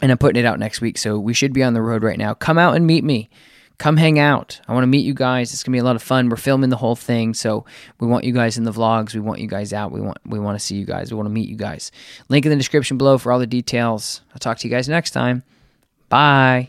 and 0.00 0.10
I'm 0.10 0.18
putting 0.18 0.42
it 0.42 0.46
out 0.46 0.58
next 0.58 0.80
week. 0.80 0.98
So 0.98 1.18
we 1.18 1.34
should 1.34 1.52
be 1.52 1.62
on 1.62 1.74
the 1.74 1.82
road 1.82 2.02
right 2.02 2.18
now. 2.18 2.34
Come 2.34 2.58
out 2.58 2.76
and 2.76 2.86
meet 2.86 3.04
me. 3.04 3.28
Come 3.78 3.96
hang 3.96 4.20
out. 4.20 4.60
I 4.68 4.72
want 4.72 4.84
to 4.84 4.88
meet 4.88 5.04
you 5.04 5.14
guys. 5.14 5.52
It's 5.52 5.64
gonna 5.64 5.74
be 5.74 5.80
a 5.80 5.84
lot 5.84 5.96
of 5.96 6.02
fun. 6.02 6.28
We're 6.28 6.36
filming 6.36 6.70
the 6.70 6.76
whole 6.76 6.94
thing, 6.94 7.34
so 7.34 7.64
we 7.98 8.06
want 8.06 8.24
you 8.24 8.32
guys 8.32 8.56
in 8.56 8.62
the 8.62 8.70
vlogs. 8.70 9.14
We 9.14 9.20
want 9.20 9.40
you 9.40 9.48
guys 9.48 9.72
out. 9.72 9.90
We 9.90 10.00
want 10.00 10.18
we 10.24 10.38
want 10.38 10.56
to 10.56 10.64
see 10.64 10.76
you 10.76 10.84
guys. 10.84 11.10
We 11.10 11.16
want 11.16 11.26
to 11.26 11.32
meet 11.32 11.48
you 11.48 11.56
guys. 11.56 11.90
Link 12.28 12.46
in 12.46 12.50
the 12.50 12.56
description 12.56 12.98
below 12.98 13.18
for 13.18 13.32
all 13.32 13.40
the 13.40 13.48
details. 13.48 14.20
I'll 14.32 14.38
talk 14.38 14.58
to 14.58 14.68
you 14.68 14.72
guys 14.72 14.88
next 14.88 15.10
time. 15.10 15.42
Bye. 16.08 16.68